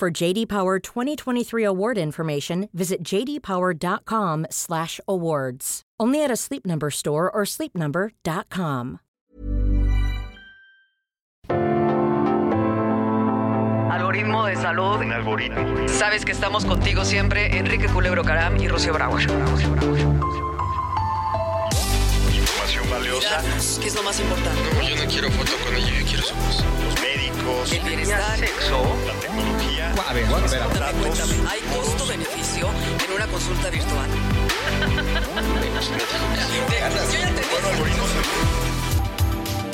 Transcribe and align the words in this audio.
For 0.00 0.08
JD 0.10 0.48
Power 0.48 0.78
2023 0.78 1.62
award 1.62 1.98
information, 1.98 2.70
visit 2.72 3.04
jdpower.com/awards. 3.04 5.82
Only 6.00 6.24
at 6.24 6.30
a 6.30 6.36
Sleep 6.36 6.64
Number 6.64 6.88
store 6.88 7.30
or 7.30 7.44
sleepnumber.com. 7.44 9.00
Algoritmo 13.92 14.46
de 14.46 14.56
salud. 14.56 15.02
Un 15.02 15.12
algoritmo. 15.12 15.86
Sabes 15.86 16.24
que 16.24 16.32
estamos 16.32 16.64
contigo 16.64 17.04
siempre, 17.04 17.58
Enrique 17.58 17.86
Culebro 17.88 18.24
Caram 18.24 18.56
y 18.56 18.68
Rocío 18.68 18.94
Brauer. 18.94 19.28
Información 22.32 22.88
valiosa. 22.90 23.42
¿Qué 23.78 23.88
es 23.88 23.94
lo 23.94 24.02
más 24.02 24.18
importante? 24.18 24.62
No, 24.72 24.80
yo 24.80 24.96
no 24.96 25.04
quiero 25.10 25.30
foto 25.30 25.52
con 25.62 25.76
ella, 25.76 25.90
yo 26.00 26.06
quiero 26.06 26.22
su 26.22 26.34
voz. 26.36 26.64
Los 26.86 26.94
médicos. 27.42 27.72
El 27.72 27.80
bienestar. 27.80 28.38
Sexo. 28.38 28.82
La 29.06 29.14
tecnología. 29.14 29.92
A 30.08 30.12
ver, 30.12 30.24
a 30.24 30.28
ver, 30.28 30.62
a 30.62 30.66
ver. 30.66 30.66
Cuéntame, 30.68 31.00
cuéntame. 31.00 31.34
¿Hay 31.48 31.60
costo-beneficio 31.76 32.68
en 33.06 33.14
una 33.14 33.26
consulta 33.26 33.70
virtual? 33.70 34.10
Yo 37.12 37.18
ya 37.18 37.34
te 37.34 37.42
Bueno, 37.50 37.68
algoritmos. 37.68 38.10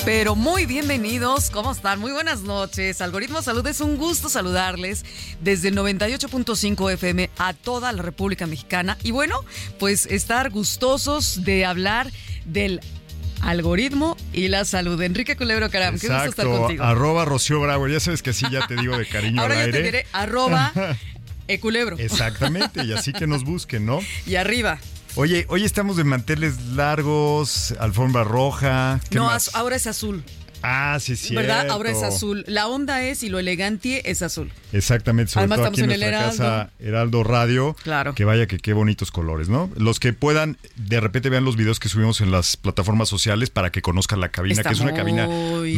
Pero 0.05 0.35
muy 0.35 0.65
bienvenidos, 0.65 1.49
¿cómo 1.49 1.73
están? 1.73 1.99
Muy 1.99 2.13
buenas 2.13 2.41
noches. 2.41 3.01
Algoritmo 3.01 3.41
Salud, 3.41 3.67
es 3.67 3.81
un 3.81 3.97
gusto 3.97 4.29
saludarles 4.29 5.03
desde 5.41 5.67
el 5.67 5.75
98.5 5.75 6.93
FM 6.93 7.29
a 7.37 7.53
toda 7.53 7.91
la 7.91 8.01
República 8.01 8.47
Mexicana. 8.47 8.97
Y 9.03 9.11
bueno, 9.11 9.43
pues 9.79 10.05
estar 10.05 10.49
gustosos 10.49 11.43
de 11.43 11.65
hablar 11.65 12.09
del 12.45 12.79
algoritmo 13.41 14.17
y 14.33 14.47
la 14.47 14.65
salud. 14.65 15.01
Enrique 15.01 15.35
Culebro 15.35 15.69
Caram, 15.69 15.97
qué 15.99 16.07
gusto 16.07 16.13
estar 16.23 16.27
Exacto, 16.45 16.57
contigo. 16.59 16.83
arroba 16.83 17.25
Rocío 17.25 17.59
Bravo. 17.61 17.87
Ya 17.87 17.99
sabes 17.99 18.21
que 18.21 18.31
así 18.31 18.45
ya 18.51 18.67
te 18.67 18.75
digo 18.75 18.97
de 18.97 19.05
cariño 19.07 19.41
Ahora 19.41 19.55
al 19.55 19.59
yo 19.61 19.65
aire. 19.65 19.77
te 19.79 19.83
diré 19.83 20.05
arroba 20.13 20.71
eculebro. 21.47 21.97
Exactamente, 21.99 22.83
y 22.83 22.93
así 22.93 23.13
que 23.13 23.27
nos 23.27 23.43
busquen, 23.43 23.85
¿no? 23.85 23.99
Y 24.25 24.35
arriba. 24.35 24.79
Oye, 25.15 25.45
hoy 25.49 25.63
estamos 25.63 25.97
de 25.97 26.03
manteles 26.03 26.61
largos, 26.75 27.73
alfombra 27.79 28.23
roja. 28.23 28.99
¿qué 29.09 29.15
No, 29.15 29.25
más? 29.25 29.55
ahora 29.55 29.75
es 29.75 29.87
azul. 29.87 30.23
Ah, 30.63 30.97
sí, 30.99 31.15
sí. 31.15 31.35
¿Verdad? 31.35 31.69
Ahora 31.69 31.91
es 31.91 32.03
azul. 32.03 32.43
La 32.47 32.67
onda 32.67 33.03
es 33.03 33.23
y 33.23 33.29
lo 33.29 33.39
elegante 33.39 34.09
es 34.09 34.21
azul. 34.21 34.51
Exactamente, 34.73 35.31
sobre 35.31 35.43
Además, 35.43 35.57
todo 35.59 35.67
aquí 35.67 35.79
en, 35.81 35.85
en 35.85 35.91
el 35.91 35.99
nuestra 35.99 36.19
Heraldo. 36.19 36.37
casa 36.43 36.71
Heraldo 36.79 37.23
Radio. 37.23 37.75
Claro. 37.83 38.15
Que 38.15 38.25
vaya 38.25 38.47
que 38.47 38.57
qué 38.59 38.73
bonitos 38.73 39.11
colores, 39.11 39.49
¿no? 39.49 39.69
Los 39.77 39.99
que 39.99 40.13
puedan, 40.13 40.57
de 40.75 40.99
repente 40.99 41.29
vean 41.29 41.45
los 41.45 41.55
videos 41.57 41.79
que 41.79 41.89
subimos 41.89 42.21
en 42.21 42.31
las 42.31 42.57
plataformas 42.57 43.07
sociales 43.09 43.49
para 43.49 43.71
que 43.71 43.81
conozcan 43.81 44.19
la 44.19 44.29
cabina, 44.29 44.53
Está 44.55 44.69
que 44.69 44.73
es 44.75 44.79
una 44.81 44.93
cabina 44.93 45.27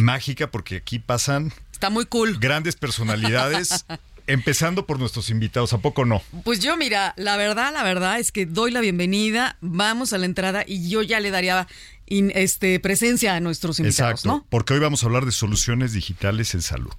mágica 0.02 0.50
porque 0.52 0.78
aquí 0.78 1.00
pasan 1.00 1.52
Está 1.72 1.90
muy 1.90 2.06
cool. 2.06 2.38
grandes 2.40 2.76
personalidades, 2.76 3.86
empezando 4.28 4.86
por 4.86 5.00
nuestros 5.00 5.30
invitados, 5.30 5.74
¿a 5.74 5.80
poco 5.80 6.06
no? 6.06 6.22
Pues 6.44 6.60
yo, 6.60 6.78
mira, 6.78 7.14
la 7.18 7.36
verdad, 7.38 7.74
la 7.74 7.84
verdad 7.84 8.20
es 8.20 8.32
que 8.32 8.46
doy 8.46 8.72
la 8.72 8.80
bienvenida, 8.82 9.58
vamos 9.62 10.14
a 10.14 10.18
la 10.18 10.26
entrada 10.26 10.64
y 10.68 10.90
yo 10.90 11.02
ya 11.02 11.20
le 11.20 11.32
daría 11.32 11.68
in- 12.10 12.32
este, 12.36 12.80
presencia 12.80 13.36
a 13.36 13.40
nuestros 13.40 13.80
invitados, 13.80 14.22
Exacto, 14.22 14.30
¿no? 14.40 14.46
porque 14.50 14.74
hoy 14.74 14.80
vamos 14.80 15.04
a 15.04 15.06
hablar 15.08 15.26
de 15.26 15.32
soluciones 15.32 15.94
digitales 15.94 16.54
en 16.54 16.62
salud. 16.62 16.92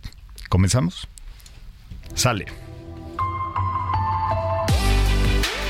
¿Comenzamos? 0.49 1.09
Sale. 2.15 2.47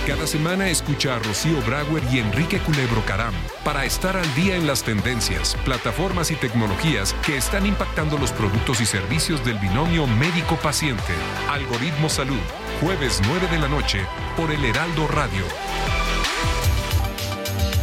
Cada 0.07 0.27
semana 0.27 0.69
escucha 0.71 1.15
a 1.17 1.19
Rocío 1.21 1.61
Brauer 1.63 2.03
y 2.13 2.19
Enrique 2.19 2.59
Culebro 2.59 3.05
Caram 3.07 3.35
para 3.65 3.85
estar 3.85 4.17
al 4.17 4.35
día 4.35 4.57
en 4.57 4.67
las 4.67 4.83
tendencias, 4.83 5.57
plataformas 5.65 6.31
y 6.33 6.35
tecnologías 6.37 7.15
que 7.25 7.37
están 7.37 7.65
impactando 7.67 8.19
los 8.19 8.33
productos 8.33 8.81
y 8.81 8.87
servicios 8.87 9.45
del 9.45 9.59
binomio 9.59 10.07
médico-paciente. 10.09 11.13
Algoritmo 11.49 12.09
Salud, 12.09 12.41
jueves 12.81 13.21
9 13.29 13.47
de 13.53 13.59
la 13.59 13.69
noche 13.69 14.01
por 14.37 14.51
el 14.51 14.65
Heraldo 14.65 15.07
Radio. 15.07 15.45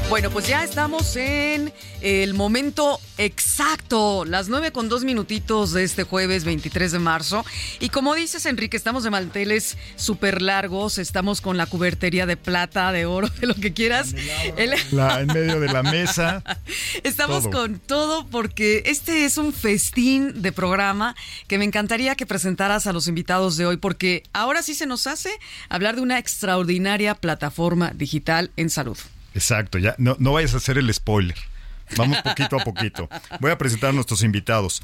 Bueno, 0.10 0.30
pues 0.32 0.48
ya 0.48 0.64
estamos 0.64 1.18
en 1.18 1.74
el 2.00 2.34
momento 2.34 2.98
exacto, 3.18 4.24
las 4.24 4.48
nueve 4.48 4.72
con 4.72 4.88
dos 4.88 5.04
minutitos 5.04 5.74
de 5.74 5.84
este 5.84 6.04
jueves 6.04 6.46
23 6.46 6.94
de 6.94 7.00
marzo. 7.00 7.44
Y 7.82 7.90
como 7.90 8.16
dices, 8.16 8.46
Enrique, 8.46 8.78
estamos 8.78 9.04
de 9.04 9.10
manteles 9.10 9.78
súper 9.98 10.42
largos, 10.42 10.98
estamos 10.98 11.42
con 11.42 11.58
la 11.58 11.66
cubertería 11.66 12.26
de 12.26 12.38
plata, 12.38 12.94
de 12.94 13.06
oro, 13.06 13.28
de 13.42 13.48
lo 13.48 13.56
que 13.56 13.74
quieras. 13.74 14.16
El- 14.56 14.76
La, 14.92 15.20
en 15.20 15.28
medio 15.28 15.60
de 15.60 15.68
la 15.68 15.84
mesa. 15.84 16.42
Estamos 17.04 17.44
Todo. 17.44 17.52
con 17.52 17.80
todo 17.80 18.26
porque 18.28 18.84
este 18.86 19.26
es 19.26 19.38
un 19.38 19.52
festín 19.52 20.42
de 20.42 20.54
programa 20.54 21.16
que 21.48 21.58
me 21.58 21.66
encantaría 21.66 22.16
que 22.16 22.26
presentaras 22.26 22.88
a 22.88 22.94
los 22.94 23.08
invitados 23.10 23.58
de 23.58 23.66
hoy 23.66 23.76
porque 23.78 24.24
ahora 24.32 24.64
sí 24.64 24.74
se 24.74 24.86
nos 24.86 25.06
hace 25.06 25.32
hablar 25.68 25.96
de 25.98 26.02
una 26.02 26.18
extraordinaria 26.18 27.14
plataforma 27.14 27.92
digital 27.94 28.52
en 28.56 28.70
salud. 28.70 28.98
Exacto, 29.34 29.78
ya 29.78 29.96
no, 29.98 30.16
no 30.20 30.34
vayas 30.34 30.54
a 30.54 30.58
hacer 30.58 30.78
el 30.78 30.94
spoiler. 30.94 31.38
Vamos 31.96 32.22
poquito 32.22 32.60
a 32.60 32.64
poquito. 32.64 33.10
Voy 33.40 33.52
a 33.52 33.58
presentar 33.58 33.92
a 33.92 33.94
nuestros 33.94 34.24
invitados. 34.24 34.82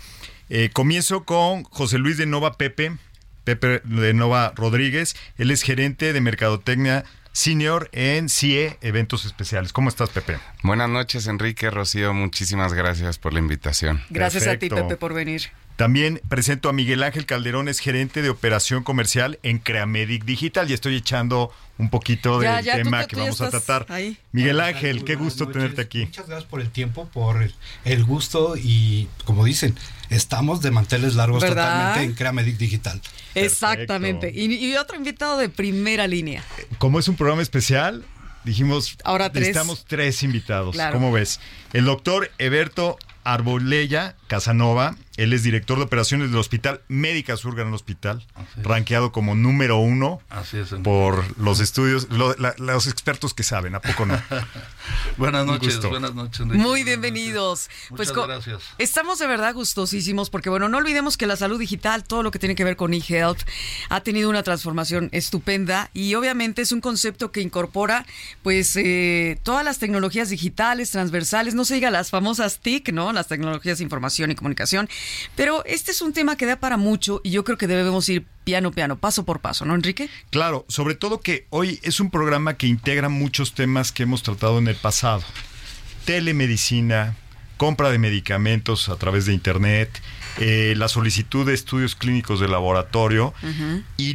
Eh, 0.49 0.69
comienzo 0.71 1.25
con 1.25 1.63
José 1.63 1.97
Luis 1.97 2.17
de 2.17 2.25
Nova 2.25 2.57
Pepe, 2.57 2.97
Pepe 3.43 3.81
de 3.83 4.13
Nova 4.13 4.53
Rodríguez. 4.55 5.15
Él 5.37 5.51
es 5.51 5.63
gerente 5.63 6.13
de 6.13 6.21
Mercadotecnia 6.21 7.03
Senior 7.33 7.89
en 7.91 8.29
CIE 8.29 8.77
Eventos 8.81 9.25
Especiales. 9.25 9.73
¿Cómo 9.73 9.89
estás, 9.89 10.09
Pepe? 10.09 10.37
Buenas 10.61 10.89
noches, 10.89 11.27
Enrique, 11.27 11.69
Rocío. 11.71 12.13
Muchísimas 12.13 12.73
gracias 12.73 13.17
por 13.17 13.33
la 13.33 13.39
invitación. 13.39 14.01
Gracias 14.09 14.47
a 14.47 14.57
ti. 14.57 14.69
Pepe, 14.69 14.95
por 14.97 15.13
venir. 15.13 15.51
También 15.75 16.21
presento 16.29 16.69
a 16.69 16.73
Miguel 16.73 17.01
Ángel 17.01 17.25
Calderón, 17.25 17.67
es 17.67 17.79
gerente 17.79 18.21
de 18.21 18.29
operación 18.29 18.83
comercial 18.83 19.39
en 19.41 19.57
Creamedic 19.57 20.23
Digital 20.23 20.69
y 20.69 20.73
estoy 20.73 20.95
echando 20.95 21.51
un 21.79 21.89
poquito 21.89 22.41
Ya, 22.43 22.57
del 22.57 22.65
ya, 22.65 22.77
tú 22.77 22.83
tema 22.83 23.01
te- 23.01 23.07
que 23.07 23.15
tú 23.15 23.21
vamos 23.23 23.41
a 23.41 23.49
tratar. 23.49 23.85
ahí. 23.89 24.17
Miguel 24.31 24.57
Hola, 24.57 24.67
Ángel, 24.67 25.03
qué 25.03 25.15
gusto 25.15 25.45
noches. 25.45 25.53
tenerte 25.61 25.81
aquí. 25.81 26.05
Muchas 26.05 26.27
gracias 26.27 26.47
por 26.49 26.61
el 26.61 26.69
tiempo, 26.69 27.09
por 27.11 27.41
el, 27.41 27.55
el 27.85 28.03
gusto 28.05 28.55
y, 28.55 29.07
como 29.25 29.43
dicen, 29.45 29.75
estamos 30.11 30.61
de 30.61 30.69
manteles 30.69 31.15
largos 31.15 31.41
¿Verdad? 31.41 31.65
totalmente 31.65 32.03
en 32.03 32.13
Creamedic 32.15 32.57
Digital. 32.57 33.01
Exactamente. 33.33 34.31
Y, 34.33 34.53
y 34.53 34.75
otro 34.75 34.95
invitado 34.95 35.37
de 35.37 35.49
primera 35.49 36.05
línea. 36.05 36.43
Como 36.77 36.99
es 36.99 37.07
un 37.07 37.15
programa 37.15 37.41
especial, 37.41 38.05
dijimos, 38.43 38.95
Ahora 39.03 39.31
tres. 39.31 39.47
necesitamos 39.47 39.85
tres 39.87 40.21
invitados. 40.21 40.75
Claro. 40.75 40.93
¿Cómo 40.93 41.11
ves? 41.11 41.39
El 41.73 41.85
doctor 41.85 42.29
Eberto 42.37 42.97
Arbolella 43.23 44.15
Casanova, 44.27 44.95
él 45.17 45.31
es 45.33 45.43
director 45.43 45.77
de 45.77 45.83
operaciones 45.83 46.29
del 46.31 46.39
Hospital 46.39 46.81
Médica 46.87 47.37
Sur 47.37 47.55
Gran 47.55 47.73
Hospital, 47.73 48.25
rankeado 48.63 49.11
como 49.11 49.35
número 49.35 49.77
uno 49.77 50.19
Así 50.29 50.57
es. 50.57 50.71
Enrique. 50.71 50.83
por 50.83 51.37
los 51.39 51.59
estudios, 51.59 52.07
lo- 52.09 52.35
la- 52.35 52.55
los 52.57 52.87
expertos 52.87 53.33
que 53.33 53.43
saben, 53.43 53.75
¿a 53.75 53.79
poco 53.81 54.05
no? 54.05 54.19
Buenas 55.17 55.45
noches, 55.45 55.75
gusto. 55.75 55.89
buenas 55.89 56.13
noches. 56.15 56.39
Enrique. 56.41 56.63
Muy 56.63 56.83
bienvenidos. 56.83 57.69
Pues 57.89 58.09
Muchas 58.09 58.11
co- 58.13 58.27
gracias. 58.27 58.63
Estamos 58.77 59.19
de 59.19 59.27
verdad 59.27 59.53
gustosísimos 59.53 60.29
porque, 60.29 60.49
bueno, 60.49 60.67
no 60.69 60.77
olvidemos 60.77 61.17
que 61.17 61.27
la 61.27 61.35
salud 61.35 61.59
digital, 61.59 62.03
todo 62.03 62.23
lo 62.23 62.31
que 62.31 62.39
tiene 62.39 62.55
que 62.55 62.63
ver 62.63 62.75
con 62.75 62.93
eHealth, 62.93 63.41
ha 63.89 64.01
tenido 64.01 64.29
una 64.29 64.43
transformación 64.43 65.09
estupenda 65.11 65.89
y 65.93 66.15
obviamente 66.15 66.61
es 66.61 66.71
un 66.71 66.81
concepto 66.81 67.31
que 67.31 67.41
incorpora, 67.41 68.05
pues, 68.41 68.75
eh, 68.75 69.39
todas 69.43 69.63
las 69.63 69.79
tecnologías 69.79 70.29
digitales, 70.29 70.91
transversales, 70.91 71.53
no 71.55 71.65
se 71.65 71.75
diga 71.75 71.91
las 71.91 72.09
famosas 72.09 72.59
TIC, 72.59 72.91
¿no? 72.91 73.13
Las 73.13 73.27
tecnologías 73.27 73.77
de 73.77 73.83
información 73.83 74.31
y 74.31 74.35
comunicación. 74.35 74.89
Pero 75.35 75.63
este 75.65 75.91
es 75.91 76.01
un 76.01 76.13
tema 76.13 76.35
que 76.35 76.45
da 76.45 76.57
para 76.57 76.77
mucho 76.77 77.21
y 77.23 77.31
yo 77.31 77.43
creo 77.43 77.57
que 77.57 77.67
debemos 77.67 78.07
ir 78.09 78.25
piano, 78.43 78.71
piano, 78.71 78.97
paso 78.97 79.25
por 79.25 79.39
paso, 79.39 79.65
¿no, 79.65 79.75
Enrique? 79.75 80.09
Claro, 80.29 80.65
sobre 80.67 80.95
todo 80.95 81.21
que 81.21 81.47
hoy 81.49 81.79
es 81.83 81.99
un 81.99 82.09
programa 82.09 82.55
que 82.55 82.67
integra 82.67 83.09
muchos 83.09 83.53
temas 83.53 83.91
que 83.91 84.03
hemos 84.03 84.23
tratado 84.23 84.57
en 84.59 84.67
el 84.67 84.75
pasado. 84.75 85.23
Telemedicina, 86.05 87.15
compra 87.57 87.89
de 87.89 87.97
medicamentos 87.97 88.89
a 88.89 88.97
través 88.97 89.25
de 89.25 89.33
Internet, 89.33 90.01
eh, 90.39 90.73
la 90.77 90.87
solicitud 90.87 91.45
de 91.45 91.53
estudios 91.53 91.95
clínicos 91.95 92.39
de 92.39 92.47
laboratorio 92.47 93.33
y 93.97 94.13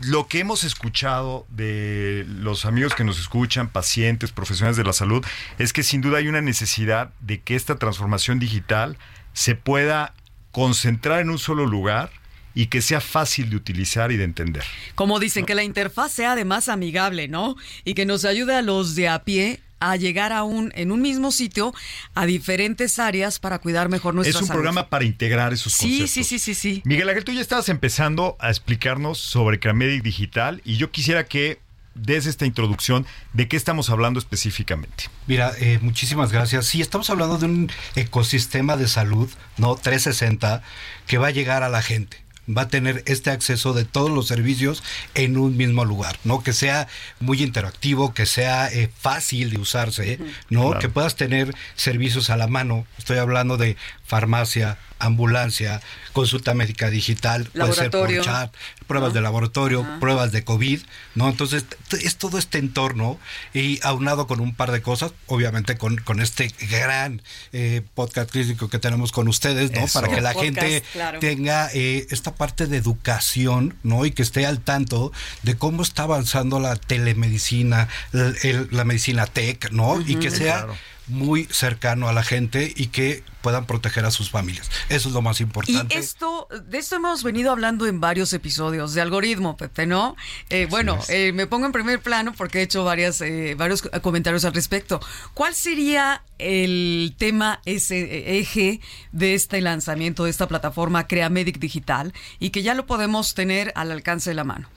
lo 0.00 0.28
que 0.28 0.40
hemos 0.40 0.62
escuchado 0.62 1.46
de 1.48 2.24
los 2.28 2.64
amigos 2.66 2.94
que 2.94 3.02
nos 3.02 3.18
escuchan, 3.18 3.68
pacientes, 3.68 4.30
profesionales 4.30 4.76
de 4.76 4.84
la 4.84 4.92
salud, 4.92 5.24
es 5.58 5.72
que 5.72 5.82
sin 5.82 6.00
duda 6.00 6.18
hay 6.18 6.28
una 6.28 6.40
necesidad 6.40 7.10
de 7.20 7.40
que 7.40 7.56
esta 7.56 7.76
transformación 7.76 8.38
digital 8.38 8.96
se 9.32 9.54
pueda 9.54 10.14
concentrar 10.52 11.20
en 11.20 11.30
un 11.30 11.38
solo 11.38 11.66
lugar 11.66 12.10
y 12.54 12.66
que 12.66 12.82
sea 12.82 13.00
fácil 13.00 13.50
de 13.50 13.56
utilizar 13.56 14.10
y 14.10 14.16
de 14.16 14.24
entender. 14.24 14.64
Como 14.94 15.20
dicen, 15.20 15.46
que 15.46 15.54
la 15.54 15.62
interfaz 15.62 16.10
sea 16.12 16.32
además 16.32 16.68
amigable, 16.68 17.28
¿no? 17.28 17.56
Y 17.84 17.94
que 17.94 18.04
nos 18.06 18.24
ayude 18.24 18.54
a 18.56 18.62
los 18.62 18.94
de 18.96 19.08
a 19.08 19.22
pie 19.24 19.60
a 19.80 19.94
llegar 19.94 20.32
a 20.32 20.42
un, 20.42 20.72
en 20.74 20.90
un 20.90 21.00
mismo 21.00 21.30
sitio 21.30 21.72
a 22.16 22.26
diferentes 22.26 22.98
áreas 22.98 23.38
para 23.38 23.60
cuidar 23.60 23.88
mejor 23.88 24.12
nuestra 24.12 24.30
Es 24.30 24.42
un 24.42 24.48
salud. 24.48 24.56
programa 24.58 24.88
para 24.88 25.04
integrar 25.04 25.52
esos 25.52 25.72
Sí, 25.74 26.00
conceptos. 26.00 26.10
sí, 26.10 26.24
sí, 26.24 26.38
sí, 26.40 26.54
sí. 26.54 26.82
Miguel 26.84 27.08
Ángel, 27.08 27.22
tú 27.22 27.30
ya 27.32 27.40
estabas 27.40 27.68
empezando 27.68 28.36
a 28.40 28.48
explicarnos 28.50 29.18
sobre 29.18 29.60
Cramedic 29.60 30.02
Digital 30.02 30.60
y 30.64 30.78
yo 30.78 30.90
quisiera 30.90 31.26
que 31.26 31.60
des 31.98 32.26
esta 32.26 32.46
introducción 32.46 33.06
de 33.32 33.48
qué 33.48 33.56
estamos 33.56 33.90
hablando 33.90 34.18
específicamente. 34.18 35.04
Mira, 35.26 35.52
eh, 35.58 35.78
muchísimas 35.82 36.32
gracias. 36.32 36.66
Sí, 36.66 36.80
estamos 36.80 37.10
hablando 37.10 37.38
de 37.38 37.46
un 37.46 37.70
ecosistema 37.96 38.76
de 38.76 38.88
salud, 38.88 39.28
¿no? 39.56 39.76
360, 39.76 40.62
que 41.06 41.18
va 41.18 41.28
a 41.28 41.32
llegar 41.32 41.62
a 41.62 41.68
la 41.68 41.82
gente. 41.82 42.22
Va 42.50 42.62
a 42.62 42.68
tener 42.68 43.02
este 43.06 43.30
acceso 43.30 43.74
de 43.74 43.84
todos 43.84 44.10
los 44.10 44.26
servicios 44.26 44.82
en 45.14 45.36
un 45.36 45.58
mismo 45.58 45.84
lugar, 45.84 46.16
¿no? 46.24 46.42
Que 46.42 46.54
sea 46.54 46.88
muy 47.20 47.42
interactivo, 47.42 48.14
que 48.14 48.24
sea 48.24 48.68
eh, 48.68 48.90
fácil 48.98 49.50
de 49.50 49.58
usarse, 49.58 50.18
¿no? 50.48 50.68
Claro. 50.68 50.78
Que 50.80 50.88
puedas 50.88 51.14
tener 51.14 51.54
servicios 51.76 52.30
a 52.30 52.38
la 52.38 52.46
mano. 52.46 52.86
Estoy 52.96 53.18
hablando 53.18 53.58
de 53.58 53.76
farmacia, 54.08 54.78
ambulancia, 55.00 55.80
consulta 56.12 56.54
médica 56.54 56.90
digital, 56.90 57.44
puede 57.54 57.72
ser 57.72 57.90
por 57.90 58.10
chat, 58.20 58.52
pruebas 58.88 59.12
de 59.14 59.20
laboratorio, 59.20 59.86
pruebas 60.00 60.32
de 60.32 60.42
COVID, 60.42 60.80
¿no? 61.14 61.28
Entonces, 61.28 61.66
es 62.02 62.16
todo 62.16 62.36
este 62.38 62.58
entorno 62.58 63.20
y 63.54 63.78
aunado 63.84 64.26
con 64.26 64.40
un 64.40 64.54
par 64.56 64.72
de 64.72 64.82
cosas, 64.82 65.12
obviamente 65.26 65.76
con, 65.78 65.98
con 65.98 66.20
este 66.20 66.52
gran 66.70 67.22
eh, 67.52 67.82
podcast 67.94 68.30
clínico 68.30 68.68
que 68.68 68.80
tenemos 68.80 69.12
con 69.12 69.28
ustedes, 69.28 69.70
¿no? 69.70 69.82
Eso. 69.84 70.00
Para 70.00 70.12
que 70.12 70.20
la 70.20 70.32
Podcast, 70.32 70.56
gente 70.60 70.82
claro. 70.92 71.20
tenga 71.20 71.70
eh, 71.74 72.06
esta 72.10 72.34
parte 72.34 72.66
de 72.66 72.78
educación, 72.78 73.76
¿no? 73.84 74.04
Y 74.04 74.10
que 74.10 74.22
esté 74.22 74.46
al 74.46 74.58
tanto 74.60 75.12
de 75.44 75.56
cómo 75.56 75.82
está 75.82 76.04
avanzando 76.04 76.58
la 76.58 76.74
telemedicina, 76.74 77.88
el- 78.12 78.36
el- 78.42 78.68
la 78.72 78.84
medicina 78.84 79.26
tech, 79.26 79.70
¿no? 79.70 80.00
Y 80.00 80.16
que 80.16 80.30
sea 80.30 80.64
Claro. 80.64 80.76
Muy 81.08 81.44
cercano 81.50 82.08
a 82.08 82.12
la 82.12 82.22
gente 82.22 82.72
y 82.74 82.86
que 82.86 83.22
puedan 83.42 83.66
proteger 83.66 84.04
a 84.04 84.10
sus 84.10 84.30
familias. 84.30 84.70
Eso 84.88 85.08
es 85.08 85.14
lo 85.14 85.22
más 85.22 85.40
Y 85.40 85.44
importante. 85.44 85.96
esto, 85.96 86.48
de 86.66 86.78
esto 86.78 86.96
hemos 86.96 87.22
venido 87.22 87.50
hablando 87.50 87.86
en 87.86 88.00
varios 88.00 88.32
episodios 88.32 88.94
de 88.94 89.00
algoritmo, 89.00 89.56
Pepe, 89.56 89.86
¿no? 89.86 90.16
Eh, 90.50 90.66
bueno, 90.68 90.98
eh, 91.08 91.32
me 91.32 91.46
pongo 91.46 91.66
en 91.66 91.72
primer 91.72 92.00
plano 92.00 92.34
porque 92.36 92.58
he 92.58 92.62
hecho 92.62 92.84
varias, 92.84 93.20
eh, 93.20 93.54
varios 93.56 93.82
comentarios 94.02 94.44
al 94.44 94.54
respecto. 94.54 95.00
¿Cuál 95.34 95.54
sería 95.54 96.22
el 96.38 97.14
tema, 97.16 97.60
ese 97.64 98.00
eh, 98.00 98.38
eje 98.40 98.80
de 99.12 99.34
este 99.34 99.60
lanzamiento 99.60 100.24
de 100.24 100.30
esta 100.30 100.46
plataforma 100.48 101.06
CreaMedic 101.06 101.58
Digital 101.58 102.12
y 102.38 102.50
que 102.50 102.62
ya 102.62 102.74
lo 102.74 102.86
podemos 102.86 103.34
tener 103.34 103.72
al 103.76 103.92
alcance 103.92 104.30
de 104.30 104.34
la 104.34 104.44
mano? 104.44 104.68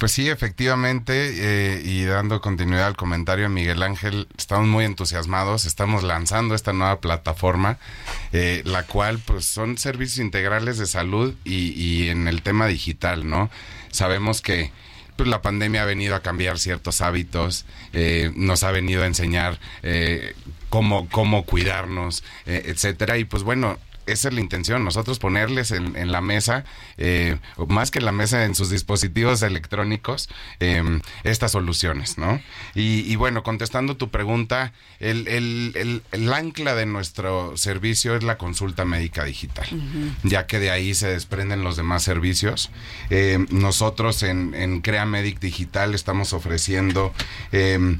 Pues 0.00 0.12
sí, 0.12 0.30
efectivamente, 0.30 1.12
eh, 1.12 1.82
y 1.84 2.04
dando 2.04 2.40
continuidad 2.40 2.86
al 2.86 2.96
comentario 2.96 3.44
de 3.44 3.48
Miguel 3.50 3.82
Ángel, 3.82 4.28
estamos 4.38 4.66
muy 4.66 4.86
entusiasmados, 4.86 5.66
estamos 5.66 6.04
lanzando 6.04 6.54
esta 6.54 6.72
nueva 6.72 7.02
plataforma, 7.02 7.76
eh, 8.32 8.62
la 8.64 8.84
cual 8.84 9.18
pues 9.18 9.44
son 9.44 9.76
servicios 9.76 10.24
integrales 10.24 10.78
de 10.78 10.86
salud 10.86 11.34
y, 11.44 11.72
y 11.78 12.08
en 12.08 12.28
el 12.28 12.40
tema 12.40 12.66
digital, 12.66 13.28
¿no? 13.28 13.50
Sabemos 13.90 14.40
que 14.40 14.72
pues 15.20 15.28
la 15.28 15.42
pandemia 15.42 15.82
ha 15.82 15.84
venido 15.84 16.14
a 16.14 16.22
cambiar 16.22 16.58
ciertos 16.58 17.02
hábitos, 17.02 17.66
eh, 17.92 18.32
nos 18.36 18.62
ha 18.62 18.70
venido 18.70 19.02
a 19.02 19.06
enseñar 19.06 19.60
eh, 19.82 20.34
cómo, 20.70 21.10
cómo 21.10 21.44
cuidarnos, 21.44 22.24
eh, 22.46 22.62
etcétera, 22.68 23.18
y 23.18 23.24
pues 23.24 23.42
bueno, 23.42 23.78
esa 24.12 24.28
es 24.28 24.34
la 24.34 24.40
intención, 24.40 24.84
nosotros 24.84 25.18
ponerles 25.18 25.70
en, 25.70 25.96
en 25.96 26.12
la 26.12 26.20
mesa, 26.20 26.64
eh, 26.98 27.38
más 27.68 27.90
que 27.90 27.98
en 27.98 28.04
la 28.04 28.12
mesa, 28.12 28.44
en 28.44 28.54
sus 28.54 28.70
dispositivos 28.70 29.42
electrónicos, 29.42 30.28
eh, 30.60 30.82
estas 31.24 31.52
soluciones, 31.52 32.18
¿no? 32.18 32.40
Y, 32.74 33.00
y 33.10 33.16
bueno, 33.16 33.42
contestando 33.42 33.96
tu 33.96 34.10
pregunta, 34.10 34.72
el, 34.98 35.26
el- 35.28 35.72
el- 35.76 36.02
el 36.12 36.32
ancla 36.32 36.74
de 36.74 36.86
nuestro 36.86 37.56
servicio 37.56 38.14
es 38.16 38.22
la 38.22 38.38
consulta 38.38 38.84
médica 38.84 39.24
digital, 39.24 39.66
ya 40.22 40.46
que 40.46 40.58
de 40.58 40.70
ahí 40.70 40.94
se 40.94 41.08
desprenden 41.08 41.62
los 41.64 41.76
demás 41.76 42.02
servicios. 42.02 42.70
Eh, 43.10 43.44
nosotros 43.50 44.22
en, 44.22 44.54
en 44.54 44.80
Crea 44.80 45.06
Medic 45.06 45.40
Digital 45.40 45.94
estamos 45.94 46.32
ofreciendo 46.32 47.12
eh, 47.52 47.96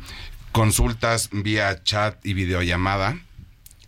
consultas 0.53 1.29
vía 1.33 1.83
chat 1.85 2.25
y 2.25 2.35
videollamada 2.35 3.19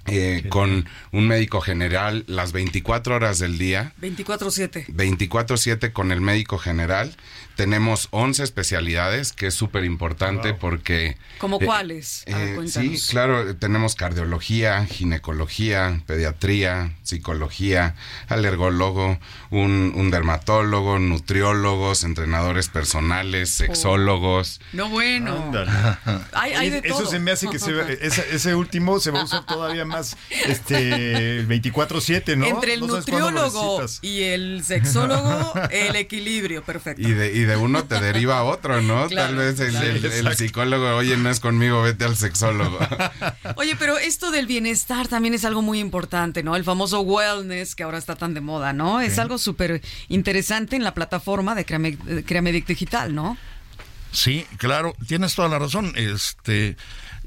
eh, 0.07 0.45
con 0.49 0.89
un 1.13 1.29
médico 1.29 1.61
general 1.61 2.25
las 2.27 2.53
24 2.53 3.15
horas 3.15 3.39
del 3.39 3.57
día. 3.57 3.93
24-7. 4.01 4.87
24/7 4.89 5.93
con 5.93 6.11
el 6.11 6.21
médico 6.21 6.59
general. 6.59 7.15
Tenemos 7.55 8.09
11 8.11 8.43
especialidades, 8.43 9.33
que 9.33 9.49
es 9.49 9.55
súper 9.55 9.85
importante 9.85 10.55
porque... 10.55 11.19
¿Como 11.39 11.61
eh, 11.61 11.67
cuáles? 11.67 12.25
Eh, 12.27 12.59
sí, 12.67 12.99
claro, 13.11 13.55
tenemos 13.57 13.95
cardiología, 13.95 14.87
ginecología, 14.87 16.01
pediatría, 16.07 16.95
psicología, 17.03 17.95
alergólogo, 18.29 19.19
un, 19.51 19.93
un 19.95 20.11
dermatólogo, 20.11 20.99
nutriólogos, 20.99 22.05
entrenadores 22.05 22.69
personales, 22.69 23.51
sexólogos. 23.51 24.61
No, 24.73 24.89
bueno. 24.89 25.53
Hay, 26.33 26.55
hay 26.55 26.71
de 26.71 26.83
todo. 26.83 27.03
Eso 27.03 27.11
se 27.11 27.19
me 27.19 27.33
hace 27.33 27.49
que 27.51 27.59
se 27.59 27.73
ese, 28.07 28.35
ese 28.35 28.55
último 28.55 28.99
se 28.99 29.11
va 29.11 29.21
a 29.21 29.25
usar 29.25 29.45
todavía 29.45 29.85
más 29.85 29.92
este 30.47 31.47
24/7, 31.47 32.37
¿no? 32.37 32.47
Entre 32.47 32.75
el 32.75 32.81
No 32.81 32.87
nutriólogo 32.89 33.85
y 34.03 34.23
el 34.23 34.62
sexólogo, 34.65 35.53
el 35.71 35.97
equilibrio, 35.97 36.62
perfecto. 36.62 37.03
Y 37.06 37.12
de, 37.12 37.33
y 37.33 37.41
de 37.41 37.56
uno 37.56 37.85
te 37.85 38.00
deriva 38.00 38.39
a 38.39 38.44
otro, 38.44 38.81
¿no? 38.81 39.06
Claro, 39.09 39.29
Tal 39.29 39.37
vez 39.37 39.61
el, 39.61 39.71
claro. 39.71 39.87
el- 39.87 40.27
el 40.27 40.37
psicólogo, 40.37 40.97
oye, 40.97 41.17
no 41.17 41.31
es 41.31 41.41
conmigo, 41.41 41.83
vete 41.83 42.05
al 42.05 42.17
sexólogo. 42.17 42.79
Oye, 43.56 43.77
pero 43.79 43.99
esto 43.99 44.31
del 44.31 44.47
bienestar 44.47 45.09
también 45.09 45.35
es 45.35 45.44
algo 45.44 45.62
muy 45.62 45.79
importante, 45.79 46.43
¿no? 46.43 46.56
El 46.56 46.65
famoso 46.65 47.00
wellness 47.00 47.75
que 47.75 47.83
ahora 47.83 47.99
está 47.99 48.17
tan 48.17 48.35
de 48.35 48.41
moda, 48.41 48.73
¿no? 48.73 49.00
Es 49.00 49.19
algo 49.19 49.39
súper 49.39 49.83
interesante 50.09 50.77
en 50.77 50.85
la 50.85 50.94
plataforma 50.94 51.55
de 51.55 51.67
Creame- 51.67 51.99
de 51.99 52.25
Creamedic 52.25 52.67
Digital, 52.67 53.15
¿no? 53.15 53.37
Sí, 54.11 54.47
claro, 54.59 54.94
tienes 55.06 55.35
toda 55.35 55.49
la 55.49 55.59
razón. 55.59 55.93
Este, 55.97 56.77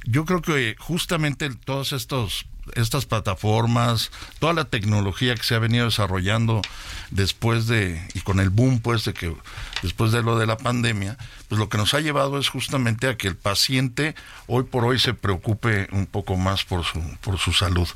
yo 0.06 0.25
creo 0.25 0.41
que 0.41 0.75
justamente 0.79 1.50
todas 1.65 1.91
estos 1.94 2.45
estas 2.73 3.06
plataformas, 3.06 4.12
toda 4.39 4.53
la 4.53 4.65
tecnología 4.65 5.35
que 5.35 5.44
se 5.44 5.56
ha 5.56 5.59
venido 5.59 5.85
desarrollando 5.85 6.62
después 7.12 7.67
de 7.67 8.01
y 8.13 8.21
con 8.21 8.39
el 8.39 8.50
boom 8.50 8.79
pues 8.79 9.06
de 9.06 9.13
que 9.13 9.35
después 9.83 10.12
de 10.12 10.23
lo 10.23 10.38
de 10.38 10.47
la 10.47 10.57
pandemia, 10.57 11.17
pues 11.47 11.59
lo 11.59 11.69
que 11.69 11.77
nos 11.77 11.93
ha 11.93 12.00
llevado 12.00 12.39
es 12.39 12.50
justamente 12.50 13.08
a 13.08 13.17
que 13.17 13.27
el 13.27 13.36
paciente 13.36 14.15
hoy 14.48 14.63
por 14.63 14.86
hoy 14.86 15.00
se 15.00 15.13
preocupe 15.13 15.88
un 15.91 16.05
poco 16.05 16.38
más 16.38 16.63
por 16.63 16.84
su 16.84 17.01
por 17.22 17.38
su 17.38 17.53
salud. 17.53 17.88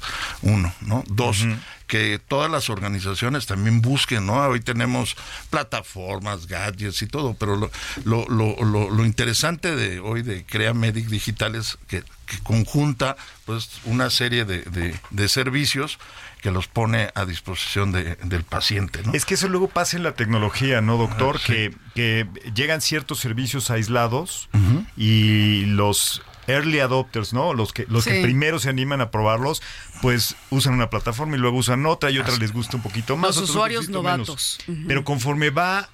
Uno, 0.42 0.74
¿no? 0.82 1.04
Dos, 1.08 1.46
que 1.88 2.20
todas 2.20 2.52
las 2.52 2.70
organizaciones 2.70 3.48
también 3.48 3.82
busquen, 3.82 4.28
¿no? 4.28 4.36
Hoy 4.36 4.60
tenemos 4.60 5.16
plataformas, 5.50 6.46
gadgets 6.46 7.02
y 7.02 7.08
todo, 7.08 7.34
pero 7.34 7.56
lo, 7.56 7.72
lo, 8.06 8.26
lo, 8.30 8.64
lo, 8.64 8.90
lo 8.90 9.06
interesante 9.06 9.76
de 9.76 10.00
hoy 10.00 10.22
de 10.22 10.46
Crea 10.46 10.74
Medic 10.74 11.08
Digital 11.08 11.56
es 11.56 11.78
que, 11.88 12.04
que 12.28 12.40
conjunta 12.44 13.18
pues 13.46 13.82
una 13.86 14.12
serie 14.12 14.46
de, 14.46 14.62
de, 14.62 15.00
de 15.10 15.30
servicios 15.30 15.98
que 16.42 16.52
los 16.52 16.68
pone 16.68 17.10
a 17.16 17.26
disposición 17.26 17.92
de- 17.92 18.16
del 18.16 18.44
paciente, 18.44 19.02
¿no? 19.04 19.14
Es 19.14 19.26
que 19.26 19.34
eso 19.34 19.48
luego 19.50 19.68
pasa 19.68 19.98
en 19.98 20.04
la 20.04 20.14
tecnología, 20.14 20.82
¿no, 20.82 20.98
doctor? 20.98 21.36
Ah, 21.38 21.44
sí. 21.46 21.54
que, 21.54 21.76
que 21.96 22.28
llegan 22.56 22.82
ciertos 22.82 23.20
servicios 23.20 23.70
aislados 23.72 24.50
y 24.96 25.66
los 25.66 26.22
early 26.48 26.80
adopters, 26.80 27.32
¿no? 27.34 27.54
Los 27.54 27.74
que 27.74 27.86
los 27.90 28.06
que 28.06 28.22
primero 28.22 28.58
se 28.60 28.70
animan 28.70 29.02
a 29.02 29.12
probarlos, 29.12 29.62
pues 30.02 30.36
usan 30.50 30.74
una 30.74 30.90
plataforma 30.90 31.36
y 31.36 31.40
luego 31.40 31.58
usan 31.58 31.86
otra 31.86 32.10
y 32.10 32.18
otra 32.20 32.36
les 32.38 32.52
gusta 32.54 32.78
un 32.78 32.84
poquito 32.84 33.16
más. 33.18 33.36
Los 33.36 33.50
usuarios 33.50 33.90
novatos. 33.90 34.58
Pero 34.88 35.04
conforme 35.04 35.50
va 35.52 35.90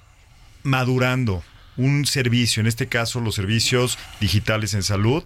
madurando 0.62 1.42
un 1.76 2.06
servicio, 2.06 2.60
en 2.60 2.66
este 2.66 2.86
caso 2.88 3.20
los 3.20 3.34
servicios 3.34 3.98
digitales 4.20 4.72
en 4.74 4.82
salud, 4.82 5.24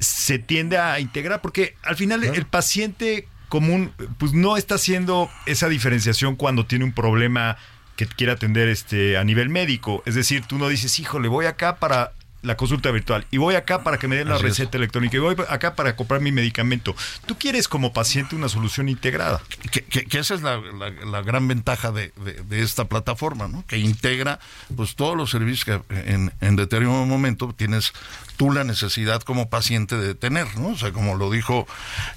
se 0.00 0.38
tiende 0.38 0.78
a 0.78 0.98
integrar 1.00 1.40
porque 1.40 1.76
al 1.84 1.96
final 1.96 2.24
el 2.24 2.46
paciente 2.46 3.28
común 3.48 3.92
pues 4.18 4.32
no 4.32 4.56
está 4.56 4.76
haciendo 4.76 5.30
esa 5.46 5.68
diferenciación 5.68 6.36
cuando 6.36 6.66
tiene 6.66 6.84
un 6.84 6.92
problema 6.92 7.56
que 7.96 8.06
quiere 8.06 8.32
atender 8.32 8.68
este 8.68 9.16
a 9.16 9.24
nivel 9.24 9.48
médico, 9.48 10.02
es 10.06 10.14
decir, 10.14 10.44
tú 10.46 10.58
no 10.58 10.68
dices, 10.68 10.98
"Híjole, 11.00 11.28
voy 11.28 11.46
acá 11.46 11.76
para 11.76 12.12
la 12.42 12.56
consulta 12.56 12.90
virtual 12.92 13.26
y 13.32 13.36
voy 13.38 13.56
acá 13.56 13.82
para 13.82 13.98
que 13.98 14.06
me 14.06 14.16
den 14.16 14.28
la 14.28 14.36
Así 14.36 14.44
es. 14.46 14.50
receta 14.58 14.76
electrónica 14.78 15.16
y 15.16 15.20
voy 15.20 15.36
acá 15.48 15.74
para 15.74 15.96
comprar 15.96 16.20
mi 16.20 16.30
medicamento. 16.30 16.94
Tú 17.26 17.36
quieres 17.36 17.66
como 17.68 17.92
paciente 17.92 18.36
una 18.36 18.48
solución 18.48 18.88
integrada. 18.88 19.42
que, 19.72 19.82
que- 19.84 20.04
que 20.04 20.18
esa 20.18 20.34
es 20.34 20.42
la, 20.42 20.58
la- 20.58 20.90
la 20.90 21.22
gran 21.22 21.48
ventaja 21.48 21.90
de, 21.90 22.12
de- 22.24 22.34
de 22.44 22.62
esta 22.62 22.84
plataforma, 22.84 23.48
¿no? 23.48 23.64
Que 23.66 23.78
integra 23.78 24.38
pues 24.76 24.94
todos 24.94 25.16
los 25.16 25.30
servicios 25.30 25.64
que 25.64 25.94
en, 26.12 26.32
en 26.40 26.56
determinado 26.56 27.04
momento 27.06 27.52
tienes 27.56 27.92
tú 28.36 28.52
la 28.52 28.62
necesidad 28.62 29.22
como 29.22 29.50
paciente 29.50 29.96
de 29.96 30.14
tener, 30.14 30.56
¿no? 30.58 30.68
O 30.68 30.76
sea, 30.78 30.92
como 30.92 31.16
lo 31.16 31.30
dijo 31.30 31.66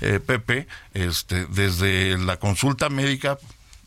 eh, 0.01 0.20
Pepe, 0.25 0.68
este, 0.94 1.46
desde 1.48 2.18
la 2.20 2.38
consulta 2.38 2.90
médica 2.90 3.38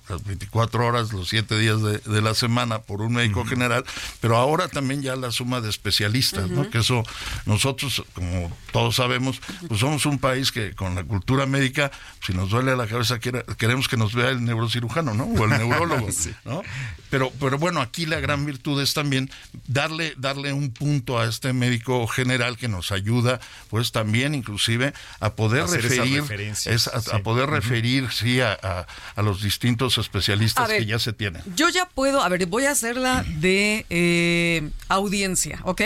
las 0.09 0.23
24 0.25 0.87
horas, 0.87 1.13
los 1.13 1.29
7 1.29 1.59
días 1.59 1.81
de, 1.83 1.99
de 1.99 2.21
la 2.23 2.35
semana 2.35 2.81
por 2.81 3.01
un 3.01 3.15
médico 3.15 3.45
general, 3.45 3.85
pero 4.21 4.37
ahora 4.37 4.69
también 4.69 5.03
ya 5.03 5.17
la 5.17 5.31
suma 5.31 5.61
de 5.61 5.71
especialistas, 5.71 6.51
¿no? 6.51 6.69
Que 6.71 6.79
eso 6.79 7.03
nosotros, 7.47 8.05
como 8.15 8.55
todos 8.73 8.97
sabemos, 8.97 9.41
pues 9.69 9.81
somos 9.81 10.07
un 10.07 10.19
país 10.19 10.53
que 10.53 10.75
con 10.75 10.95
la 10.95 11.05
cultura 11.05 11.47
médica, 11.47 11.91
si 12.25 12.33
nos 12.35 12.51
duele 12.51 12.77
la 12.77 12.87
cabeza, 12.87 13.19
quiere- 13.19 13.45
queremos 13.59 13.89
que 13.89 13.97
nos 13.97 14.15
vea 14.15 14.31
el 14.31 14.45
neurocirujano, 14.45 15.15
¿no? 15.15 15.25
O 15.25 15.45
el 15.45 15.51
neurólogo, 15.59 16.09
¿no? 16.45 16.63
Pero, 17.11 17.33
pero 17.39 17.59
bueno, 17.59 17.81
aquí 17.81 18.07
la 18.07 18.19
gran 18.21 18.45
virtud 18.45 18.81
es 18.83 18.93
también 18.93 19.31
darle, 19.69 20.15
darle 20.17 20.53
un 20.53 20.71
punto 20.73 21.19
a 21.19 21.27
este 21.27 21.53
médico 21.53 22.07
general 22.09 22.57
que 22.57 22.67
nos 22.69 22.91
ayuda, 22.93 23.41
pues 23.71 23.93
también 23.93 24.35
inclusive 24.35 24.93
a 25.21 25.35
poder 25.35 25.63
Hacer 25.65 25.83
referir, 25.83 26.25
es 26.67 26.89
a, 26.89 26.97
a 26.97 27.01
sí. 27.01 27.11
poder 27.23 27.49
referir, 27.51 28.11
sí, 28.11 28.41
a, 28.41 28.59
a- 28.61 28.87
a 29.15 29.23
los 29.23 29.43
distintos 29.43 29.94
especialistas 30.03 30.69
ver, 30.69 30.81
que 30.81 30.87
ya 30.87 30.99
se 30.99 31.13
tienen. 31.13 31.43
Yo 31.57 31.69
ya 31.69 31.89
puedo, 31.89 32.23
a 32.23 32.29
ver, 32.29 32.47
voy 32.47 32.65
a 32.65 32.71
hacerla 32.71 33.25
de 33.41 33.87
eh, 33.91 34.71
audiencia, 34.89 35.61
¿ok? 35.65 35.83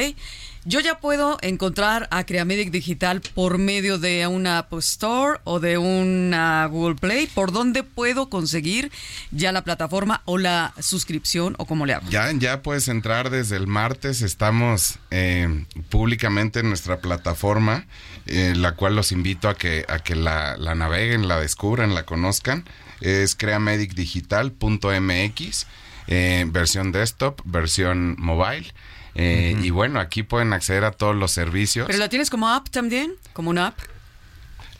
Yo 0.68 0.80
ya 0.80 0.98
puedo 0.98 1.38
encontrar 1.40 2.08
a 2.10 2.26
Creamedic 2.26 2.70
Digital 2.70 3.22
por 3.34 3.56
medio 3.56 3.98
de 3.98 4.26
una 4.26 4.58
App 4.58 4.74
Store 4.74 5.40
o 5.44 5.60
de 5.60 5.78
una 5.78 6.66
Google 6.66 6.96
Play. 6.96 7.26
¿Por 7.26 7.52
dónde 7.52 7.84
puedo 7.84 8.28
conseguir 8.28 8.92
ya 9.30 9.50
la 9.50 9.64
plataforma 9.64 10.20
o 10.26 10.36
la 10.36 10.74
suscripción 10.78 11.54
o 11.56 11.64
cómo 11.64 11.86
le 11.86 11.94
hago? 11.94 12.10
Ya, 12.10 12.30
ya 12.32 12.60
puedes 12.60 12.88
entrar 12.88 13.30
desde 13.30 13.56
el 13.56 13.66
martes. 13.66 14.20
Estamos 14.20 14.98
eh, 15.10 15.64
públicamente 15.88 16.60
en 16.60 16.68
nuestra 16.68 16.98
plataforma, 16.98 17.86
eh, 18.26 18.52
la 18.54 18.72
cual 18.72 18.94
los 18.94 19.10
invito 19.10 19.48
a 19.48 19.54
que, 19.54 19.86
a 19.88 20.00
que 20.00 20.16
la, 20.16 20.58
la 20.58 20.74
naveguen, 20.74 21.28
la 21.28 21.40
descubran, 21.40 21.94
la 21.94 22.02
conozcan. 22.02 22.64
Es 23.00 23.34
creamedicdigital.mx, 23.34 25.66
eh, 26.08 26.44
versión 26.48 26.92
desktop, 26.92 27.40
versión 27.44 28.16
mobile. 28.18 28.72
Eh, 29.14 29.56
Y 29.62 29.70
bueno, 29.70 30.00
aquí 30.00 30.22
pueden 30.22 30.52
acceder 30.52 30.84
a 30.84 30.92
todos 30.92 31.16
los 31.16 31.32
servicios. 31.32 31.86
¿Pero 31.86 31.98
la 31.98 32.08
tienes 32.08 32.30
como 32.30 32.48
app 32.48 32.68
también? 32.68 33.12
¿Como 33.32 33.50
una 33.50 33.68
app? 33.68 33.78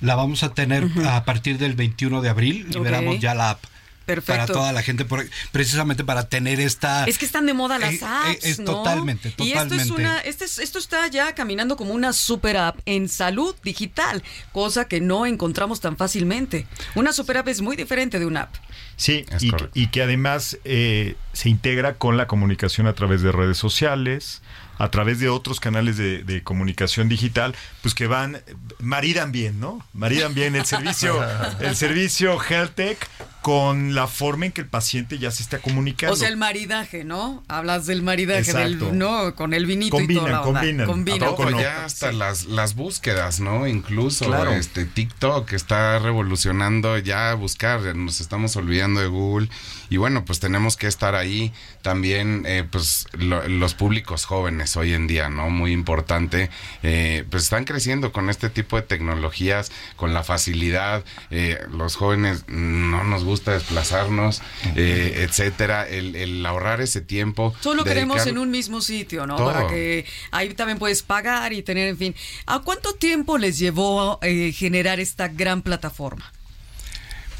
La 0.01 0.15
vamos 0.15 0.45
a 0.45 0.55
tener 0.55 0.87
a 1.07 1.25
partir 1.25 1.59
del 1.59 1.75
21 1.75 2.23
de 2.23 2.29
abril. 2.29 2.69
Liberamos 2.71 3.19
ya 3.19 3.35
la 3.35 3.51
app. 3.51 3.65
Perfecto. 4.09 4.33
Para 4.33 4.47
toda 4.47 4.73
la 4.73 4.83
gente, 4.83 5.05
por- 5.05 5.29
precisamente 5.53 6.03
para 6.03 6.29
tener 6.31 6.61
esta... 6.61 7.05
Es 7.05 7.19
que 7.19 7.27
están 7.27 7.45
de 7.45 7.53
moda 7.53 7.79
las 7.79 7.93
Eh, 7.93 7.99
eh, 8.01 8.07
apps, 8.07 8.45
es 8.47 8.59
¿no? 8.59 8.65
totalmente, 8.65 9.29
Y 9.37 9.53
esto 9.53 9.75
es 9.75 9.87
totalmente. 9.87 9.93
una, 9.93 10.19
este 10.21 10.47
es- 10.47 10.59
esto 10.59 10.79
está 10.79 11.07
ya 11.09 11.35
caminando 11.35 11.77
como 11.77 11.93
una 11.93 12.15
super 12.15 12.57
app 12.57 12.79
en 12.87 13.11
salud 13.11 13.55
digital, 13.63 14.23
cosa 14.53 14.87
que 14.89 15.03
no 15.03 15.27
encontramos 15.27 15.81
tan 15.83 15.99
fácilmente. 15.99 16.67
Una 16.95 17.13
super 17.13 17.37
app 17.37 17.49
es 17.49 17.61
muy 17.61 17.77
diferente 17.77 18.19
de 18.19 18.25
una 18.25 18.43
app. 18.45 18.55
Sí, 18.97 19.27
Es 19.31 19.43
y, 19.43 19.53
y 19.75 19.89
que 19.89 20.03
además 20.03 20.57
eh, 20.65 21.15
se 21.35 21.51
integra 21.51 21.95
con 21.99 22.17
la 22.17 22.27
comunicación 22.27 22.87
a 22.87 22.95
través 22.95 23.21
de 23.23 23.31
redes 23.31 23.59
sociales, 23.59 24.41
a 24.79 24.91
través 24.91 25.19
de 25.21 25.29
otros 25.29 25.61
canales 25.61 25.97
de, 25.97 26.23
de 26.25 26.43
comunicación 26.43 27.09
digital, 27.09 27.55
pues 27.83 27.95
que 27.95 28.07
van, 28.07 28.43
maridan 28.81 29.33
bien, 29.33 29.61
¿no? 29.61 29.85
Maridan 29.93 30.35
bien 30.35 30.57
el 30.57 30.65
servicio, 30.67 31.21
el 31.61 31.77
servicio 31.77 32.39
Health 32.43 32.75
Tech 32.75 33.09
con 33.49 33.95
la 33.95 34.07
forma 34.07 34.45
en 34.45 34.53
que 34.53 34.61
el 34.61 34.67
paciente 34.67 35.19
ya 35.19 35.31
se 35.31 35.43
está 35.43 35.59
comunicando. 35.59 36.13
O 36.13 36.17
sea, 36.17 36.29
el 36.29 36.37
maridaje, 36.37 37.03
¿no? 37.03 37.43
Hablas 37.49 37.87
del 37.87 38.03
maridaje, 38.03 38.53
del, 38.53 38.99
¿no? 38.99 39.35
Con 39.35 39.55
el 39.55 39.65
vinito 39.65 39.97
y 39.97 40.01
Combinan, 40.01 40.25
toda 40.25 40.31
la 40.33 40.43
onda. 40.43 40.61
combinan. 40.61 40.87
Combinan. 40.87 41.23
¿A 41.23 41.31
poco 41.31 41.51
no? 41.51 41.59
ya 41.59 41.87
hasta 41.87 42.13
las, 42.13 42.45
las 42.45 42.75
búsquedas, 42.75 43.41
¿no? 43.41 43.67
Incluso 43.67 44.27
Claro. 44.27 44.51
este 44.53 44.85
TikTok 44.85 45.51
está 45.55 45.99
revolucionando 45.99 46.99
ya 46.99 47.33
buscar, 47.33 47.81
nos 47.97 48.21
estamos 48.21 48.55
olvidando 48.57 49.01
de 49.01 49.07
Google 49.07 49.49
y 49.89 49.97
bueno, 49.97 50.27
pues 50.27 50.41
tenemos 50.41 50.77
que 50.77 50.87
estar 50.87 51.15
ahí 51.15 51.51
también, 51.81 52.43
eh, 52.47 52.65
pues 52.71 53.07
lo- 53.13 53.49
los 53.49 53.73
públicos 53.73 54.27
jóvenes 54.27 54.77
hoy 54.77 54.93
en 54.93 55.07
día, 55.07 55.31
¿no? 55.31 55.49
Muy 55.49 55.73
importante, 55.73 56.51
eh, 56.83 57.25
pues 57.31 57.45
están 57.45 57.65
creciendo 57.65 58.13
con 58.13 58.29
este 58.29 58.51
tipo 58.51 58.77
de 58.77 58.83
tecnologías, 58.83 59.73
con 59.97 60.13
la 60.13 60.23
facilidad, 60.23 61.03
eh, 61.31 61.59
los 61.73 61.97
jóvenes 61.97 62.45
no 62.49 63.05
nos 63.05 63.25
gusta 63.25 63.38
desplazarnos, 63.45 64.43
eh, 64.77 65.27
etcétera, 65.29 65.89
el, 65.89 66.17
el 66.17 66.45
ahorrar 66.45 66.81
ese 66.81 67.01
tiempo. 67.01 67.55
Solo 67.61 67.85
queremos 67.85 68.27
en 68.27 68.39
un 68.39 68.51
mismo 68.51 68.81
sitio, 68.81 69.27
¿no? 69.27 69.37
Todo. 69.37 69.53
Para 69.53 69.67
que 69.67 70.07
ahí 70.31 70.55
también 70.55 70.79
puedes 70.79 71.03
pagar 71.03 71.53
y 71.53 71.63
tener, 71.63 71.89
en 71.89 71.99
fin. 71.99 72.15
¿A 72.47 72.61
cuánto 72.61 72.95
tiempo 72.95 73.39
les 73.39 73.59
llevó 73.59 74.19
eh, 74.23 74.53
generar 74.53 75.01
esta 75.01 75.29
gran 75.29 75.63
plataforma? 75.63 76.33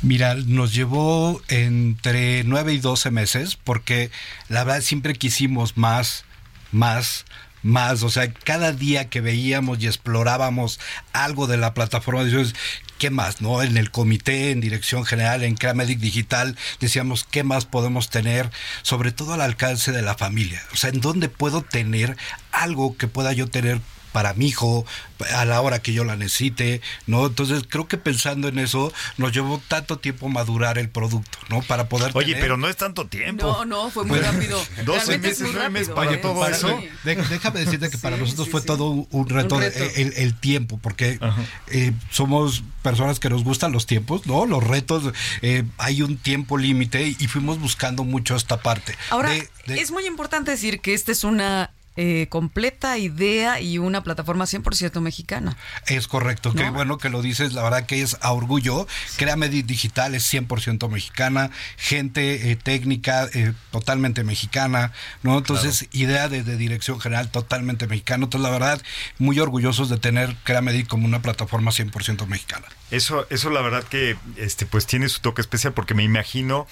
Mira, 0.01 0.35
nos 0.35 0.73
llevó 0.73 1.43
entre 1.49 2.45
9 2.45 2.75
y 2.75 2.79
12 2.79 3.11
meses 3.11 3.57
porque 3.57 4.11
la 4.49 4.63
verdad 4.63 4.81
siempre 4.81 5.15
quisimos 5.15 5.77
más, 5.77 6.25
más, 6.71 7.25
más. 7.63 8.05
O 8.05 8.11
sea, 8.11 8.33
cada 8.33 8.73
día 8.73 9.09
que 9.09 9.21
veíamos 9.21 9.83
y 9.83 9.87
explorábamos 9.87 10.79
algo 11.13 11.49
de 11.49 11.57
la 11.57 11.75
plataforma, 11.75 12.23
decíamos, 12.23 12.55
¿qué 12.99 13.11
más? 13.11 13.41
¿No? 13.41 13.63
En 13.63 13.77
el 13.77 13.91
comité, 13.91 14.51
en 14.51 14.61
dirección 14.61 15.05
general, 15.05 15.45
en 15.45 15.55
Cramedic 15.55 15.99
Digital, 15.99 16.57
decíamos, 16.81 17.25
¿qué 17.25 17.45
más 17.45 17.65
podemos 17.65 18.11
tener? 18.11 18.51
Sobre 18.83 19.13
todo 19.13 19.33
al 19.33 19.41
alcance 19.41 19.93
de 19.93 20.03
la 20.03 20.15
familia. 20.15 20.63
O 20.73 20.77
sea, 20.77 20.91
¿en 20.91 21.01
dónde 21.01 21.29
puedo 21.29 21.63
tener 21.63 22.17
algo 22.53 22.97
que 22.97 23.09
pueda 23.09 23.33
yo 23.33 23.49
tener 23.49 23.81
para 24.19 24.35
mi 24.35 24.49
hijo 24.49 24.85
a 25.33 25.45
la 25.45 25.61
hora 25.61 25.79
que 25.81 25.93
yo 25.93 26.03
la 26.03 26.17
necesite, 26.17 26.81
¿no? 27.07 27.27
Entonces 27.27 27.63
creo 27.69 27.87
que 27.87 27.99
pensando 27.99 28.49
en 28.49 28.59
eso 28.59 28.93
nos 29.17 29.33
llevó 29.33 29.63
tanto 29.69 30.01
tiempo 30.01 30.29
madurar 30.29 30.77
el 30.77 30.89
producto, 30.89 31.39
¿no? 31.51 31.63
Para 31.63 31.89
poder 31.89 32.11
Oye, 32.15 32.27
tener- 32.33 32.41
pero 32.41 32.57
no 32.57 32.69
es 32.69 32.77
tanto 32.77 33.07
tiempo. 33.07 33.47
No, 33.47 33.65
no, 33.65 33.91
fue 33.91 34.05
muy 34.05 34.19
rápido. 34.19 34.59
12 34.85 34.85
Realmente 34.87 35.19
meses, 35.29 35.37
es 35.39 35.41
muy 35.43 35.53
nueve 35.53 35.71
meses 35.71 35.89
rápido, 35.89 35.95
para 36.05 36.15
¿eh? 36.15 36.19
todo 36.19 36.41
para- 36.41 36.57
eso. 36.57 36.83
De- 37.05 37.15
déjame 37.15 37.61
decirte 37.61 37.91
que 37.91 37.99
para 37.99 38.17
nosotros 38.17 38.47
sí, 38.47 38.51
fue 38.51 38.61
sí. 38.63 38.67
todo 38.67 38.91
un, 38.91 39.29
reto, 39.29 39.55
Un 39.55 39.61
de- 39.61 39.71
reto. 39.71 39.85
El, 40.01 40.13
el 40.17 40.35
tiempo, 40.41 40.81
porque 40.83 41.21
eh, 41.69 41.93
somos 42.11 42.65
personas 42.83 43.21
que 43.21 43.31
nos 43.31 43.45
gustan 43.45 43.71
los 43.71 43.87
tiempos, 43.87 44.27
¿no? 44.27 44.47
Los 44.47 44.65
retos, 44.65 45.13
eh, 45.43 45.63
hay 45.79 46.03
un 46.03 46.17
tiempo 46.17 46.59
límite 46.59 47.07
y 47.07 47.29
fuimos 47.29 47.61
buscando 47.61 48.03
mucho 48.03 48.35
esta 48.35 48.63
parte. 48.63 48.97
Ahora, 49.11 49.31
De- 49.31 49.49
de- 49.69 49.81
es 49.81 49.93
muy 49.93 50.07
importante 50.07 50.51
decir 50.51 50.81
que 50.81 50.95
esta 50.95 51.13
es 51.13 51.23
una 51.23 51.71
eh, 52.01 52.29
completa 52.31 52.97
idea 52.97 53.61
y 53.61 53.79
una 53.79 54.05
plataforma 54.05 54.45
100% 54.45 55.01
mexicana. 55.01 55.57
Es 55.89 56.07
correcto, 56.07 56.53
qué 56.55 56.65
¿No? 56.67 56.73
bueno 56.73 56.97
que 56.97 57.09
lo 57.09 57.23
dices, 57.23 57.55
la 57.55 57.63
verdad 57.65 57.87
que 57.87 58.01
es 58.03 58.17
a 58.21 58.33
orgullo. 58.33 58.87
Créame 59.17 59.49
Di- 59.49 59.63
Digital 59.63 60.15
es 60.15 60.33
100% 60.33 60.89
mexicana, 60.89 61.51
gente 61.77 62.53
eh, 62.53 62.57
técnica 62.57 63.29
eh, 63.35 63.53
totalmente 63.73 64.23
mexicana, 64.23 64.93
¿no? 65.25 65.39
Entonces, 65.39 65.89
idea 65.93 66.29
de, 66.29 66.45
de 66.45 66.57
dirección 66.57 67.01
general 67.01 67.31
totalmente 67.31 67.89
mexicana. 67.89 68.25
Entonces, 68.25 68.49
la 68.49 68.57
verdad, 68.57 68.81
muy 69.19 69.41
orgullosos 69.41 69.89
de 69.89 69.97
tener 69.99 70.37
Créame 70.45 70.87
como 70.87 71.05
una 71.07 71.21
plataforma 71.21 71.73
100% 71.73 72.27
mexicana. 72.27 72.67
Eso, 72.93 73.27
eso 73.31 73.51
la 73.51 73.61
verdad 73.61 73.83
que 73.83 74.17
este, 74.37 74.67
pues 74.67 74.87
tiene 74.87 75.09
su 75.09 75.21
toque 75.21 75.41
especial 75.41 75.73
porque 75.73 75.95
me 75.95 76.05
imagino 76.05 76.67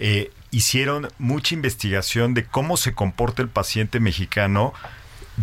eh, 0.00 0.30
hicieron 0.50 1.08
mucha 1.18 1.54
investigación 1.54 2.32
de 2.34 2.44
cómo 2.44 2.76
se 2.76 2.94
comporta 2.94 3.42
el 3.42 3.48
paciente 3.48 4.00
mexicano 4.00 4.72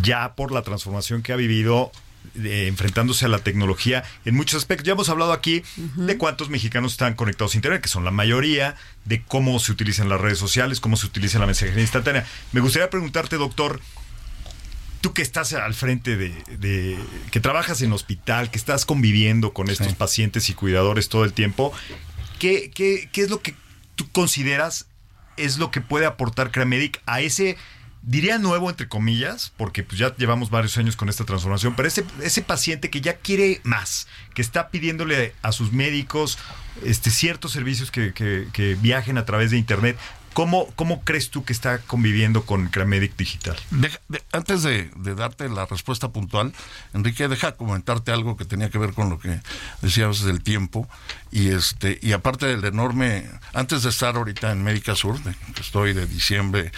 ya 0.02 0.34
por 0.34 0.52
la 0.52 0.62
transformación 0.62 1.22
que 1.22 1.32
ha 1.32 1.36
vivido 1.36 1.90
eh, 2.36 2.66
enfrentándose 2.68 3.24
a 3.24 3.28
la 3.28 3.38
tecnología 3.38 4.04
en 4.24 4.34
muchos 4.34 4.58
aspectos. 4.58 4.86
Ya 4.86 4.92
hemos 4.92 5.08
hablado 5.08 5.32
aquí 5.32 5.62
de 5.96 6.18
cuántos 6.18 6.50
mexicanos 6.50 6.92
están 6.92 7.14
conectados 7.14 7.54
a 7.54 7.56
Internet, 7.56 7.80
que 7.82 7.88
son 7.88 8.04
la 8.04 8.10
mayoría, 8.10 8.74
de 9.06 9.22
cómo 9.22 9.58
se 9.60 9.72
utilizan 9.72 10.08
las 10.08 10.20
redes 10.20 10.38
sociales, 10.38 10.80
cómo 10.80 10.96
se 10.96 11.06
utiliza 11.06 11.38
la 11.38 11.46
mensajería 11.46 11.80
instantánea. 11.80 12.26
Me 12.52 12.60
gustaría 12.60 12.90
preguntarte, 12.90 13.36
doctor, 13.36 13.80
tú 15.00 15.14
que 15.14 15.22
estás 15.22 15.52
al 15.54 15.74
frente 15.74 16.16
de, 16.16 16.30
de- 16.58 16.98
que 17.30 17.40
trabajas 17.40 17.80
en 17.82 17.92
hospital, 17.92 18.50
que 18.50 18.58
estás 18.58 18.84
conviviendo 18.84 19.52
con 19.52 19.70
estos 19.70 19.86
Sí. 19.88 19.94
pacientes 19.94 20.50
y 20.50 20.54
cuidadores 20.54 21.08
todo 21.08 21.24
el 21.24 21.32
tiempo, 21.32 21.72
¿qué, 22.38 22.70
qué, 22.74 23.08
qué 23.12 23.22
es 23.22 23.30
lo 23.30 23.40
que 23.40 23.54
tú 23.98 24.08
consideras 24.12 24.86
es 25.36 25.58
lo 25.58 25.70
que 25.72 25.80
puede 25.80 26.06
aportar 26.06 26.50
Cramedic 26.52 27.02
a 27.06 27.20
ese, 27.20 27.56
diría 28.02 28.38
nuevo 28.38 28.70
entre 28.70 28.88
comillas, 28.88 29.52
porque 29.56 29.82
pues 29.82 29.98
ya 29.98 30.14
llevamos 30.16 30.50
varios 30.50 30.78
años 30.78 30.94
con 30.96 31.08
esta 31.08 31.24
transformación, 31.24 31.74
pero 31.76 31.88
ese, 31.88 32.04
ese 32.22 32.42
paciente 32.42 32.90
que 32.90 33.00
ya 33.00 33.16
quiere 33.16 33.60
más, 33.64 34.06
que 34.34 34.42
está 34.42 34.70
pidiéndole 34.70 35.34
a 35.42 35.50
sus 35.52 35.72
médicos 35.72 36.38
este, 36.84 37.10
ciertos 37.10 37.50
servicios 37.52 37.90
que, 37.90 38.12
que- 38.14 38.46
que 38.52 38.76
viajen 38.76 39.18
a 39.18 39.24
través 39.24 39.50
de 39.50 39.58
Internet, 39.58 39.98
¿Cómo, 40.38 40.68
¿Cómo 40.76 41.02
crees 41.02 41.30
tú 41.30 41.44
que 41.44 41.52
está 41.52 41.78
conviviendo 41.78 42.46
con 42.46 42.68
Cramedic 42.68 43.16
Digital? 43.16 43.56
Antes 44.30 44.62
de, 44.62 44.88
darte 45.16 45.48
la 45.48 45.66
respuesta 45.66 46.10
puntual, 46.10 46.52
Enrique, 46.94 47.26
deja 47.26 47.56
comentarte 47.56 48.12
algo 48.12 48.36
que 48.36 48.44
tenía 48.44 48.70
que 48.70 48.78
ver 48.78 48.92
con 48.92 49.10
lo 49.10 49.18
que 49.18 49.40
decías 49.82 50.22
del 50.22 50.40
tiempo. 50.44 50.88
Y 51.32 51.48
este 51.48 51.98
y 52.02 52.12
aparte 52.12 52.46
del 52.46 52.64
enorme, 52.64 53.28
antes 53.52 53.82
de 53.82 53.88
estar 53.88 54.14
ahorita 54.14 54.52
en 54.52 54.62
Médica 54.62 54.94
Sur, 54.94 55.20
de- 55.24 55.34
estoy 55.60 55.92
de 55.92 56.06
diciembre 56.06 56.70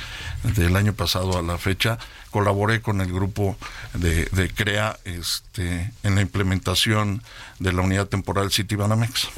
del 0.42 0.74
año 0.74 0.94
pasado 0.94 1.36
a 1.38 1.42
la 1.42 1.58
fecha, 1.58 1.98
colaboré 2.30 2.80
con 2.80 3.02
el 3.02 3.12
grupo 3.12 3.58
de, 3.92 4.24
de 4.24 4.48
CREA 4.48 4.98
este, 5.04 5.92
en 6.02 6.14
la 6.14 6.22
implementación 6.22 7.22
de 7.58 7.74
la 7.74 7.82
unidad 7.82 8.06
temporal 8.06 8.50
City 8.52 8.76
Banamex. 8.76 9.28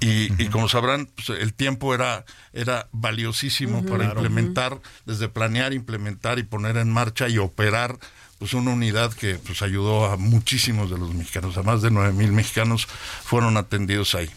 Y, 0.00 0.42
y 0.42 0.46
como 0.48 0.68
sabrán, 0.68 1.06
pues, 1.06 1.28
el 1.40 1.54
tiempo 1.54 1.94
era, 1.94 2.24
era 2.52 2.88
valiosísimo 2.92 3.84
para 3.84 4.04
implementar, 4.04 4.80
desde 5.06 5.28
planear, 5.28 5.72
implementar 5.72 6.38
y 6.38 6.44
poner 6.44 6.76
en 6.76 6.92
marcha 6.92 7.28
y 7.28 7.38
operar 7.38 7.98
pues 8.38 8.54
una 8.54 8.70
unidad 8.70 9.12
que 9.12 9.34
pues 9.34 9.62
ayudó 9.62 10.06
a 10.06 10.16
muchísimos 10.16 10.90
de 10.90 10.98
los 10.98 11.12
mexicanos, 11.12 11.56
a 11.56 11.64
más 11.64 11.82
de 11.82 11.90
nueve 11.90 12.12
mil 12.12 12.30
mexicanos 12.30 12.86
fueron 13.24 13.56
atendidos 13.56 14.14
ahí. 14.14 14.30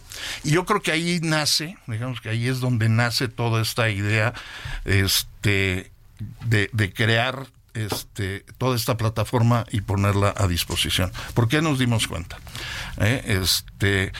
Y 0.43 0.53
yo 0.53 0.65
creo 0.65 0.81
que 0.81 0.91
ahí 0.91 1.19
nace, 1.21 1.77
digamos 1.85 2.19
que 2.19 2.29
ahí 2.29 2.47
es 2.47 2.59
donde 2.61 2.89
nace 2.89 3.27
toda 3.27 3.61
esta 3.61 3.91
idea 3.91 4.33
este 4.85 5.91
de, 6.45 6.71
de 6.73 6.93
crear 6.93 7.45
este, 7.75 8.43
toda 8.57 8.75
esta 8.75 8.97
plataforma 8.97 9.65
y 9.71 9.81
ponerla 9.81 10.33
a 10.35 10.47
disposición. 10.47 11.11
¿Por 11.35 11.47
qué 11.47 11.61
nos 11.61 11.77
dimos 11.77 12.07
cuenta? 12.07 12.39
Eh, 12.97 13.39
Este, 13.39 14.11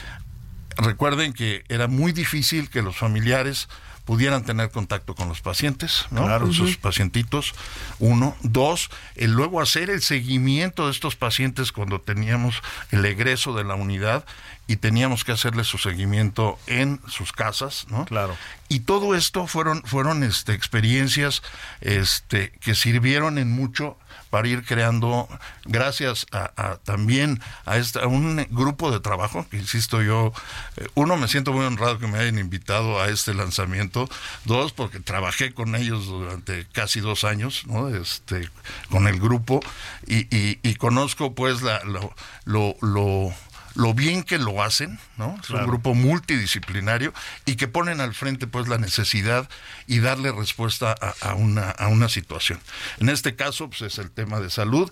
recuerden 0.76 1.32
que 1.32 1.64
era 1.68 1.88
muy 1.88 2.12
difícil 2.12 2.70
que 2.70 2.82
los 2.82 2.96
familiares 2.96 3.68
pudieran 4.04 4.44
tener 4.44 4.70
contacto 4.70 5.14
con 5.14 5.28
los 5.28 5.40
pacientes, 5.40 6.06
¿no? 6.10 6.26
Con 6.38 6.52
sus 6.52 6.76
pacientitos, 6.76 7.54
uno. 8.00 8.36
Dos, 8.42 8.90
el 9.14 9.32
luego 9.32 9.60
hacer 9.60 9.90
el 9.90 10.02
seguimiento 10.02 10.86
de 10.86 10.92
estos 10.92 11.14
pacientes 11.14 11.70
cuando 11.70 12.00
teníamos 12.00 12.62
el 12.90 13.04
egreso 13.04 13.54
de 13.54 13.64
la 13.64 13.74
unidad 13.74 14.24
y 14.66 14.76
teníamos 14.76 15.24
que 15.24 15.32
hacerle 15.32 15.64
su 15.64 15.78
seguimiento 15.78 16.58
en 16.66 17.00
sus 17.06 17.32
casas, 17.32 17.86
¿no? 17.90 18.04
Claro. 18.04 18.36
Y 18.68 18.80
todo 18.80 19.14
esto 19.14 19.46
fueron, 19.46 19.82
fueron 19.84 20.24
este, 20.24 20.52
experiencias 20.52 21.42
este, 21.80 22.52
que 22.60 22.74
sirvieron 22.74 23.38
en 23.38 23.50
mucho 23.52 23.96
para 24.32 24.48
ir 24.48 24.64
creando, 24.64 25.28
gracias 25.66 26.24
a, 26.32 26.52
a 26.56 26.76
también 26.78 27.38
a, 27.66 27.76
esta, 27.76 28.00
a 28.00 28.06
un 28.06 28.46
grupo 28.48 28.90
de 28.90 28.98
trabajo, 28.98 29.46
que 29.50 29.58
insisto 29.58 30.00
yo, 30.00 30.32
eh, 30.78 30.88
uno, 30.94 31.18
me 31.18 31.28
siento 31.28 31.52
muy 31.52 31.66
honrado 31.66 31.98
que 31.98 32.06
me 32.06 32.16
hayan 32.16 32.38
invitado 32.38 32.98
a 32.98 33.10
este 33.10 33.34
lanzamiento, 33.34 34.08
dos, 34.46 34.72
porque 34.72 35.00
trabajé 35.00 35.52
con 35.52 35.76
ellos 35.76 36.06
durante 36.06 36.66
casi 36.72 37.00
dos 37.00 37.24
años, 37.24 37.66
¿no? 37.66 37.90
este, 37.94 38.48
con 38.88 39.06
el 39.06 39.20
grupo, 39.20 39.60
y, 40.06 40.20
y, 40.34 40.58
y 40.62 40.76
conozco 40.76 41.34
pues 41.34 41.60
la, 41.60 41.84
lo, 41.84 42.14
lo, 42.46 42.74
lo 42.80 43.34
lo 43.74 43.94
bien 43.94 44.22
que 44.22 44.38
lo 44.38 44.62
hacen, 44.62 44.98
¿no? 45.16 45.38
Es 45.42 45.50
un 45.50 45.64
grupo 45.66 45.94
multidisciplinario 45.94 47.12
y 47.46 47.56
que 47.56 47.68
ponen 47.68 48.00
al 48.00 48.14
frente 48.14 48.46
pues 48.46 48.68
la 48.68 48.78
necesidad 48.78 49.48
y 49.92 49.98
darle 50.00 50.32
respuesta 50.32 50.94
a, 51.00 51.14
a 51.20 51.34
una, 51.34 51.70
a 51.70 51.88
una 51.88 52.08
situación. 52.08 52.58
En 53.00 53.08
este 53.08 53.34
caso 53.34 53.68
pues 53.68 53.82
es 53.82 53.98
el 53.98 54.10
tema 54.10 54.40
de 54.40 54.48
salud 54.50 54.90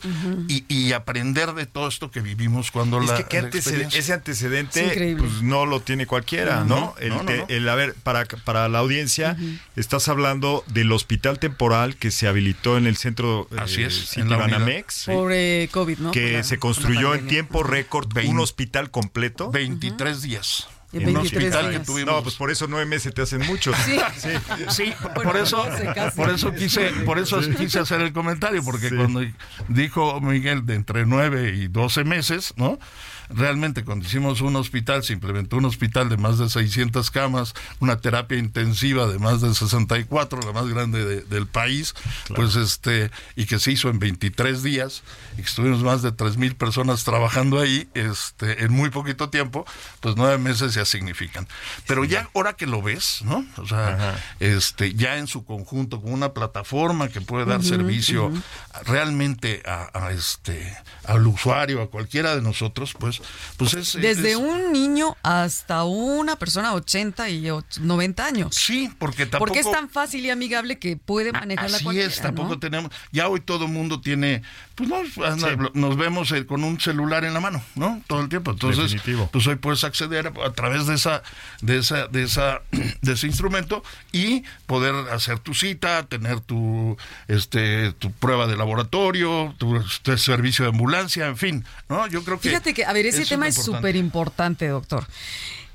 y, 0.49 0.65
y 0.69 0.93
aprender 0.93 1.55
de 1.55 1.67
todo 1.67 1.89
esto 1.89 2.11
que 2.11 2.21
vivimos 2.21 2.71
cuando 2.71 3.01
Es 3.01 3.09
la, 3.09 3.17
que 3.17 3.25
¿qué 3.25 3.41
la 3.41 3.49
antecede- 3.49 3.59
experiencia- 3.85 3.99
ese 4.01 4.13
Es 4.13 4.17
antecedente 4.17 5.17
pues, 5.19 5.43
no 5.43 5.65
lo 5.67 5.81
tiene 5.81 6.07
cualquiera, 6.07 6.65
No, 6.65 6.95
el, 6.99 7.11
no, 7.11 7.25
el- 7.49 7.69
a 7.69 7.75
ver, 7.75 7.95
para, 8.03 8.25
para 8.45 8.69
la 8.69 8.79
audiencia, 8.81 9.37
estás 9.77 10.09
hablando 10.09 10.65
del 10.69 10.91
hospital 10.93 11.39
temporal 11.39 11.97
que 11.97 12.11
se 12.11 12.29
habilitó 12.29 12.77
en 12.77 12.87
el 12.87 12.97
centro 12.97 13.49
eh, 13.53 13.57
Así 13.59 13.83
es, 13.83 14.09
City 14.09 14.21
en 14.23 14.31
la. 14.31 14.37
Banamex, 14.37 15.05
Por 15.07 15.33
eh, 15.33 15.69
COVID, 15.73 15.99
¿no? 15.99 16.11
Que 16.11 16.33
la- 16.33 16.43
se 16.45 16.59
construyó 16.59 17.15
en 17.15 17.27
tiempo 17.27 17.63
récord 17.63 18.09
un 18.27 18.41
hospital 18.41 18.91
completo. 18.91 19.51
23 19.51 20.23
días. 20.23 20.69
En 20.93 21.07
un 21.07 21.15
23 21.15 21.55
hospital 21.55 21.71
que 21.71 21.79
tuvimos- 21.81 22.13
No, 22.15 22.23
pues 22.23 22.35
por 22.35 22.51
eso 22.51 22.67
nueve 22.69 22.85
meses 22.87 23.15
te 23.15 23.23
hacen 23.23 23.41
muchos. 23.47 23.77
Sí. 23.85 23.97
Sí, 24.71 24.93
Bueno, 25.15 25.31
por 25.31 25.37
eso, 25.37 25.57
doce 25.65 25.93
por 26.17 26.31
eso 26.31 26.53
quise, 26.53 26.91
por 27.05 27.19
eso 27.19 27.41
quise 27.57 27.79
hacer 27.79 28.01
el 28.01 28.13
comentario, 28.13 28.63
porque 28.65 28.89
Sí. 28.89 28.97
cuando 28.97 29.23
dijo 29.69 30.21
Miguel 30.21 30.67
de 30.67 30.75
entre 30.75 31.07
9 31.07 31.55
y 31.57 31.69
12 31.69 32.03
meses, 32.05 32.53
¿no? 32.57 32.79
Realmente 33.33 33.85
cuando 33.85 34.05
hicimos 34.07 34.41
un 34.41 34.57
hospital, 34.57 35.03
se 35.05 35.13
implementó 35.13 35.57
un 35.57 35.65
hospital 35.65 36.09
de 36.09 36.17
más 36.17 36.39
de 36.39 36.49
600 36.49 37.11
camas, 37.11 37.55
una 37.79 37.99
terapia 37.99 38.39
intensiva 38.39 39.07
de 39.07 39.19
más 39.19 39.41
de 39.41 39.55
64, 39.55 40.41
la 40.43 40.53
más 40.53 40.67
grande 40.69 41.05
de- 41.05 41.23
del 41.23 41.47
país, 41.47 41.95
pues 42.35 42.57
este, 42.57 43.11
y 43.37 43.47
que 43.47 43.59
se 43.59 43.73
hizo 43.73 43.89
en 43.89 43.99
23 43.99 44.63
días, 44.63 45.03
y 45.35 45.37
que 45.37 45.43
estuvimos 45.43 45.83
más 45.83 46.03
de 46.03 46.13
3 46.13 46.37
mil 46.37 46.57
personas 46.57 47.05
trabajando 47.05 47.61
ahí, 47.61 47.89
este, 47.95 48.65
en 48.65 48.73
muy 48.73 48.91
poquito 48.91 49.31
tiempo, 49.31 49.65
pues 50.01 50.17
nueve 50.17 50.39
meses 50.39 50.75
ya 50.75 50.85
significan. 50.85 51.47
Pero 51.87 52.05
ya 52.05 52.29
ahora 52.35 52.55
que 52.55 52.67
lo 52.67 52.83
ves, 52.83 53.21
¿no? 53.25 53.45
O 53.57 53.67
sea, 53.67 54.19
este, 54.41 54.95
ya 54.95 55.19
en 55.19 55.27
su 55.27 55.45
conjunto, 55.45 56.01
con 56.01 56.13
una 56.13 56.33
plataforma 56.33 57.09
que 57.09 57.21
puede 57.21 57.45
dar 57.45 57.63
servicio 57.63 58.33
realmente 58.85 59.63
a, 59.67 59.91
a 60.07 60.13
este, 60.13 60.77
al 61.05 61.27
usuario, 61.27 61.83
a 61.83 61.91
cualquiera 61.91 62.35
de 62.35 62.43
nosotros, 62.43 62.95
pues, 62.99 63.20
pues 63.57 63.75
es... 63.75 63.93
Desde 63.95 64.33
es- 64.33 64.37
un 64.37 64.73
niño 64.73 65.17
hasta 65.23 65.85
una 65.85 66.37
persona 66.37 66.73
80 66.75 67.29
y 67.31 67.45
och- 67.51 67.79
90 67.81 68.25
años. 68.27 68.55
Sí, 68.55 68.91
porque 68.99 69.27
tampoco... 69.27 69.47
Porque 69.47 69.61
es 69.61 69.71
tan 69.71 69.89
fácil 69.89 70.25
y 70.25 70.31
amigable 70.31 70.79
que 70.79 70.97
puede 70.97 71.33
manejarla 71.33 71.77
Así 71.77 71.85
cualquiera, 71.85 72.09
es, 72.09 72.21
tampoco 72.21 72.51
¿no? 72.51 72.59
tenemos. 72.59 72.91
Ya 73.13 73.29
hoy 73.29 73.41
todo 73.41 73.67
el 73.67 73.73
mundo 73.73 74.01
tiene, 74.01 74.43
pues 74.75 74.89
no, 74.89 74.97
anda, 75.25 75.57
nos 75.75 75.97
vemos 75.97 76.31
eh, 76.33 76.47
con 76.47 76.65
un 76.65 76.81
celular 76.81 77.25
en 77.25 77.35
la 77.35 77.41
mano, 77.41 77.63
¿no? 77.75 78.01
Todo 78.07 78.21
el 78.23 78.29
tiempo. 78.29 78.51
Entonces, 78.53 78.91
Definitivo. 78.93 79.29
pues 79.33 79.47
hoy 79.47 79.57
puedes 79.57 79.85
acceder 79.85 80.27
a, 80.29 80.47
a 80.47 80.53
través 80.53 80.87
de 80.87 80.95
esa, 80.95 81.23
de 81.61 81.79
esa, 81.79 82.07
de 82.09 82.23
esa, 82.23 82.63
de 83.03 83.13
ese 83.13 83.27
instrumento 83.27 83.83
y 84.13 84.45
poder 84.67 84.95
hacer 85.13 85.39
tu 85.39 85.55
cita, 85.55 86.05
tener 86.07 86.41
tu, 86.41 86.97
este, 87.29 87.93
tu 87.93 88.11
prueba 88.13 88.47
de 88.47 88.57
laboratorio, 88.57 89.55
tu, 89.59 89.77
este 89.77 90.17
servicio 90.19 90.65
de 90.65 90.71
ambulancia, 90.71 91.27
en 91.27 91.37
fin, 91.37 91.65
¿no? 91.89 92.07
Yo 92.07 92.23
creo 92.25 92.41
que. 92.41 92.49
Fíjate 92.49 92.75
que, 92.75 92.85
a 92.85 92.93
ver, 92.93 93.07
ese 93.11 93.27
tema 93.27 93.49
es 93.49 93.57
súper 93.57 93.97
importante, 93.97 94.69
doctor. 94.69 95.07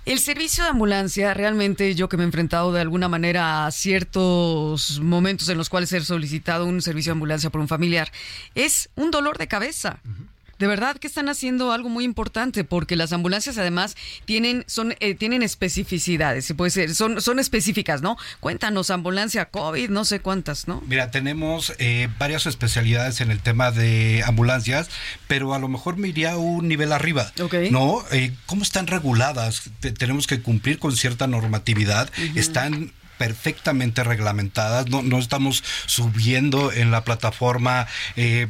El 0.05 0.19
servicio 0.19 0.63
de 0.63 0.69
ambulancia, 0.69 1.33
realmente 1.33 1.95
yo 1.95 2.09
que 2.09 2.15
me 2.15 2.23
he 2.23 2.25
enfrentado 2.27 2.71
de 2.71 2.79
alguna 2.79 3.07
manera 3.07 3.65
a 3.65 3.71
ciertos 3.71 4.99
momentos 4.99 5.49
en 5.49 5.57
los 5.57 5.69
cuales 5.69 5.91
he 5.93 6.01
solicitado 6.01 6.65
un 6.65 6.83
servicio 6.83 7.09
de 7.09 7.13
ambulancia 7.13 7.49
por 7.49 7.59
un 7.59 7.67
familiar, 7.67 8.11
es 8.53 8.89
un 8.95 9.09
dolor 9.09 9.39
de 9.39 9.47
cabeza. 9.47 9.99
De 10.59 10.67
verdad 10.67 10.97
que 10.97 11.07
están 11.07 11.27
haciendo 11.29 11.71
algo 11.71 11.89
muy 11.89 12.03
importante 12.05 12.63
porque 12.63 12.95
las 12.95 13.11
ambulancias 13.13 13.57
además 13.57 13.95
tienen 14.25 14.63
son 14.67 14.95
eh, 14.99 15.15
tienen 15.15 15.43
especificidades, 15.43 16.45
se 16.45 16.55
puede 16.55 16.71
ser, 16.71 16.95
son 16.95 17.21
son 17.21 17.39
específicas, 17.39 18.01
¿no? 18.01 18.17
Cuéntanos 18.39 18.89
ambulancia 18.89 19.45
COVID, 19.45 19.89
no 19.89 20.05
sé 20.05 20.19
cuántas, 20.21 20.67
¿no? 20.67 20.81
Mira, 20.87 21.11
tenemos 21.11 21.73
eh, 21.79 22.07
varias 22.17 22.45
especialidades 22.45 23.21
en 23.21 23.31
el 23.31 23.39
tema 23.39 23.71
de 23.71 24.23
ambulancias, 24.25 24.89
pero 25.27 25.53
a 25.53 25.59
lo 25.59 25.67
mejor 25.67 25.97
me 25.97 26.07
iría 26.07 26.37
un 26.37 26.67
nivel 26.67 26.91
arriba. 26.93 27.31
Ok. 27.41 27.55
¿No? 27.71 28.03
Eh, 28.11 28.31
¿Cómo 28.45 28.63
están 28.63 28.87
reguladas? 28.87 29.63
Te- 29.79 29.91
tenemos 29.91 30.27
que 30.27 30.41
cumplir 30.41 30.79
con 30.79 30.95
cierta 30.95 31.27
normatividad. 31.27 32.09
Están 32.35 32.93
perfectamente 33.17 34.03
reglamentadas, 34.03 34.89
no, 34.89 35.01
no 35.01 35.19
estamos 35.19 35.63
subiendo 35.85 36.71
en 36.73 36.91
la 36.91 37.03
plataforma 37.05 37.87
eh, 38.17 38.47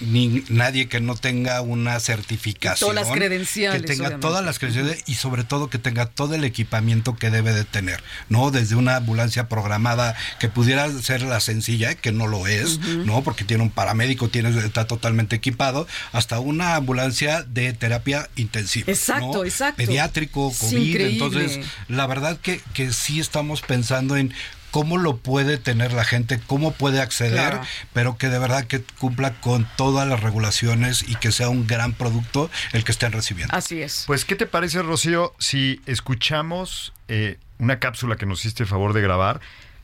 ni 0.00 0.44
nadie 0.48 0.88
que 0.88 1.00
no 1.00 1.14
tenga 1.14 1.60
una 1.60 1.98
certificación. 2.00 2.90
Todas 2.90 3.06
las 3.06 3.16
credenciales, 3.16 3.80
Que 3.82 3.86
tenga 3.86 4.02
obviamente. 4.06 4.26
todas 4.26 4.44
las 4.44 4.58
credenciales 4.58 5.02
y 5.06 5.14
sobre 5.14 5.44
todo 5.44 5.70
que 5.70 5.78
tenga 5.78 6.06
todo 6.06 6.34
el 6.34 6.44
equipamiento 6.44 7.16
que 7.16 7.30
debe 7.30 7.52
de 7.52 7.64
tener, 7.64 8.02
¿no? 8.28 8.50
Desde 8.50 8.76
una 8.76 8.96
ambulancia 8.96 9.48
programada 9.48 10.16
que 10.38 10.48
pudiera 10.48 10.90
ser 11.00 11.22
la 11.22 11.40
sencilla, 11.40 11.94
que 11.94 12.12
no 12.12 12.26
lo 12.26 12.46
es, 12.46 12.78
¿no? 12.78 13.22
Porque 13.22 13.44
tiene 13.44 13.62
un 13.62 13.70
paramédico, 13.70 14.28
tiene, 14.28 14.50
está 14.64 14.86
totalmente 14.86 15.36
equipado, 15.36 15.86
hasta 16.12 16.40
una 16.40 16.76
ambulancia 16.76 17.42
de 17.42 17.72
terapia 17.72 18.28
intensiva. 18.36 18.90
Exacto, 18.90 19.32
¿no? 19.32 19.44
exacto. 19.44 19.76
Pediátrico, 19.76 20.52
COVID. 20.52 21.00
Entonces, 21.00 21.60
la 21.88 22.06
verdad 22.06 22.38
que, 22.40 22.60
que 22.74 22.92
sí 22.92 23.20
estamos 23.20 23.60
pensando 23.62 24.16
en 24.16 24.32
cómo 24.70 24.98
lo 24.98 25.16
puede 25.16 25.58
tener 25.58 25.92
la 25.92 26.04
gente, 26.04 26.40
cómo 26.46 26.72
puede 26.72 27.00
acceder, 27.00 27.32
Claro. 27.50 27.60
pero 27.92 28.16
que 28.16 28.28
de 28.28 28.38
verdad 28.38 28.64
que 28.66 28.82
cumpla 28.98 29.34
con 29.40 29.66
todas 29.76 30.06
las 30.08 30.20
regulaciones 30.20 31.02
y 31.08 31.14
que 31.16 31.32
sea 31.32 31.48
un 31.48 31.66
gran 31.66 31.92
producto 31.92 32.50
el 32.72 32.84
que 32.84 32.92
estén 32.92 33.12
recibiendo. 33.12 33.54
Así 33.54 33.82
es. 33.82 34.04
Pues, 34.06 34.24
¿qué 34.24 34.36
te 34.36 34.46
parece, 34.46 34.82
Rocío, 34.82 35.34
si 35.38 35.80
escuchamos 35.86 36.92
eh, 37.08 37.38
una 37.58 37.78
cápsula 37.78 38.16
que 38.16 38.26
nos 38.26 38.40
hiciste 38.40 38.62
el 38.62 38.68
favor 38.68 38.92
de 38.92 39.00
grabar 39.02 39.40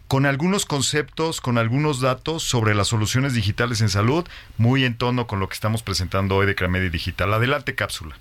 con 0.09 0.25
algunos 0.25 0.67
conceptos, 0.67 1.41
con 1.41 1.59
algunos 1.59 2.01
datos 2.01 2.45
sobre 2.45 2.75
las 2.77 2.87
soluciones 2.89 3.35
digitales 3.35 3.81
en 3.81 3.89
salud, 3.89 4.25
muy 4.57 4.85
en 4.85 4.97
tono 4.97 5.27
con 5.27 5.41
lo 5.41 5.49
que 5.49 5.55
estamos 5.55 5.83
presentando 5.83 6.37
hoy 6.37 6.47
de 6.47 6.55
Cramedi 6.55 6.91
Digital? 6.91 7.35
Adelante, 7.35 7.75
cápsula. 7.75 8.17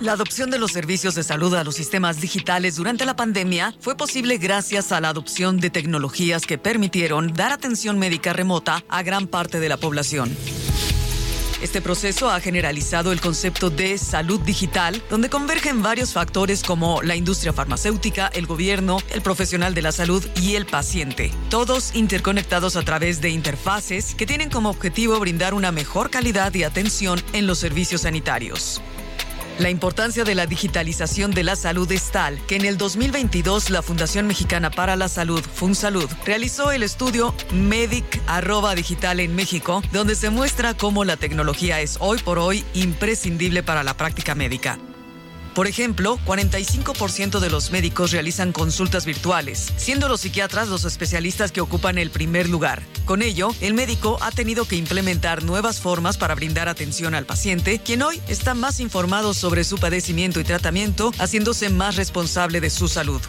La 0.00 0.12
adopción 0.12 0.50
de 0.50 0.58
los 0.58 0.72
servicios 0.72 1.14
de 1.14 1.22
salud 1.22 1.54
a 1.54 1.64
los 1.64 1.76
sistemas 1.76 2.20
digitales 2.20 2.76
durante 2.76 3.04
la 3.04 3.14
pandemia 3.14 3.74
fue 3.78 3.96
posible 3.96 4.38
gracias 4.38 4.90
a 4.90 5.00
la 5.00 5.10
adopción 5.10 5.58
de 5.58 5.70
tecnologías 5.70 6.44
que 6.44 6.58
permitieron 6.58 7.32
dar 7.32 7.52
atención 7.52 7.98
médica 7.98 8.32
remota 8.32 8.82
a 8.88 9.02
gran 9.02 9.28
parte 9.28 9.60
de 9.60 9.68
la 9.68 9.76
población. 9.76 10.36
Este 11.62 11.80
proceso 11.80 12.28
ha 12.28 12.40
generalizado 12.40 13.12
el 13.12 13.20
concepto 13.20 13.70
de 13.70 13.96
salud 13.96 14.40
digital, 14.40 15.00
donde 15.08 15.30
convergen 15.30 15.80
varios 15.80 16.12
factores 16.12 16.64
como 16.64 17.02
la 17.02 17.14
industria 17.14 17.52
farmacéutica, 17.52 18.26
el 18.26 18.46
gobierno, 18.46 18.98
el 19.10 19.22
profesional 19.22 19.72
de 19.72 19.82
la 19.82 19.92
salud 19.92 20.26
y 20.34 20.56
el 20.56 20.66
paciente, 20.66 21.30
todos 21.50 21.94
interconectados 21.94 22.74
a 22.74 22.82
través 22.82 23.20
de 23.20 23.30
interfaces 23.30 24.16
que 24.16 24.26
tienen 24.26 24.50
como 24.50 24.70
objetivo 24.70 25.20
brindar 25.20 25.54
una 25.54 25.70
mejor 25.70 26.10
calidad 26.10 26.52
y 26.52 26.64
atención 26.64 27.22
en 27.32 27.46
los 27.46 27.60
servicios 27.60 28.00
sanitarios. 28.00 28.82
La 29.58 29.70
importancia 29.70 30.24
de 30.24 30.34
la 30.34 30.46
digitalización 30.46 31.30
de 31.30 31.44
la 31.44 31.56
salud 31.56 31.90
es 31.92 32.10
tal 32.10 32.44
que 32.46 32.56
en 32.56 32.64
el 32.64 32.78
2022 32.78 33.70
la 33.70 33.82
Fundación 33.82 34.26
Mexicana 34.26 34.70
para 34.70 34.96
la 34.96 35.08
Salud, 35.08 35.42
FunSalud, 35.42 36.08
realizó 36.24 36.72
el 36.72 36.82
estudio 36.82 37.34
Medic 37.52 38.20
arroba 38.26 38.74
digital 38.74 39.20
en 39.20 39.36
México, 39.36 39.82
donde 39.92 40.14
se 40.14 40.30
muestra 40.30 40.74
cómo 40.74 41.04
la 41.04 41.16
tecnología 41.16 41.80
es 41.80 41.98
hoy 42.00 42.18
por 42.18 42.38
hoy 42.38 42.64
imprescindible 42.74 43.62
para 43.62 43.82
la 43.82 43.96
práctica 43.96 44.34
médica. 44.34 44.78
Por 45.54 45.66
ejemplo, 45.66 46.18
45% 46.26 47.38
de 47.38 47.50
los 47.50 47.70
médicos 47.72 48.10
realizan 48.10 48.52
consultas 48.52 49.04
virtuales, 49.04 49.72
siendo 49.76 50.08
los 50.08 50.22
psiquiatras 50.22 50.68
los 50.68 50.84
especialistas 50.84 51.52
que 51.52 51.60
ocupan 51.60 51.98
el 51.98 52.10
primer 52.10 52.48
lugar. 52.48 52.82
Con 53.04 53.20
ello, 53.20 53.54
el 53.60 53.74
médico 53.74 54.18
ha 54.22 54.30
tenido 54.30 54.64
que 54.64 54.76
implementar 54.76 55.42
nuevas 55.44 55.80
formas 55.80 56.16
para 56.16 56.34
brindar 56.34 56.68
atención 56.68 57.14
al 57.14 57.26
paciente, 57.26 57.78
quien 57.78 58.02
hoy 58.02 58.20
está 58.28 58.54
más 58.54 58.80
informado 58.80 59.34
sobre 59.34 59.64
su 59.64 59.76
padecimiento 59.76 60.40
y 60.40 60.44
tratamiento, 60.44 61.12
haciéndose 61.18 61.68
más 61.68 61.96
responsable 61.96 62.60
de 62.60 62.70
su 62.70 62.88
salud. 62.88 63.20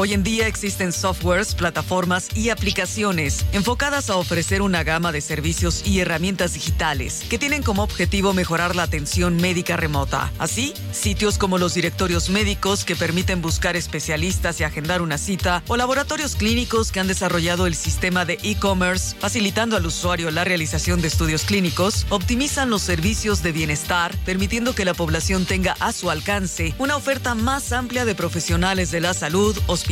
Hoy 0.00 0.12
en 0.12 0.22
día 0.22 0.46
existen 0.46 0.92
softwares, 0.92 1.56
plataformas 1.56 2.28
y 2.36 2.50
aplicaciones 2.50 3.44
enfocadas 3.50 4.10
a 4.10 4.16
ofrecer 4.16 4.62
una 4.62 4.84
gama 4.84 5.10
de 5.10 5.20
servicios 5.20 5.84
y 5.84 5.98
herramientas 5.98 6.54
digitales 6.54 7.24
que 7.28 7.36
tienen 7.36 7.64
como 7.64 7.82
objetivo 7.82 8.32
mejorar 8.32 8.76
la 8.76 8.84
atención 8.84 9.34
médica 9.38 9.76
remota. 9.76 10.32
Así, 10.38 10.72
sitios 10.92 11.36
como 11.36 11.58
los 11.58 11.74
directorios 11.74 12.30
médicos 12.30 12.84
que 12.84 12.94
permiten 12.94 13.42
buscar 13.42 13.74
especialistas 13.74 14.60
y 14.60 14.62
agendar 14.62 15.02
una 15.02 15.18
cita 15.18 15.64
o 15.66 15.76
laboratorios 15.76 16.36
clínicos 16.36 16.92
que 16.92 17.00
han 17.00 17.08
desarrollado 17.08 17.66
el 17.66 17.74
sistema 17.74 18.24
de 18.24 18.38
e-commerce 18.44 19.16
facilitando 19.18 19.76
al 19.76 19.84
usuario 19.84 20.30
la 20.30 20.44
realización 20.44 21.02
de 21.02 21.08
estudios 21.08 21.42
clínicos, 21.42 22.06
optimizan 22.10 22.70
los 22.70 22.82
servicios 22.82 23.42
de 23.42 23.50
bienestar, 23.50 24.16
permitiendo 24.24 24.76
que 24.76 24.84
la 24.84 24.94
población 24.94 25.44
tenga 25.44 25.72
a 25.80 25.92
su 25.92 26.08
alcance 26.08 26.72
una 26.78 26.94
oferta 26.94 27.34
más 27.34 27.72
amplia 27.72 28.04
de 28.04 28.14
profesionales 28.14 28.92
de 28.92 29.00
la 29.00 29.12
salud, 29.12 29.58
hospitales 29.66 29.87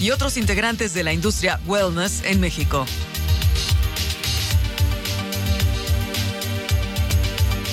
y 0.00 0.10
otros 0.10 0.36
integrantes 0.36 0.94
de 0.94 1.04
la 1.04 1.12
industria 1.12 1.60
wellness 1.66 2.22
en 2.24 2.40
México. 2.40 2.86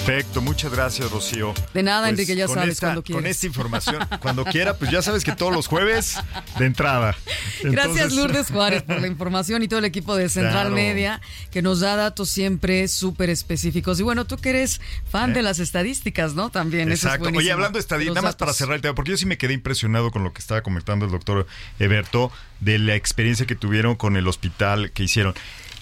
Perfecto, 0.06 0.42
muchas 0.42 0.70
gracias, 0.70 1.10
Rocío. 1.12 1.54
De 1.74 1.82
nada, 1.82 2.02
Pues, 2.02 2.12
Enrique, 2.12 2.36
ya 2.36 2.48
sabes, 2.50 2.74
esta- 2.74 2.88
cuando 2.88 3.04
quieras. 3.04 3.22
Con 3.22 3.30
esta 3.30 3.46
información, 3.48 4.08
cuando 4.20 4.44
quiera, 4.44 4.76
pues 4.78 4.92
ya 4.92 5.02
sabes 5.02 5.24
que 5.24 5.32
todos 5.34 5.54
los 5.54 5.68
jueves 5.68 6.18
de 6.60 6.66
entrada. 6.66 7.16
Gracias 7.64 8.12
Lourdes 8.12 8.48
Juárez 8.52 8.84
por 8.84 9.00
la 9.00 9.08
información 9.14 9.64
y 9.64 9.70
todo 9.70 9.80
el 9.80 9.86
equipo 9.86 10.16
de 10.18 10.28
Central 10.28 10.54
Claro. 10.68 10.76
Media 10.76 11.22
que 11.52 11.62
nos 11.62 11.80
da 11.80 11.96
datos 11.96 12.30
siempre 12.30 12.88
súper 12.90 13.30
específicos. 13.30 13.98
Y 14.02 14.04
bueno, 14.04 14.26
tú 14.26 14.36
que 14.38 14.50
eres 14.50 14.82
fan 15.10 15.34
de 15.34 15.42
las 15.42 15.60
estadísticas, 15.60 16.34
¿no? 16.34 16.50
También. 16.50 16.92
eso 16.92 17.08
es 17.08 17.14
¿Eh? 17.14 17.16
Exacto. 17.16 17.38
Oye, 17.38 17.52
hablando 17.54 17.78
de 17.78 17.82
estadísticas, 17.82 18.16
nada 18.16 18.28
más 18.28 18.36
para 18.36 18.52
cerrar 18.52 18.76
el 18.76 18.82
tema, 18.82 18.96
porque 18.96 19.12
yo 19.12 19.18
sí 19.18 19.26
me 19.26 19.38
quedé 19.38 19.54
impresionado 19.54 20.12
con 20.12 20.24
lo 20.26 20.34
que 20.34 20.40
estaba 20.40 20.62
comentando 20.64 21.06
el 21.06 21.12
doctor 21.12 21.48
Eberto 21.80 22.30
de 22.60 22.78
la 22.78 22.96
experiencia 22.96 23.46
que 23.46 23.56
tuvieron 23.56 23.96
con 23.96 24.18
el 24.18 24.28
hospital 24.28 24.92
que 24.92 25.04
hicieron. 25.04 25.34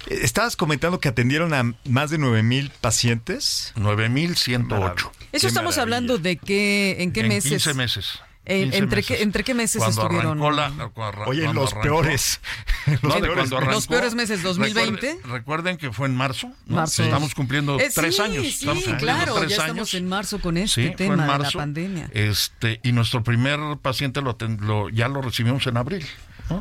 Eh, 0.07 0.19
Estabas 0.23 0.55
comentando 0.55 0.99
que 0.99 1.09
atendieron 1.09 1.53
a 1.53 1.73
más 1.87 2.09
de 2.09 2.17
9 2.17 2.43
mil 2.43 2.71
pacientes. 2.81 3.73
9108. 3.75 5.11
Eso 5.31 5.47
estamos 5.47 5.77
hablando 5.77 6.17
de 6.17 6.37
qué, 6.37 6.97
en 6.99 7.11
qué 7.13 7.21
en 7.21 7.27
meses. 7.29 7.49
15 7.51 7.73
meses. 7.73 8.19
En- 8.43 8.63
15 8.71 8.77
entre, 8.79 8.95
meses. 8.97 9.17
Qué, 9.17 9.23
¿Entre 9.23 9.43
qué 9.43 9.53
meses 9.53 9.77
Cuando 9.79 10.01
estuvieron? 10.01 10.55
la- 10.55 10.71
cuando- 10.93 11.21
Oye, 11.25 11.41
en 11.41 11.45
cuando 11.45 11.61
los 11.61 11.73
arrancó- 11.73 11.81
peores. 11.83 12.41
No, 12.87 12.97
Los 13.09 13.13
de 13.15 13.21
peores 13.21 13.51
arrancó. 13.51 13.71
Los 13.71 13.87
peores 13.87 14.15
meses, 14.15 14.41
2020. 14.41 14.91
Recuerden, 15.11 15.31
recuerden 15.31 15.77
que 15.77 15.91
fue 15.93 16.07
en 16.07 16.15
marzo. 16.15 16.47
¿no? 16.65 16.77
Marzo. 16.77 17.03
Estamos 17.03 17.35
cumpliendo 17.35 17.79
Eh, 17.79 17.91
tres 17.93 18.15
sí, 18.15 18.21
años. 18.23 18.43
Sí, 18.43 18.49
Estamos 18.49 18.83
cumpliendo 18.83 19.23
claro, 19.25 19.35
tres 19.35 19.49
ya 19.51 19.55
años. 19.57 19.65
estamos 19.67 19.93
en 19.93 20.09
marzo 20.09 20.41
con 20.41 20.57
este 20.57 20.81
Sí, 20.81 20.87
fue 20.87 20.95
tema 20.95 21.13
en 21.13 21.19
de 21.21 21.27
la 21.27 21.37
marzo. 21.37 21.59
pandemia. 21.59 22.09
Este, 22.13 22.79
y 22.81 22.91
nuestro 22.93 23.23
primer 23.23 23.59
paciente 23.79 24.21
lo, 24.23 24.35
lo- 24.59 24.89
ya 24.89 25.07
lo 25.07 25.21
recibimos 25.21 25.67
en 25.67 25.77
abril. 25.77 26.05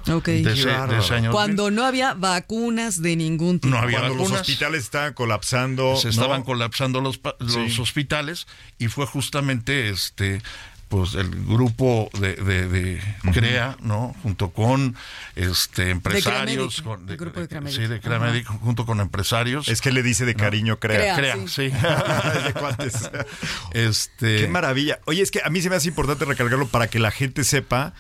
¿No? 0.07 0.20
De 0.20 0.40
ese, 0.53 0.68
de 0.68 1.16
año. 1.16 1.33
Cuando 1.33 1.70
no 1.70 1.85
había 1.85 2.14
vacunas 2.14 3.03
de 3.03 3.16
ningún 3.16 3.61
tipo. 3.61 3.74
No 3.74 3.81
había 3.81 4.00
Cuando 4.00 4.16
los 4.16 4.33
hospitales 4.33 4.85
estaban 4.85 5.14
colapsando. 5.14 5.96
se 5.96 6.09
¿no? 6.09 6.11
estaban 6.11 6.42
colapsando 6.42 7.00
los, 7.00 7.20
los 7.38 7.53
Sí. 7.53 7.81
hospitales 7.81 8.46
y 8.79 8.88
fue 8.88 9.07
justamente 9.07 9.90
este 9.90 10.42
pues 10.90 11.14
el 11.14 11.31
grupo 11.46 12.11
de, 12.18 12.35
de, 12.35 12.66
de 12.68 13.00
CREA, 13.33 13.76
¿no? 13.81 14.12
Junto 14.24 14.50
con 14.50 14.96
este 15.37 15.90
empresarios, 15.90 16.83
con, 16.83 17.09
el 17.09 17.16
grupo 17.16 17.38
de 17.38 17.46
Cramedic. 17.46 17.81
sí, 17.81 17.87
de 17.87 18.44
junto 18.44 18.85
con 18.87 18.98
empresarios. 18.98 19.68
Es 19.68 19.81
que 19.81 19.92
le 19.92 20.03
dice 20.03 20.24
de 20.24 20.35
cariño, 20.35 20.81
crea. 20.81 21.14
Crea. 21.14 21.35
CREA, 21.35 21.48
sí. 21.48 21.70
este 23.72 24.37
Qué 24.37 24.48
maravilla. 24.48 24.98
Oye, 25.05 25.22
es 25.22 25.31
que 25.31 25.40
a 25.44 25.48
mí 25.48 25.62
se 25.62 25.70
me 25.70 25.76
hace 25.76 25.87
importante 25.88 26.24
recalcarlo 26.24 26.66
para 26.66 26.88
que 26.88 26.98
la 26.98 27.12
gente 27.12 27.44
sepa 27.44 27.94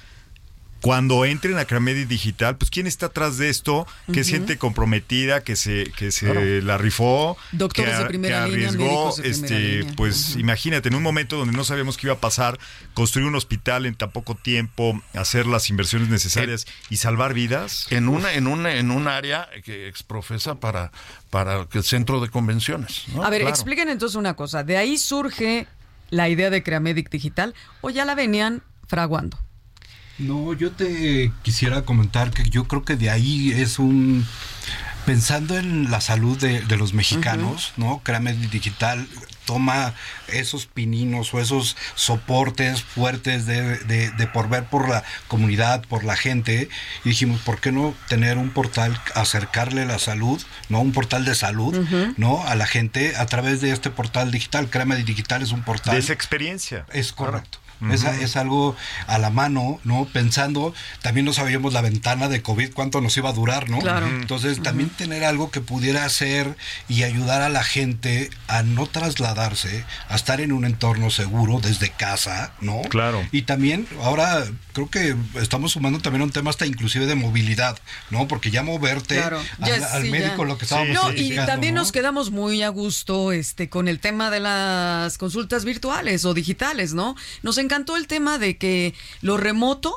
cuando 0.82 1.24
entren 1.24 1.58
a 1.58 1.64
Cramedi 1.64 2.04
Digital, 2.04 2.56
pues 2.56 2.70
quién 2.70 2.86
está 2.86 3.06
atrás 3.06 3.36
de 3.38 3.48
esto, 3.50 3.86
que 4.12 4.20
es 4.20 4.28
gente 4.28 4.58
comprometida, 4.58 5.42
que 5.42 5.56
se, 5.56 5.84
que 5.96 6.10
se 6.10 6.62
la 6.62 6.78
rifó, 6.78 7.36
Doctores 7.52 7.90
que, 7.92 7.98
de 7.98 8.04
a- 8.04 8.08
primera 8.08 8.44
que 8.44 8.50
línea, 8.52 8.68
arriesgó, 8.68 8.84
médicos 8.84 9.16
de 9.16 9.22
primera 9.22 9.46
este, 9.46 9.78
línea. 9.80 9.92
pues 9.96 10.36
imagínate, 10.36 10.88
en 10.88 10.94
un 10.94 11.02
momento 11.02 11.36
donde 11.36 11.56
no 11.56 11.64
sabíamos 11.64 11.96
qué 11.96 12.06
iba 12.06 12.14
a 12.14 12.20
pasar, 12.20 12.58
construir 12.94 13.26
un 13.28 13.34
hospital 13.34 13.86
en 13.86 13.94
tan 13.94 14.10
poco 14.10 14.34
tiempo, 14.34 15.00
hacer 15.14 15.46
las 15.46 15.68
inversiones 15.70 16.08
necesarias 16.08 16.66
y 16.88 16.96
salvar 16.96 17.34
vidas. 17.34 17.86
en 17.90 18.08
una 18.08 18.32
en 18.34 18.46
una 18.46 18.74
en 18.74 18.90
un 18.90 19.08
área 19.08 19.48
que 19.64 19.88
exprofesa 19.88 20.54
para 20.56 20.92
para 21.30 21.66
el 21.72 21.82
centro 21.84 22.20
de 22.20 22.28
convenciones. 22.28 23.04
¿no? 23.14 23.22
A 23.22 23.30
ver, 23.30 23.40
Claro. 23.42 23.54
expliquen 23.54 23.88
entonces 23.88 24.16
una 24.16 24.34
cosa. 24.34 24.64
¿De 24.64 24.76
ahí 24.76 24.98
surge 24.98 25.66
la 26.10 26.28
idea 26.28 26.50
de 26.50 26.62
Creamedic 26.62 27.10
Digital 27.10 27.54
o 27.82 27.90
ya 27.90 28.04
la 28.04 28.14
venían 28.14 28.62
fraguando? 28.88 29.38
No, 30.20 30.52
yo 30.52 30.70
te 30.70 31.32
quisiera 31.42 31.82
comentar 31.82 32.30
que 32.30 32.48
yo 32.48 32.68
creo 32.68 32.84
que 32.84 32.96
de 32.96 33.10
ahí 33.10 33.52
es 33.52 33.78
un... 33.78 34.26
Pensando 35.06 35.56
en 35.56 35.90
la 35.90 36.00
salud 36.00 36.38
de, 36.38 36.60
de 36.60 36.76
los 36.76 36.92
mexicanos, 36.92 37.72
¿no? 37.76 38.02
Créame 38.04 38.34
Digital 38.34 39.08
toma 39.50 39.94
esos 40.28 40.66
pininos 40.66 41.34
o 41.34 41.40
esos 41.40 41.76
soportes 41.96 42.82
fuertes 42.82 43.46
de, 43.46 43.78
de, 43.78 44.10
de 44.12 44.26
por 44.28 44.48
ver 44.48 44.66
por 44.66 44.88
la 44.88 45.02
comunidad, 45.26 45.82
por 45.88 46.04
la 46.04 46.14
gente, 46.14 46.68
y 47.04 47.08
dijimos, 47.08 47.40
¿por 47.40 47.58
qué 47.60 47.72
no 47.72 47.92
tener 48.08 48.38
un 48.38 48.50
portal, 48.50 48.96
acercarle 49.16 49.86
la 49.86 49.98
salud, 49.98 50.40
¿no? 50.68 50.80
Un 50.80 50.92
portal 50.92 51.24
de 51.24 51.34
salud, 51.34 51.76
¿no? 52.16 52.46
A 52.46 52.54
la 52.54 52.66
gente 52.66 53.16
a 53.16 53.26
través 53.26 53.60
de 53.60 53.72
este 53.72 53.90
portal 53.90 54.30
digital. 54.30 54.70
Créame 54.70 55.00
Digital 55.00 55.42
es 55.42 55.50
un 55.50 55.62
portal. 55.62 55.94
De 55.94 56.00
esa 56.00 56.12
experiencia. 56.12 56.86
Es 56.92 57.12
correcto. 57.12 57.58
Es, 57.92 58.04
es 58.04 58.36
algo 58.36 58.76
a 59.06 59.18
la 59.18 59.30
mano, 59.30 59.80
¿no? 59.84 60.04
Pensando, 60.12 60.74
también 61.02 61.24
no 61.26 61.32
sabíamos 61.32 61.72
la 61.72 61.80
ventana 61.80 62.28
de 62.28 62.42
COVID, 62.42 62.72
cuánto 62.74 63.00
nos 63.00 63.16
iba 63.16 63.30
a 63.30 63.32
durar, 63.32 63.70
¿no? 63.70 63.78
Claro. 63.78 64.06
Entonces, 64.06 64.62
también 64.62 64.90
tener 64.90 65.24
algo 65.24 65.50
que 65.50 65.60
pudiera 65.60 66.04
hacer 66.04 66.56
y 66.88 67.04
ayudar 67.04 67.40
a 67.42 67.48
la 67.48 67.64
gente 67.64 68.30
a 68.48 68.62
no 68.62 68.86
trasladarse, 68.86 69.84
a 70.08 70.16
estar 70.16 70.40
en 70.40 70.52
un 70.52 70.64
entorno 70.64 71.10
seguro 71.10 71.60
desde 71.60 71.90
casa, 71.90 72.52
¿no? 72.60 72.82
Claro. 72.82 73.26
Y 73.32 73.42
también, 73.42 73.86
ahora 74.02 74.44
creo 74.72 74.88
que 74.90 75.16
estamos 75.40 75.72
sumando 75.72 75.98
también 76.00 76.22
un 76.22 76.30
tema 76.30 76.50
hasta 76.50 76.66
inclusive 76.66 77.06
de 77.06 77.14
movilidad, 77.14 77.78
¿no? 78.10 78.28
Porque 78.28 78.50
ya 78.50 78.62
moverte 78.62 79.16
Claro. 79.16 79.40
al, 79.60 79.80
Ya, 79.80 79.86
al 79.92 80.02
sí, 80.02 80.10
médico, 80.10 80.38
ya. 80.38 80.44
lo 80.44 80.58
que 80.58 80.64
estábamos 80.64 80.94
No, 80.94 81.12
y 81.12 81.34
también 81.36 81.74
¿no? 81.74 81.80
nos 81.80 81.92
quedamos 81.92 82.30
muy 82.30 82.62
a 82.62 82.68
gusto 82.68 83.32
este 83.32 83.68
con 83.68 83.88
el 83.88 83.98
tema 84.00 84.30
de 84.30 84.40
las 84.40 85.18
consultas 85.18 85.64
virtuales 85.64 86.24
o 86.24 86.34
digitales, 86.34 86.94
¿no? 86.94 87.16
Nos 87.42 87.58
encantó 87.70 87.96
el 87.96 88.08
tema 88.08 88.38
de 88.38 88.56
que 88.56 88.94
lo 89.22 89.36
remoto 89.36 89.94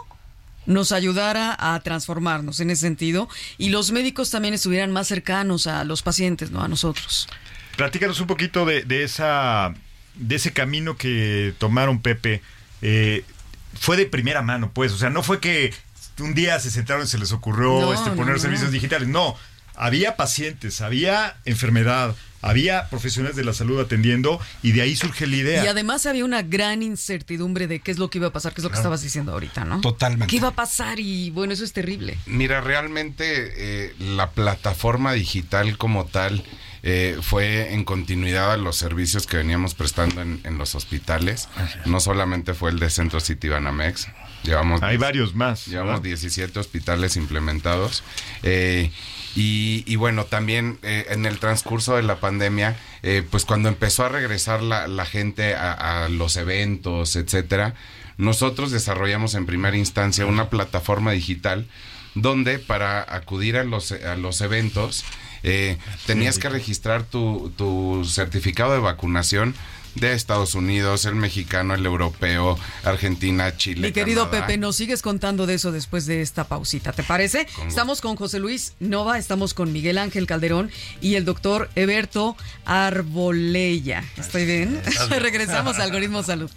nos 0.65 0.91
ayudara 0.91 1.55
a 1.59 1.79
transformarnos 1.81 2.59
en 2.59 2.69
ese 2.69 2.81
sentido 2.81 3.27
y 3.57 3.69
los 3.69 3.91
médicos 3.91 4.29
también 4.29 4.53
estuvieran 4.53 4.91
más 4.91 5.07
cercanos 5.07 5.65
a 5.65 5.83
los 5.83 6.03
pacientes, 6.03 6.51
¿no? 6.51 6.61
A 6.61 6.67
nosotros. 6.67 7.27
Platícanos 7.75 8.19
un 8.19 8.27
poquito 8.27 8.65
de, 8.65 8.83
de 8.83 9.03
esa 9.03 9.73
de 10.15 10.35
ese 10.35 10.53
camino 10.53 10.95
que 10.97 11.55
tomaron 11.57 11.99
Pepe. 11.99 12.43
Eh, 12.83 13.25
fue 13.73 13.97
de 13.97 14.05
primera 14.05 14.43
mano, 14.43 14.71
pues. 14.71 14.91
O 14.91 14.97
sea, 14.97 15.09
no 15.09 15.23
fue 15.23 15.39
que 15.39 15.73
un 16.19 16.35
día 16.35 16.59
se 16.59 16.69
sentaron 16.69 17.05
y 17.05 17.07
se 17.07 17.17
les 17.17 17.31
ocurrió 17.31 17.81
No, 17.81 17.93
este, 17.93 18.11
poner 18.11 18.35
no. 18.35 18.39
servicios 18.39 18.71
digitales. 18.71 19.07
No, 19.07 19.35
había 19.75 20.15
pacientes, 20.15 20.81
había 20.81 21.35
enfermedad, 21.45 22.15
había 22.43 22.89
profesionales 22.89 23.35
de 23.35 23.43
la 23.43 23.53
salud 23.53 23.79
atendiendo 23.79 24.39
y 24.61 24.73
de 24.73 24.81
ahí 24.81 24.95
surge 24.95 25.25
la 25.25 25.35
idea. 25.35 25.63
Y 25.63 25.67
además 25.67 26.05
había 26.05 26.25
una 26.25 26.43
gran 26.43 26.83
incertidumbre 26.83 27.67
de 27.67 27.79
qué 27.79 27.91
es 27.91 27.97
lo 27.97 28.09
que 28.09 28.19
iba 28.19 28.27
a 28.27 28.33
pasar, 28.33 28.53
qué 28.53 28.61
es 28.61 28.63
lo 28.63 28.69
que 28.69 28.75
estabas 28.75 29.01
diciendo 29.01 29.31
ahorita, 29.31 29.65
¿no? 29.65 29.81
Totalmente. 29.81 30.27
¿Qué 30.27 30.35
iba 30.35 30.49
a 30.49 30.55
pasar? 30.55 30.99
Y 30.99 31.29
bueno, 31.31 31.53
eso 31.53 31.63
es 31.63 31.73
terrible. 31.73 32.17
Mira, 32.25 32.61
realmente 32.61 33.23
eh, 33.25 33.95
la 33.99 34.31
plataforma 34.31 35.13
digital 35.13 35.77
como 35.77 36.05
tal 36.05 36.43
eh, 36.83 37.17
fue 37.21 37.73
en 37.73 37.85
continuidad 37.85 38.51
a 38.51 38.57
los 38.57 38.75
servicios 38.75 39.25
que 39.25 39.37
veníamos 39.37 39.73
prestando 39.73 40.21
en, 40.21 40.41
en 40.43 40.57
los 40.57 40.75
hospitales. 40.75 41.47
No 41.85 42.01
solamente 42.01 42.53
fue 42.53 42.71
el 42.71 42.79
de 42.79 42.89
Centro 42.89 43.21
City 43.21 43.47
Banamex. 43.47 44.09
Llevamos 44.43 44.83
Hay 44.83 44.97
varios 44.97 45.33
más. 45.33 45.67
Llevamos 45.67 46.01
¿verdad? 46.01 46.03
17 46.03 46.59
hospitales 46.59 47.15
implementados. 47.15 48.03
Eh, 48.43 48.91
Y, 49.35 49.83
y 49.87 49.95
bueno, 49.95 50.25
también 50.25 50.77
eh, 50.83 51.07
en 51.09 51.25
el 51.25 51.39
transcurso 51.39 51.95
de 51.95 52.03
la 52.03 52.19
pandemia, 52.19 52.77
eh, 53.01 53.23
pues 53.29 53.45
cuando 53.45 53.67
empezó 53.69 54.05
a 54.05 54.09
regresar 54.09 54.61
la, 54.61 54.87
la 54.87 55.05
gente 55.05 55.55
a, 55.55 56.03
a 56.03 56.09
los 56.09 56.35
eventos, 56.35 57.15
etcétera, 57.15 57.73
nosotros 58.17 58.71
desarrollamos 58.71 59.33
en 59.33 59.45
primera 59.45 59.75
instancia 59.75 60.25
una 60.25 60.49
plataforma 60.49 61.11
digital 61.11 61.67
donde 62.15 62.59
para 62.59 63.01
acudir 63.15 63.57
a 63.57 63.63
los, 63.63 63.91
a 63.91 64.15
los 64.15 64.41
eventos 64.41 65.03
eh, 65.43 65.77
tenías 66.05 66.37
que 66.37 66.49
registrar 66.49 67.03
tu, 67.03 67.51
tu 67.57 68.05
certificado 68.05 68.73
de 68.73 68.79
vacunación 68.79 69.55
de 69.95 70.13
Estados 70.13 70.55
Unidos, 70.55 71.05
el 71.05 71.15
mexicano, 71.15 71.73
el 71.73 71.85
europeo, 71.85 72.57
Argentina, 72.83 73.55
Chile. 73.57 73.87
Mi 73.87 73.93
querido 73.93 74.29
Canadá. 74.29 74.47
Pepe, 74.47 74.57
nos 74.57 74.75
sigues 74.75 75.01
contando 75.01 75.45
de 75.45 75.55
eso 75.55 75.71
después 75.71 76.05
de 76.05 76.21
esta 76.21 76.45
pausita, 76.45 76.91
¿te 76.91 77.03
parece? 77.03 77.47
Con 77.55 77.67
Estamos 77.67 78.01
con 78.01 78.15
José 78.15 78.39
Luis 78.39 78.73
Nova, 78.79 79.17
estamos 79.17 79.53
con 79.53 79.71
Miguel 79.71 79.97
Ángel 79.97 80.27
Calderón 80.27 80.71
y 81.01 81.15
el 81.15 81.25
doctor 81.25 81.69
Eberto 81.75 82.35
Arbolella. 82.65 84.03
¿Estoy 84.17 84.45
bien? 84.45 84.81
Regresamos 85.09 85.79
a 85.79 85.83
Algoritmo 85.83 86.23
Salud. 86.23 86.49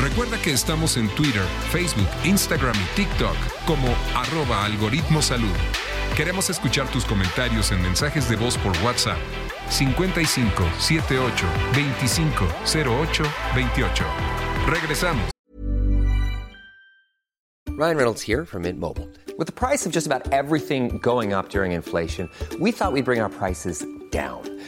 Recuerda 0.00 0.40
que 0.40 0.52
estamos 0.52 0.96
en 0.96 1.08
Twitter, 1.10 1.42
Facebook, 1.72 2.08
Instagram 2.24 2.74
y 2.76 2.96
TikTok 2.96 3.36
como 3.66 3.88
arroba 4.14 4.64
algoritmo 4.64 5.20
salud. 5.20 5.54
Queremos 6.18 6.50
escuchar 6.50 6.90
tus 6.90 7.04
comentarios 7.04 7.70
en 7.70 7.80
mensajes 7.80 8.28
de 8.28 8.34
voz 8.34 8.58
por 8.58 8.72
WhatsApp 8.82 9.18
55 9.70 10.64
78 10.80 11.46
25 11.72 12.44
08 12.66 13.22
28. 13.54 14.04
Regresamos. 14.66 15.30
Ryan 17.68 17.96
Reynolds 17.96 18.20
here 18.20 18.44
from 18.44 18.62
Mint 18.62 18.80
Mobile. 18.80 19.08
With 19.38 19.46
the 19.46 19.52
price 19.52 19.86
of 19.86 19.92
just 19.92 20.08
about 20.08 20.32
everything 20.32 20.98
going 20.98 21.32
up 21.32 21.50
during 21.50 21.70
inflation, 21.70 22.28
we 22.58 22.72
thought 22.72 22.92
we'd 22.92 23.04
bring 23.04 23.20
our 23.20 23.30
prices 23.30 23.86
down. 24.10 24.42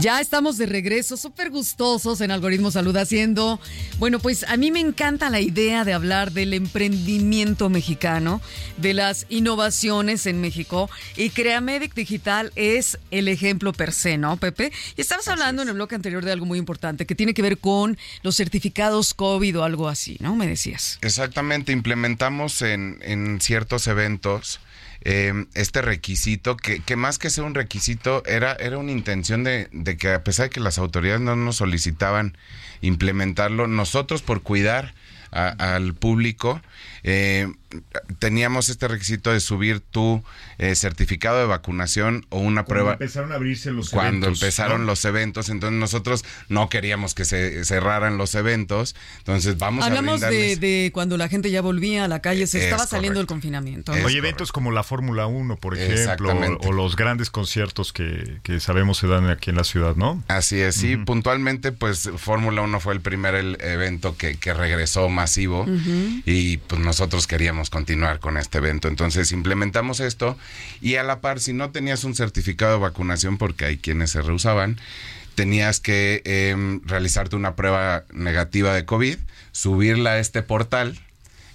Ya 0.00 0.20
estamos 0.20 0.58
de 0.58 0.66
regreso, 0.66 1.16
súper 1.16 1.50
gustosos 1.50 2.20
en 2.20 2.30
Algoritmo 2.30 2.70
Salud 2.70 2.96
haciendo. 2.96 3.58
Bueno, 3.98 4.20
pues 4.20 4.44
a 4.44 4.56
mí 4.56 4.70
me 4.70 4.78
encanta 4.78 5.28
la 5.28 5.40
idea 5.40 5.84
de 5.84 5.92
hablar 5.92 6.30
del 6.30 6.54
emprendimiento 6.54 7.68
mexicano, 7.68 8.40
de 8.76 8.94
las 8.94 9.26
innovaciones 9.28 10.26
en 10.26 10.40
México. 10.40 10.88
Y 11.16 11.30
Creamedic 11.30 11.94
Digital 11.94 12.52
es 12.54 12.96
el 13.10 13.26
ejemplo 13.26 13.72
per 13.72 13.92
se, 13.92 14.18
¿no, 14.18 14.36
Pepe? 14.36 14.70
Y 14.96 15.00
estabas 15.00 15.26
hablando 15.26 15.62
en 15.62 15.68
el 15.68 15.74
bloque 15.74 15.96
anterior 15.96 16.24
de 16.24 16.30
algo 16.30 16.46
muy 16.46 16.60
importante 16.60 17.04
que 17.04 17.16
tiene 17.16 17.34
que 17.34 17.42
ver 17.42 17.58
con 17.58 17.98
los 18.22 18.36
certificados 18.36 19.14
COVID 19.14 19.58
o 19.58 19.64
algo 19.64 19.88
así, 19.88 20.16
¿no? 20.20 20.36
Me 20.36 20.46
decías. 20.46 20.98
Exactamente, 21.02 21.72
implementamos 21.72 22.62
en, 22.62 23.00
en 23.02 23.40
ciertos 23.40 23.88
eventos 23.88 24.60
eh, 25.02 25.46
este 25.54 25.82
requisito, 25.82 26.56
que, 26.56 26.80
que 26.80 26.96
más 26.96 27.18
que 27.18 27.30
ser 27.30 27.44
un 27.44 27.54
requisito, 27.54 28.22
era, 28.26 28.52
era 28.54 28.78
una 28.78 28.92
intención 28.92 29.44
de, 29.44 29.68
que 29.98 30.12
a 30.12 30.24
pesar 30.24 30.46
de 30.46 30.50
que 30.50 30.60
las 30.60 30.78
autoridades 30.78 31.20
no 31.20 31.36
nos 31.36 31.56
solicitaban 31.56 32.36
implementarlo, 32.80 33.66
nosotros 33.66 34.22
por 34.22 34.42
cuidar 34.42 34.94
al 35.30 35.94
público, 35.94 36.62
eh, 37.02 37.48
teníamos 38.18 38.68
este 38.68 38.88
requisito 38.88 39.32
de 39.32 39.40
subir 39.40 39.80
tu 39.80 40.22
eh, 40.58 40.74
certificado 40.74 41.38
de 41.38 41.46
vacunación 41.46 42.24
o 42.30 42.38
una 42.38 42.64
Cuando 42.64 42.68
prueba 42.68 42.92
empezaron 42.94 43.32
a 43.32 43.34
abrirse 43.36 43.70
los 43.72 43.90
cuando 43.90 44.26
eventos, 44.26 44.42
empezaron 44.42 44.80
¿no? 44.82 44.86
los 44.86 45.04
eventos, 45.04 45.48
entonces 45.48 45.78
nosotros 45.78 46.24
no 46.48 46.68
queríamos 46.68 47.14
que 47.14 47.24
se 47.24 47.64
cerraran 47.64 48.16
los 48.18 48.34
eventos, 48.34 48.96
entonces 49.18 49.58
vamos 49.58 49.84
Hablamos 49.84 50.22
a 50.22 50.30
de, 50.30 50.36
brindarles 50.36 50.60
de 50.60 50.90
cuando 50.94 51.16
la 51.16 51.28
gente 51.28 51.50
ya 51.50 51.60
volvía 51.60 52.04
a 52.04 52.08
la 52.08 52.20
calle, 52.20 52.46
se 52.46 52.58
Es 52.58 52.64
estaba 52.64 52.86
saliendo 52.86 53.20
del 53.20 53.26
confinamiento. 53.26 53.94
¿no? 53.94 54.06
Oye, 54.06 54.18
eventos 54.18 54.50
como 54.52 54.72
la 54.72 54.82
Fórmula 54.82 55.26
1, 55.26 55.56
por 55.56 55.76
ejemplo, 55.78 56.32
o, 56.32 56.68
o 56.68 56.72
los 56.72 56.96
grandes 56.96 57.30
conciertos 57.30 57.92
que, 57.92 58.38
que 58.42 58.60
sabemos 58.60 58.98
se 58.98 59.06
dan 59.06 59.28
aquí 59.28 59.50
en 59.50 59.56
la 59.56 59.64
ciudad, 59.64 59.94
¿no? 59.96 60.22
Así 60.28 60.58
es, 60.60 60.74
sí, 60.76 60.96
puntualmente 60.96 61.72
pues 61.72 62.10
Fórmula 62.16 62.62
1 62.62 62.80
fue 62.80 62.94
el 62.94 63.00
primer 63.00 63.34
el- 63.34 63.58
evento 63.60 64.16
que, 64.16 64.36
que 64.36 64.54
regresó 64.54 65.08
masivo 65.08 65.66
y 66.24 66.56
pues 66.58 66.80
nosotros 66.88 67.26
queríamos 67.26 67.68
continuar 67.68 68.18
con 68.18 68.38
este 68.38 68.56
evento. 68.56 68.88
Entonces 68.88 69.30
implementamos 69.32 70.00
esto 70.00 70.38
y 70.80 70.94
a 70.94 71.02
la 71.02 71.20
par, 71.20 71.38
si 71.38 71.52
no 71.52 71.70
tenías 71.70 72.02
un 72.04 72.14
certificado 72.14 72.72
de 72.72 72.78
vacunación, 72.78 73.36
porque 73.36 73.66
hay 73.66 73.76
quienes 73.76 74.12
se 74.12 74.22
rehusaban, 74.22 74.80
tenías 75.34 75.80
que 75.80 76.22
em, 76.24 76.80
realizarte 76.86 77.36
una 77.36 77.56
prueba 77.56 78.04
negativa 78.10 78.72
de 78.72 78.86
COVID, 78.86 79.18
subirla 79.52 80.12
a 80.12 80.18
este 80.18 80.42
portal, 80.42 80.98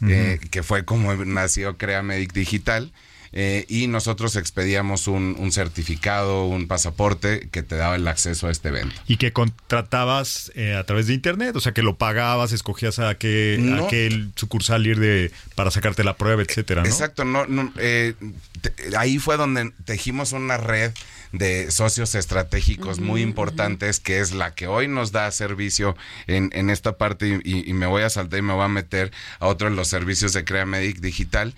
eh, 0.08 0.40
que 0.52 0.62
fue 0.62 0.86
como 0.86 1.16
nació 1.16 1.78
Creamedic 1.78 2.32
Digital. 2.32 2.92
Eh, 3.34 3.66
y 3.68 3.88
nosotros 3.88 4.36
expedíamos 4.36 5.08
un, 5.08 5.36
un 5.40 5.52
certificado, 5.52 6.46
un 6.46 6.68
pasaporte 6.68 7.50
que 7.52 7.64
te 7.64 7.76
daba 7.76 7.96
el 7.96 8.08
acceso 8.08 8.48
a 8.48 8.52
este 8.52 8.70
evento. 8.70 8.96
Y 9.08 9.18
que 9.18 9.34
contratabas 9.34 10.52
eh, 10.56 10.76
a 10.76 10.84
través 10.86 11.08
de 11.08 11.14
internet, 11.14 11.56
o 11.56 11.60
sea, 11.60 11.74
que 11.74 11.82
lo 11.84 11.98
pagabas, 11.98 12.52
escogías 12.52 13.00
a 13.00 13.16
qué, 13.16 13.58
No. 13.60 13.86
a 13.86 13.88
qué 13.90 14.28
sucursal 14.36 14.86
ir 14.86 15.00
de, 15.00 15.32
para 15.56 15.72
sacarte 15.72 16.04
la 16.04 16.16
prueba, 16.16 16.42
etcétera, 16.44 16.84
¿no? 16.84 16.88
Exacto, 16.88 17.26
no, 17.26 17.46
no, 17.48 17.74
eh, 17.78 18.14
te- 18.62 18.74
ahí 18.98 19.18
fue 19.20 19.38
donde 19.38 19.72
tejimos 19.86 20.32
una 20.32 20.58
red 20.58 20.92
de 21.32 21.72
socios 21.72 22.14
estratégicos 22.14 23.00
muy 23.00 23.22
importantes, 23.24 24.00
que 24.00 24.20
es 24.20 24.34
la 24.34 24.54
que 24.54 24.68
hoy 24.68 24.88
nos 24.88 25.12
da 25.12 25.32
servicio 25.32 25.98
en, 26.28 26.52
en 26.54 26.70
esta 26.70 26.98
parte, 27.00 27.42
y, 27.44 27.68
y 27.68 27.74
me 27.74 27.88
voy 27.88 28.04
a 28.04 28.10
saltar 28.12 28.38
y 28.38 28.44
me 28.44 28.54
voy 28.54 28.64
a 28.66 28.68
meter 28.68 29.12
a 29.40 29.48
otro 29.48 29.68
de 29.70 29.76
los 29.76 29.88
servicios 29.88 30.34
de 30.34 30.46
Creamedic 30.46 31.00
Digital. 31.00 31.56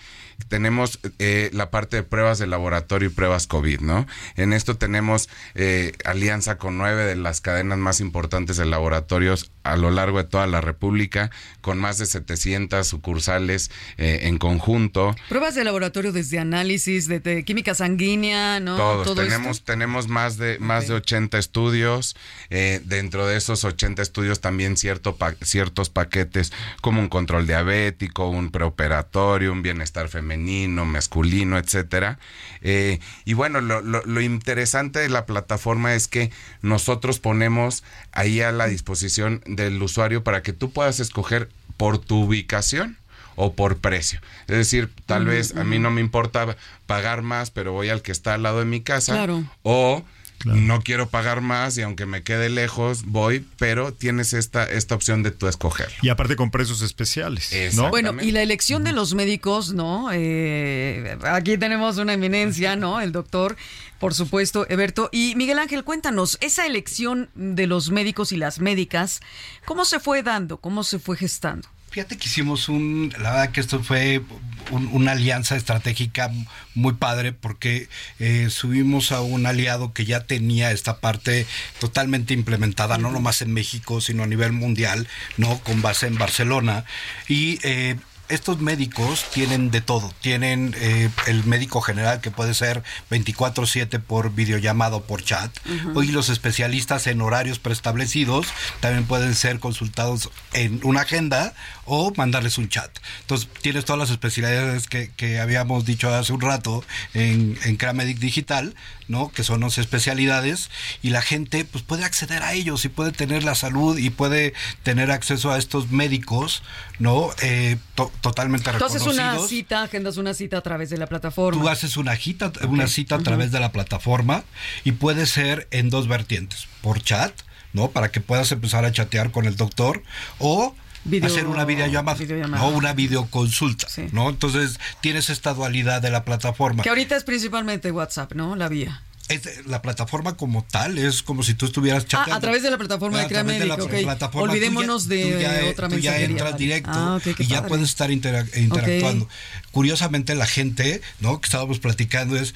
Tenemos 0.47 0.99
eh, 1.19 1.49
la 1.53 1.71
parte 1.71 1.97
de 1.97 2.03
pruebas 2.03 2.39
de 2.39 2.47
laboratorio 2.47 3.09
y 3.09 3.11
pruebas 3.11 3.47
COVID, 3.47 3.79
¿no? 3.81 4.05
En 4.35 4.53
esto 4.53 4.77
tenemos 4.77 5.29
eh, 5.55 5.93
alianza 6.05 6.57
con 6.57 6.77
nueve 6.77 7.03
de 7.05 7.15
las 7.15 7.41
cadenas 7.41 7.77
más 7.77 7.99
importantes 7.99 8.57
de 8.57 8.65
laboratorios 8.65 9.51
a 9.63 9.75
lo 9.77 9.89
largo 9.89 10.19
de 10.19 10.25
toda 10.29 10.45
la 10.45 10.61
República, 10.61 11.31
con 11.61 11.79
más 11.79 11.97
de 11.97 12.05
700 12.05 12.87
sucursales 12.87 13.71
eh, 13.97 14.19
en 14.23 14.37
conjunto. 14.37 15.15
Pruebas 15.29 15.55
de 15.55 15.63
laboratorio 15.63 16.11
desde 16.11 16.37
análisis, 16.37 17.07
de, 17.07 17.19
de 17.19 17.43
química 17.43 17.73
sanguínea, 17.73 18.59
¿no? 18.59 18.77
Todos. 18.77 19.05
Todo 19.05 19.23
tenemos, 19.23 19.57
esto. 19.57 19.71
tenemos 19.71 20.07
más 20.07 20.37
de, 20.37 20.59
más 20.59 20.87
de 20.87 20.93
80 20.95 21.37
estudios. 21.39 22.15
dentro 22.49 23.25
de 23.25 23.37
esos 23.37 23.63
80 23.63 24.01
estudios 24.01 24.39
también 24.41 24.77
cierto 24.77 25.15
pa- 25.15 25.35
ciertos 25.41 25.89
paquetes 25.89 26.51
como 26.81 27.01
un 27.01 27.09
control 27.09 27.47
diabético, 27.47 28.29
un 28.29 28.51
preoperatorio, 28.51 29.51
un 29.51 29.61
bienestar 29.63 30.07
femenino, 30.09 30.24
masculino, 30.25 31.57
etcétera. 31.57 32.19
Eh, 32.61 32.99
y 33.25 33.33
bueno, 33.33 33.61
lo, 33.61 33.81
lo- 33.81 34.03
lo 34.05 34.21
interesante 34.21 34.99
de 34.99 35.09
la 35.09 35.25
plataforma 35.25 35.93
es 35.93 36.07
que 36.07 36.31
nosotros 36.61 37.19
ponemos 37.19 37.83
ahí 38.11 38.41
a 38.41 38.51
la 38.51 38.67
disposición 38.67 39.41
del 39.45 39.81
usuario 39.81 40.23
para 40.23 40.41
que 40.41 40.53
tú 40.53 40.71
puedas 40.71 40.99
escoger 40.99 41.49
por 41.77 41.97
tu 41.99 42.23
ubicación 42.23 42.97
o 43.35 43.53
por 43.53 43.77
precio. 43.77 44.19
Es 44.47 44.55
decir, 44.55 44.89
tal 45.05 45.25
vez 45.25 45.55
a 45.57 45.63
mí 45.65 45.77
no 45.77 45.91
me 45.91 45.99
importa 46.01 46.55
pagar 46.85 47.21
más, 47.21 47.51
pero 47.51 47.73
voy 47.73 47.89
al 47.89 48.01
que 48.01 48.11
está 48.13 48.33
al 48.33 48.43
lado 48.43 48.59
de 48.59 48.65
mi 48.65 48.81
casa. 48.81 49.13
Claro. 49.13 49.43
O 49.63 50.03
no 50.43 50.81
quiero 50.81 51.09
pagar 51.09 51.41
más 51.41 51.77
y 51.77 51.81
aunque 51.81 52.05
me 52.05 52.23
quede 52.23 52.49
lejos, 52.49 53.05
voy, 53.05 53.45
pero 53.57 53.93
tienes 53.93 54.33
esta, 54.33 54.63
esta 54.65 54.95
opción 54.95 55.23
de 55.23 55.31
tú 55.31 55.47
escoger. 55.47 55.89
Y 56.01 56.09
aparte 56.09 56.35
con 56.35 56.51
precios 56.51 56.81
especiales, 56.81 57.51
¿no? 57.75 57.89
Bueno, 57.89 58.21
y 58.21 58.31
la 58.31 58.41
elección 58.41 58.83
de 58.83 58.91
los 58.91 59.15
médicos, 59.15 59.73
¿no? 59.73 60.09
Eh, 60.13 61.17
aquí 61.23 61.57
tenemos 61.57 61.97
una 61.97 62.13
eminencia, 62.13 62.75
¿no? 62.75 63.01
El 63.01 63.11
doctor, 63.11 63.55
por 63.99 64.13
supuesto, 64.13 64.65
Eberto. 64.69 65.09
Y 65.11 65.33
Miguel 65.35 65.59
Ángel, 65.59 65.83
cuéntanos, 65.83 66.37
esa 66.41 66.65
elección 66.65 67.29
de 67.33 67.67
los 67.67 67.91
médicos 67.91 68.31
y 68.31 68.37
las 68.37 68.59
médicas, 68.59 69.21
¿cómo 69.65 69.85
se 69.85 69.99
fue 69.99 70.21
dando? 70.21 70.57
¿Cómo 70.57 70.83
se 70.83 70.99
fue 70.99 71.17
gestando? 71.17 71.67
Fíjate 71.95 72.17
que 72.17 72.27
hicimos 72.27 72.67
un, 72.67 73.13
la 73.17 73.31
verdad 73.31 73.51
que 73.51 73.61
esto 73.61 73.81
fue 73.81 74.21
un- 74.69 74.89
una 74.91 75.13
alianza 75.13 75.55
estratégica 75.55 76.29
muy 76.73 76.91
padre 76.95 77.31
porque 77.31 77.87
eh, 78.19 78.49
subimos 78.49 79.13
a 79.13 79.21
un 79.21 79.45
aliado 79.45 79.93
que 79.93 80.03
ya 80.03 80.25
tenía 80.25 80.71
esta 80.73 80.97
parte 80.99 81.47
totalmente 81.79 82.33
implementada, 82.33 82.97
no 82.97 83.11
nomás 83.11 83.41
en 83.41 83.53
México, 83.53 84.01
sino 84.01 84.23
a 84.23 84.27
nivel 84.27 84.51
mundial, 84.51 85.07
no 85.37 85.57
con 85.59 85.81
base 85.81 86.07
en 86.07 86.17
Barcelona. 86.17 86.83
Y 87.29 87.59
eh, 87.63 87.95
estos 88.27 88.59
médicos 88.59 89.23
tienen 89.31 89.69
de 89.69 89.81
todo. 89.81 90.11
Tienen 90.19 90.75
eh, 90.79 91.09
el 91.27 91.45
médico 91.45 91.79
general 91.79 92.21
que 92.21 92.31
puede 92.31 92.55
ser 92.55 92.81
24/7 93.11 93.99
por 94.01 94.33
videollamado, 94.33 95.03
por 95.03 95.23
chat. 95.23 95.51
Ujú. 95.91 96.01
Y 96.01 96.07
los 96.07 96.29
especialistas 96.29 97.05
en 97.05 97.21
horarios 97.21 97.59
preestablecidos 97.59 98.47
también 98.79 99.05
pueden 99.05 99.35
ser 99.35 99.59
consultados 99.59 100.31
en 100.53 100.79
una 100.83 101.01
agenda 101.01 101.53
o 101.85 102.11
mandarles 102.15 102.57
un 102.57 102.67
chat. 102.69 102.89
Entonces 103.21 103.47
tienes 103.61 103.85
todas 103.85 103.99
las 103.99 104.09
especialidades 104.09 104.87
que, 104.87 105.11
que 105.15 105.39
habíamos 105.39 105.85
dicho 105.85 106.13
hace 106.13 106.33
un 106.33 106.41
rato 106.41 106.83
en, 107.13 107.57
en 107.63 107.77
Cramedic 107.77 108.17
Digital, 108.19 108.75
¿no? 109.07 109.29
Que 109.31 109.43
son 109.43 109.61
11 109.63 109.81
especialidades 109.81 110.69
y 111.03 111.09
la 111.11 111.21
gente 111.21 111.63
pues 111.65 111.83
puede 111.83 112.03
acceder 112.05 112.41
a 112.43 112.53
ellos 112.53 112.85
y 112.85 112.89
puede 112.89 113.11
tener 113.11 113.43
la 113.43 113.55
salud 113.55 113.97
y 113.97 114.09
puede 114.09 114.53
tener 114.83 115.11
acceso 115.11 115.51
a 115.51 115.57
estos 115.57 115.91
médicos, 115.91 116.63
¿no? 116.99 117.29
Eh, 117.41 117.77
to- 117.95 118.11
totalmente 118.21 118.69
Entonces 118.71 119.01
reconocidos. 119.01 119.37
una 119.37 119.47
cita, 119.47 119.83
agendas 119.83 120.17
una 120.17 120.33
cita 120.33 120.57
a 120.57 120.61
través 120.61 120.89
de 120.89 120.97
la 120.97 121.07
plataforma. 121.07 121.61
Tú 121.61 121.69
haces 121.69 121.97
una 121.97 122.15
cita, 122.15 122.51
una 122.67 122.87
cita 122.87 123.15
a 123.15 123.19
través 123.19 123.51
de 123.51 123.59
la 123.59 123.71
plataforma 123.71 124.43
y 124.83 124.93
puede 124.93 125.25
ser 125.27 125.67
en 125.71 125.89
dos 125.89 126.07
vertientes, 126.07 126.67
por 126.81 127.01
chat, 127.01 127.31
¿no? 127.73 127.89
Para 127.91 128.09
que 128.11 128.21
puedas 128.21 128.51
empezar 128.51 128.85
a 128.85 128.91
chatear 128.91 129.31
con 129.31 129.45
el 129.45 129.55
doctor 129.55 130.01
o 130.39 130.75
Video- 131.05 131.29
hacer 131.29 131.47
una 131.47 131.65
videollamada, 131.65 132.17
videollamada. 132.17 132.63
o 132.63 132.69
una 132.69 132.93
videoconsulta, 132.93 133.87
¿no? 134.11 134.29
Entonces 134.29 134.79
tienes 135.01 135.29
esta 135.29 135.53
dualidad 135.53 136.01
de 136.01 136.09
la 136.09 136.25
plataforma. 136.25 136.83
Que 136.83 136.89
ahorita 136.89 137.15
es 137.15 137.23
principalmente 137.23 137.91
WhatsApp, 137.91 138.33
¿no? 138.33 138.55
La 138.55 138.67
vía. 138.67 139.01
Es- 139.27 139.65
la 139.65 139.81
plataforma 139.81 140.37
como 140.37 140.63
tal 140.63 140.99
es 140.99 141.23
como 141.23 141.41
si 141.41 141.55
tú 141.55 141.65
estuvieras 141.65 142.03
Ah, 142.03 142.07
chateando. 142.07 142.35
a 142.35 142.39
través 142.39 142.61
de 142.61 142.69
la 142.69 142.77
plataforma 142.77 143.17
de 143.19 143.25
ok. 143.25 143.89
plataforma, 144.03 144.53
tú 144.53 144.59
ya- 144.59 144.67
Olvidémonos 144.67 145.07
de 145.07 145.21
tú 145.33 145.39
ya- 145.39 145.69
otra 145.71 145.89
tú 145.89 145.97
ya 145.97 146.17
entras 146.19 146.51
vale. 146.51 146.63
directo 146.63 146.91
Ah, 146.93 147.19
y 147.39 147.45
ya 147.47 147.55
padre. 147.57 147.69
puedes 147.69 147.89
estar 147.89 148.11
intera- 148.11 148.45
interactuando. 148.55 149.27
Curiosamente 149.71 150.35
la 150.35 150.45
gente, 150.45 151.01
¿no? 151.21 151.41
Que 151.41 151.45
estábamos 151.47 151.79
platicando 151.79 152.35
es 152.35 152.53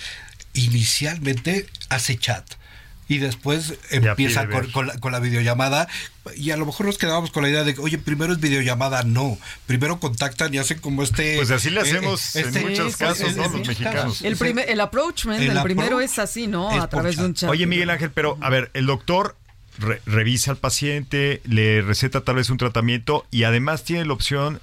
inicialmente 0.53 1.67
hace 1.89 2.17
chat 2.17 2.45
y 3.09 3.17
después 3.17 3.73
empieza 3.89 4.47
con, 4.71 4.87
la, 4.87 4.97
con 4.99 5.11
la 5.11 5.19
videollamada 5.19 5.87
y 6.37 6.51
a 6.51 6.57
lo 6.57 6.65
mejor 6.65 6.85
nos 6.85 6.97
quedábamos 6.97 7.31
con 7.31 7.43
la 7.43 7.49
idea 7.49 7.63
de 7.63 7.73
que, 7.73 7.81
oye, 7.81 7.97
primero 7.97 8.31
es 8.31 8.39
videollamada, 8.39 9.01
no, 9.03 9.37
primero 9.65 9.99
contactan 9.99 10.53
y 10.53 10.59
hacen 10.59 10.79
como 10.79 11.01
este... 11.03 11.35
Pues 11.37 11.49
así 11.51 11.71
le 11.71 11.79
eh, 11.79 11.83
hacemos 11.83 12.35
en 12.35 12.45
este- 12.47 12.61
muchos 12.61 12.85
sí, 12.85 12.91
sí, 12.93 12.97
casos, 12.99 13.21
¿no? 13.21 13.27
en 13.29 13.37
Los 13.37 13.51
muchos 13.51 13.67
mexicanos. 13.79 14.21
El, 14.21 14.37
primer, 14.37 14.69
el 14.69 14.79
approachment, 14.79 15.41
El 15.41 15.57
el, 15.57 15.63
primero 15.63 15.95
approach 15.97 16.05
es 16.11 16.19
así, 16.19 16.45
¿no? 16.47 16.71
es 16.71 16.79
a 16.79 16.87
través 16.87 17.17
de 17.17 17.25
un 17.25 17.33
chat. 17.33 17.49
Oye, 17.49 17.65
Miguel 17.65 17.89
Ángel, 17.89 18.11
pero 18.11 18.37
a 18.41 18.49
ver, 18.51 18.69
el 18.75 18.85
doctor 18.85 19.35
re- 19.79 20.01
revisa 20.05 20.51
al 20.51 20.57
paciente, 20.57 21.41
le 21.45 21.81
receta 21.81 22.21
tal 22.21 22.35
vez 22.35 22.51
un 22.51 22.57
tratamiento 22.57 23.25
y 23.31 23.43
además 23.43 23.83
tiene 23.83 24.05
la 24.05 24.13
opción 24.13 24.61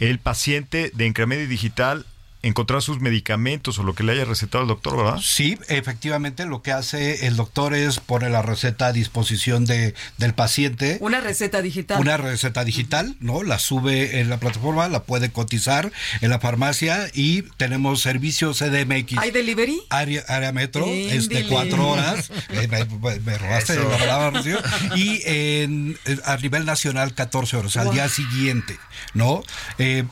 el 0.00 0.18
paciente 0.18 0.90
de 0.94 1.06
Encremedio 1.06 1.46
Digital 1.46 2.04
encontrar 2.46 2.82
sus 2.82 3.00
medicamentos 3.00 3.78
o 3.78 3.82
lo 3.82 3.94
que 3.94 4.02
le 4.04 4.12
haya 4.12 4.24
recetado 4.24 4.62
el 4.62 4.68
doctor, 4.68 4.96
¿verdad? 4.96 5.18
Sí, 5.22 5.58
efectivamente 5.68 6.44
lo 6.46 6.62
que 6.62 6.72
hace 6.72 7.26
el 7.26 7.36
doctor 7.36 7.74
es 7.74 8.00
poner 8.00 8.30
la 8.30 8.42
receta 8.42 8.86
a 8.88 8.92
disposición 8.92 9.64
de, 9.64 9.94
del 10.18 10.34
paciente. 10.34 10.98
Una 11.00 11.20
receta 11.20 11.62
digital. 11.62 12.00
Una 12.00 12.16
receta 12.16 12.64
digital, 12.64 13.16
¿no? 13.20 13.42
La 13.42 13.58
sube 13.58 14.20
en 14.20 14.28
la 14.30 14.38
plataforma, 14.38 14.88
la 14.88 15.04
puede 15.04 15.30
cotizar 15.30 15.90
en 16.20 16.30
la 16.30 16.38
farmacia 16.38 17.08
y 17.14 17.42
tenemos 17.56 18.00
servicio 18.02 18.52
CDMX. 18.52 19.18
¿Hay 19.18 19.30
delivery? 19.30 19.80
Área, 19.90 20.22
área 20.28 20.52
metro, 20.52 20.86
es 20.86 21.28
de 21.28 21.38
Éndele. 21.40 21.48
cuatro 21.48 21.88
horas. 21.88 22.30
Eh, 22.50 22.68
me, 22.68 22.84
me- 22.84 23.20
me 23.20 23.38
robaste 23.38 23.72
Eso. 23.72 23.88
la 23.88 23.96
palabra, 23.98 24.30
Rocío. 24.30 24.58
Y 24.94 25.22
en- 25.24 25.98
a 26.24 26.36
nivel 26.36 26.64
nacional, 26.66 27.14
14 27.14 27.56
horas, 27.56 27.76
al 27.76 27.90
día 27.90 28.08
siguiente, 28.08 28.78
¿no? 29.14 29.42
Eh, 29.78 30.04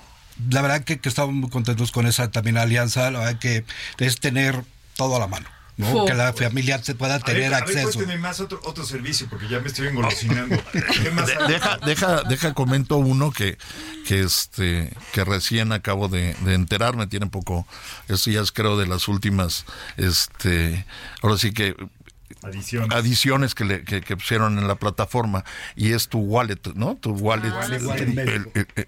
la 0.51 0.63
verdad 0.63 0.85
que, 0.85 0.99
que 1.01 1.09
estamos 1.09 1.35
muy 1.35 1.51
contentos 1.51 1.93
con 1.93 2.07
esa 2.07 2.31
también 2.31 2.57
alianza, 2.57 3.11
la 3.11 3.21
verdad 3.21 3.39
que 3.39 3.65
es 3.99 4.21
tener 4.21 4.63
todo 4.97 5.17
a 5.17 5.19
la 5.19 5.27
mano. 5.27 5.49
Que 6.07 6.15
la 6.15 6.33
familia 6.33 6.83
se 6.83 6.95
pueda 6.95 7.19
tener 7.19 7.53
acceso. 7.55 7.99
tener 7.99 8.19
más 8.19 8.41
otro, 8.41 8.61
otro 8.65 8.85
servicio 8.85 9.27
porque 9.29 9.49
ya 9.49 9.59
me 9.61 9.69
estoy 9.69 9.89
engolosinando. 9.89 10.63
Deja, 11.49 11.79
deja, 11.79 12.23
deja 12.23 12.55
comento 12.55 12.99
uno 12.99 13.33
que, 13.33 13.59
que 14.07 14.21
este, 14.21 14.93
que 15.13 15.25
recién 15.25 15.73
acabo 15.73 16.09
de, 16.09 16.35
de 16.45 16.55
enterarme, 16.55 17.07
tiene 17.07 17.27
poco, 17.27 17.67
esto 18.09 18.31
ya 18.31 18.43
es 18.43 18.53
creo 18.53 18.79
de 18.79 18.87
las 18.87 19.09
últimas, 19.09 19.65
este, 19.97 20.85
ahora 21.23 21.39
sí 21.39 21.53
que 21.53 21.75
Adiciones. 22.45 22.97
adiciones 22.97 23.55
que, 23.55 23.65
le, 23.65 23.85
que, 23.85 24.01
que 24.01 24.17
pusieron 24.17 24.59
en 24.59 24.67
la 24.69 24.75
plataforma 24.77 25.45
y 25.77 25.93
es 25.93 26.09
tu 26.09 26.19
wallet, 26.21 26.59
¿no? 26.75 26.97
Tu 26.97 27.11
wallet, 27.13 27.51
Ah, 27.53 27.67
el, 27.67 27.87
wallet 27.87 28.03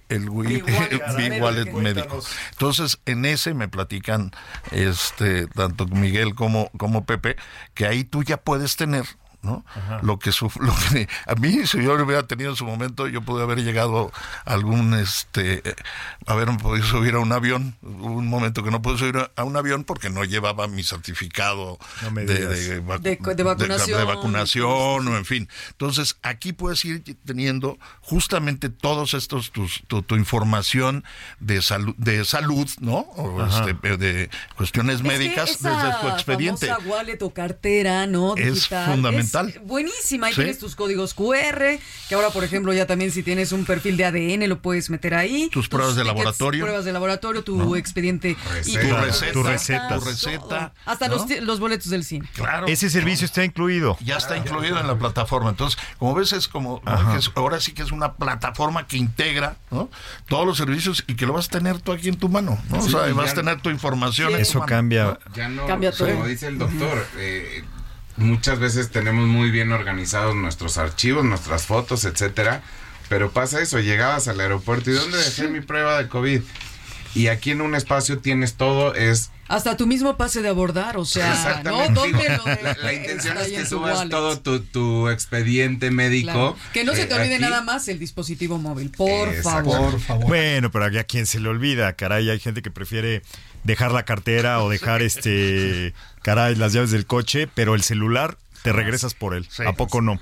el- 0.09 0.29
wallet 0.31 0.65
médico. 1.73 1.79
médico. 1.81 2.21
Entonces, 2.53 2.99
en 3.07 3.25
ese 3.25 3.55
me 3.55 3.69
platican 3.69 4.33
este 4.71 5.47
tanto 5.47 5.87
Miguel 5.87 6.35
como, 6.35 6.71
como 6.77 7.05
Pepe, 7.05 7.37
que 7.75 7.87
ahí 7.87 8.05
tú 8.05 8.23
ya 8.23 8.37
puedes 8.37 8.77
tener 8.77 9.05
¿no? 9.45 9.65
Lo 10.03 10.19
que, 10.19 10.33
su- 10.33 10.51
lo 10.61 10.75
que 10.91 11.09
a 11.27 11.35
mí 11.37 11.67
si 11.67 11.83
yo 11.83 11.97
lo 11.97 12.05
hubiera 12.05 12.27
tenido 12.27 12.51
en 12.51 12.57
su 12.57 12.65
momento 12.65 13.07
yo 13.07 13.21
pude 13.23 13.43
haber 13.43 13.63
llegado 13.63 14.11
a 14.45 14.53
algún 14.53 14.95
este 14.95 15.63
eh, 15.69 15.75
haber 16.27 16.49
podido 16.57 16.87
subir 16.87 17.15
a 17.15 17.19
un 17.21 17.33
avión 17.33 17.77
Hubo 17.83 18.07
un 18.15 18.27
momento 18.29 18.63
que 18.65 18.71
no 18.71 18.81
pude 18.83 18.99
subir 18.99 19.17
a- 19.19 19.31
a 19.37 19.45
un 19.45 19.57
avión 19.57 19.85
porque 19.85 20.11
no 20.11 20.25
llevaba 20.25 20.67
mi 20.67 20.83
certificado 20.83 21.79
No 22.03 22.11
me 22.11 22.25
de, 22.25 22.47
de 22.47 22.83
vacu- 22.83 23.01
De- 23.01 23.35
de 23.35 23.43
vacunación. 23.43 23.99
de 23.99 24.05
vacunación 24.05 25.09
o 25.09 25.17
en 25.17 25.25
fin 25.25 25.49
entonces 25.71 26.17
aquí 26.23 26.53
puedes 26.53 26.85
ir 26.85 27.03
teniendo 27.25 27.79
justamente 28.01 28.69
todos 28.71 29.15
estos 29.15 29.51
tus, 29.53 29.83
tu, 29.87 30.03
tu 30.03 30.17
información 30.17 31.05
de 31.41 31.61
salud 31.63 31.95
de 31.99 32.25
salud 32.25 32.69
no 32.81 32.99
o 33.17 33.41
Ajá. 33.43 33.67
este, 33.71 33.97
de 33.97 34.31
cuestiones 34.57 34.97
Es 34.97 35.03
que 35.03 35.09
médicas 35.09 35.63
desde 35.63 36.01
tu 36.01 36.09
expediente 36.09 36.71
wallet 36.87 37.19
o 37.23 37.31
cartera, 37.33 38.07
¿no? 38.07 38.37
Es 38.37 38.55
Digital, 38.55 38.87
fundamental. 38.93 39.25
es 39.25 39.34
buenísima. 39.63 40.27
Ahí 40.29 40.33
Sí. 40.35 40.41
tienes 40.41 40.59
tus 40.59 40.75
códigos 40.77 41.15
QR, 41.15 41.79
que 42.09 42.15
ahora, 42.15 42.31
por 42.31 42.45
ejemplo, 42.45 42.73
ya 42.73 42.87
también 42.87 43.11
si 43.11 43.23
tienes 43.23 43.53
un 43.53 43.65
perfil 43.65 43.97
de 43.97 44.05
ADN 44.05 44.47
lo 44.49 44.61
puedes 44.61 44.91
meter 44.91 45.15
ahí. 45.15 45.49
Tus 45.53 45.69
pruebas 45.69 45.97
de 45.97 46.05
laboratorio. 46.05 46.65
Pruebas 46.65 46.85
de 46.85 46.93
laboratorio, 46.93 47.43
tu 47.45 47.57
¿No? 47.57 47.77
expediente. 47.77 48.37
y 48.67 48.73
tu 48.79 48.95
receta, 48.97 49.33
tu 49.33 49.43
receta. 49.43 49.99
tu 49.99 50.05
receta, 50.05 50.73
Hasta 50.85 51.09
¿no? 51.09 51.27
los, 51.43 51.61
boletos 51.61 51.91
del 51.91 52.05
cine. 52.05 52.29
Claro. 52.35 52.67
Ese 52.67 52.91
servicio 52.91 53.25
está 53.25 53.45
incluido. 53.45 53.97
ya 54.01 54.17
está 54.17 54.37
incluido 54.37 54.79
en 54.81 54.87
la 54.87 54.99
plataforma. 54.99 55.51
Entonces, 55.51 55.79
como 55.99 56.15
ves, 56.15 56.33
es 56.33 56.49
como, 56.49 56.83
ahora 57.35 57.61
sí 57.61 57.73
que 57.73 57.83
es 57.83 57.93
una 57.93 58.15
plataforma 58.15 58.87
que 58.87 58.97
integra 58.97 59.57
¿no? 59.71 59.91
todos 60.29 60.47
los 60.47 60.57
servicios 60.57 61.05
y 61.07 61.15
que 61.17 61.27
lo 61.27 61.33
vas 61.33 61.47
a 61.47 61.51
tener 61.51 61.81
tú 61.81 61.93
aquí 61.93 62.09
en 62.09 62.17
tu 62.17 62.29
mano. 62.29 62.59
¿no? 62.71 62.81
Sí, 62.83 62.89
o 62.95 62.99
sea, 62.99 63.09
y 63.09 63.13
vas 63.13 63.33
a 63.33 63.35
tener 63.35 63.61
tu 63.61 63.71
información. 63.71 64.31
en 64.31 64.37
tu 64.37 64.43
Eso 64.43 64.59
mano, 64.61 64.69
cambia. 64.69 65.05
¿no? 65.05 65.19
Ya 65.35 65.49
no, 65.49 65.67
Cambia 65.67 65.93
todo. 65.93 66.09
como 66.09 66.27
dice 66.27 66.47
el 66.49 66.59
doctor, 66.59 67.07
eh, 67.17 67.65
muchas 68.17 68.59
veces 68.59 68.91
tenemos 68.91 69.27
muy 69.27 69.51
bien 69.51 69.73
organizados 69.73 70.35
nuestros 70.37 70.79
archivos, 70.79 71.25
nuestras 71.25 71.67
fotos, 71.67 72.05
etcétera, 72.05 72.63
pero 73.09 73.31
pasa 73.33 73.61
eso, 73.61 73.81
llegabas 73.81 74.29
al 74.29 74.41
aeropuerto 74.41 74.91
y 74.91 74.95
¿dónde 74.95 75.19
dejé 75.19 75.49
mi 75.49 75.61
prueba 75.61 75.99
de 76.03 76.09
COVID? 76.09 76.41
Y 77.15 77.29
aquí 77.29 77.53
en 77.53 77.61
un 77.61 77.75
espacio 77.77 78.19
tienes 78.19 78.55
todo, 78.55 78.93
es 78.95 79.31
Hasta 79.47 79.77
tu 79.77 79.87
mismo 79.87 80.17
pase 80.17 80.43
de 80.43 80.49
abordar, 80.49 80.97
o 80.97 81.05
sea, 81.05 81.61
¿no? 81.65 81.89
¿Dónde 81.91 82.19
Digo, 82.19 82.19
lo 82.45 82.63
la, 82.63 82.77
la 82.83 82.93
intención 82.93 83.37
es 83.39 83.49
que 83.53 83.65
subas 83.67 83.99
wallet? 83.99 84.11
todo 84.11 84.41
tu, 84.41 84.61
tu 84.61 85.09
expediente 85.09 85.93
médico. 85.93 86.33
Claro. 86.33 86.57
Que 86.73 86.83
no 86.83 86.93
se 86.95 87.07
te 87.07 87.15
Eh, 87.15 87.19
olvide 87.19 87.35
aquí- 87.37 87.43
nada 87.45 87.61
más 87.61 87.87
el 87.87 88.01
dispositivo 88.01 88.59
móvil, 88.59 88.91
por 88.91 89.33
favor. 89.43 89.93
Por 89.93 90.01
favor. 90.01 90.27
Bueno, 90.27 90.73
pero 90.73 90.87
aquí 90.87 90.99
a 90.99 91.05
quien 91.05 91.27
se 91.27 91.39
le 91.39 91.49
olvida, 91.49 91.93
caray, 91.93 92.31
hay 92.31 92.41
gente 92.41 92.63
que 92.63 92.73
prefiere 92.73 93.23
dejar 93.63 93.93
la 93.93 94.05
cartera 94.05 94.61
o 94.63 94.69
dejar 94.69 95.01
este, 95.03 95.95
caray, 96.25 96.57
las 96.57 96.73
llaves 96.73 96.91
del 96.91 97.07
coche, 97.07 97.47
pero 97.55 97.77
el 97.77 97.83
celular 97.83 98.37
te 98.63 98.73
regresas 98.73 99.13
por 99.15 99.35
él. 99.35 99.47
Sí. 99.51 99.63
¿A 99.65 99.75
poco 99.75 100.01
no? 100.01 100.19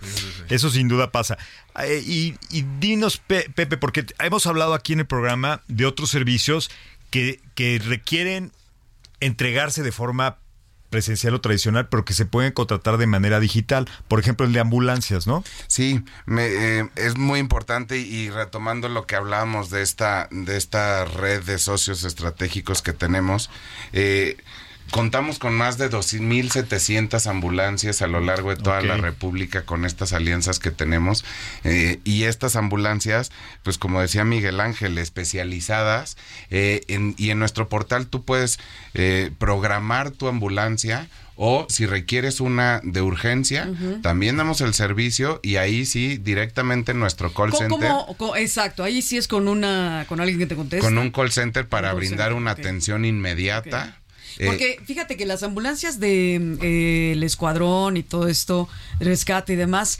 Eso 0.50 0.68
sin 0.68 0.88
duda 0.88 1.12
pasa. 1.12 1.38
Eh, 1.82 2.02
y, 2.04 2.34
y 2.50 2.66
dinos, 2.80 3.18
Pe- 3.18 3.48
Pepe, 3.54 3.76
porque 3.76 4.04
hemos 4.18 4.46
hablado 4.46 4.74
aquí 4.74 4.92
en 4.94 4.98
el 5.00 5.06
programa 5.06 5.62
de 5.68 5.86
otros 5.86 6.10
servicios 6.10 6.70
que, 7.10 7.40
que 7.54 7.80
requieren 7.82 8.50
entregarse 9.20 9.82
de 9.84 9.92
forma 9.92 10.38
presencial 10.90 11.32
o 11.34 11.40
tradicional, 11.40 11.88
pero 11.88 12.04
que 12.04 12.12
se 12.12 12.26
pueden 12.26 12.52
contratar 12.52 12.98
de 12.98 13.06
manera 13.06 13.38
digital. 13.40 13.88
Por 14.08 14.18
ejemplo, 14.20 14.44
el 14.44 14.52
de 14.52 14.60
ambulancias, 14.60 15.26
¿no? 15.26 15.42
Sí, 15.68 16.02
me, 16.26 16.46
eh, 16.48 16.88
es 16.96 17.16
muy 17.16 17.38
importante 17.40 17.96
y 17.98 18.28
retomando 18.28 18.88
lo 18.90 19.06
que 19.06 19.14
hablábamos 19.16 19.70
de 19.70 19.80
esta, 19.82 20.28
de 20.30 20.56
esta 20.58 21.04
red 21.06 21.44
de 21.44 21.58
socios 21.58 22.04
estratégicos 22.04 22.82
que 22.82 22.92
tenemos, 22.92 23.48
eh, 23.94 24.36
Contamos 24.90 25.38
con 25.38 25.54
más 25.54 25.78
de 25.78 25.88
2.700 25.88 27.26
ambulancias 27.26 28.02
a 28.02 28.06
lo 28.06 28.20
largo 28.20 28.50
de 28.50 28.56
toda 28.56 28.82
la 28.82 28.96
República 28.98 29.64
con 29.64 29.84
estas 29.84 30.12
alianzas 30.12 30.58
que 30.58 30.70
tenemos. 30.70 31.24
eh, 31.64 32.00
y 32.04 32.24
estas 32.24 32.56
ambulancias, 32.56 33.30
pues 33.62 33.78
como 33.78 34.00
decía 34.00 34.24
Miguel 34.24 34.60
Ángel, 34.60 34.98
especializadas. 34.98 36.16
eh, 36.50 36.82
en- 36.88 37.14
y 37.16 37.30
en 37.30 37.38
nuestro 37.38 37.68
portal 37.68 38.06
tú 38.08 38.24
puedes 38.24 38.58
eh, 38.94 39.30
programar 39.38 40.10
tu 40.10 40.28
ambulancia. 40.28 41.08
O 41.34 41.66
si 41.70 41.86
requieres 41.86 42.40
una 42.40 42.80
de 42.84 43.00
urgencia, 43.00 43.66
también 44.02 44.36
damos 44.36 44.60
el 44.60 44.74
servicio 44.74 45.40
y 45.42 45.56
ahí 45.56 45.86
sí, 45.86 46.18
directamente 46.18 46.92
en 46.92 47.00
nuestro 47.00 47.32
call 47.32 47.50
¿Cómo- 47.50 47.68
center. 47.70 47.90
cómo- 48.18 48.36
exacto, 48.36 48.84
ahí 48.84 49.00
sí 49.00 49.16
es 49.16 49.26
con 49.28 49.48
una 49.48 50.04
con 50.08 50.20
alguien 50.20 50.38
que 50.38 50.46
te 50.46 50.54
conteste. 50.54 50.84
Con 50.84 50.98
un 50.98 51.10
call 51.10 51.32
center 51.32 51.66
para 51.66 51.88
call 51.88 51.96
brindar 51.96 52.26
center, 52.28 52.34
una 52.34 52.50
atención 52.50 53.06
inmediata. 53.06 53.98
Porque 54.44 54.78
fíjate 54.84 55.16
que 55.16 55.26
las 55.26 55.42
ambulancias 55.42 56.00
de 56.00 56.56
eh, 56.62 57.12
el 57.12 57.22
escuadrón 57.22 57.96
y 57.96 58.02
todo 58.02 58.28
esto, 58.28 58.68
rescate 59.00 59.54
y 59.54 59.56
demás, 59.56 59.98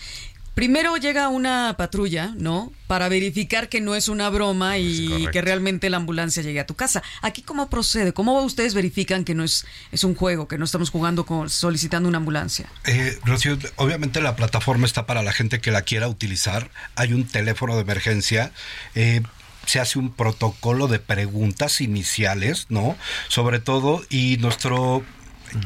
primero 0.55 0.97
llega 0.97 1.29
una 1.29 1.75
patrulla, 1.79 2.35
¿no? 2.37 2.73
Para 2.87 3.09
verificar 3.09 3.69
que 3.69 3.81
no 3.81 3.95
es 3.95 4.09
una 4.09 4.29
broma 4.29 4.79
y 4.79 5.27
que 5.33 5.41
realmente 5.41 5.89
la 5.91 5.97
ambulancia 5.97 6.43
llegue 6.43 6.61
a 6.61 6.67
tu 6.67 6.75
casa. 6.75 7.03
Aquí 7.23 7.43
cómo 7.43 7.71
procede, 7.71 8.13
cómo 8.13 8.41
ustedes 8.43 8.75
verifican 8.75 9.25
que 9.25 9.35
no 9.35 9.45
es 9.45 9.65
es 9.93 10.05
un 10.05 10.15
juego, 10.15 10.49
que 10.49 10.59
no 10.59 10.65
estamos 10.65 10.91
jugando 10.91 11.25
con 11.25 11.49
solicitando 11.49 12.09
una 12.09 12.19
ambulancia. 12.19 12.67
Eh, 12.85 13.19
Rocío, 13.25 13.59
obviamente 13.77 14.21
la 14.21 14.37
plataforma 14.37 14.87
está 14.87 15.07
para 15.07 15.23
la 15.23 15.33
gente 15.33 15.61
que 15.61 15.71
la 15.71 15.83
quiera 15.83 16.09
utilizar. 16.09 16.71
Hay 16.97 17.13
un 17.13 17.25
teléfono 17.25 17.75
de 17.77 17.83
emergencia. 17.83 18.53
eh, 18.95 19.23
se 19.67 19.81
hace 19.81 19.99
un 19.99 20.11
protocolo 20.11 20.89
de 20.89 20.99
preguntas 20.99 21.81
iniciales, 21.81 22.67
¿no? 22.69 22.97
Sobre 23.29 23.61
todo, 23.61 24.03
y 24.11 24.37
nuestro 24.39 25.03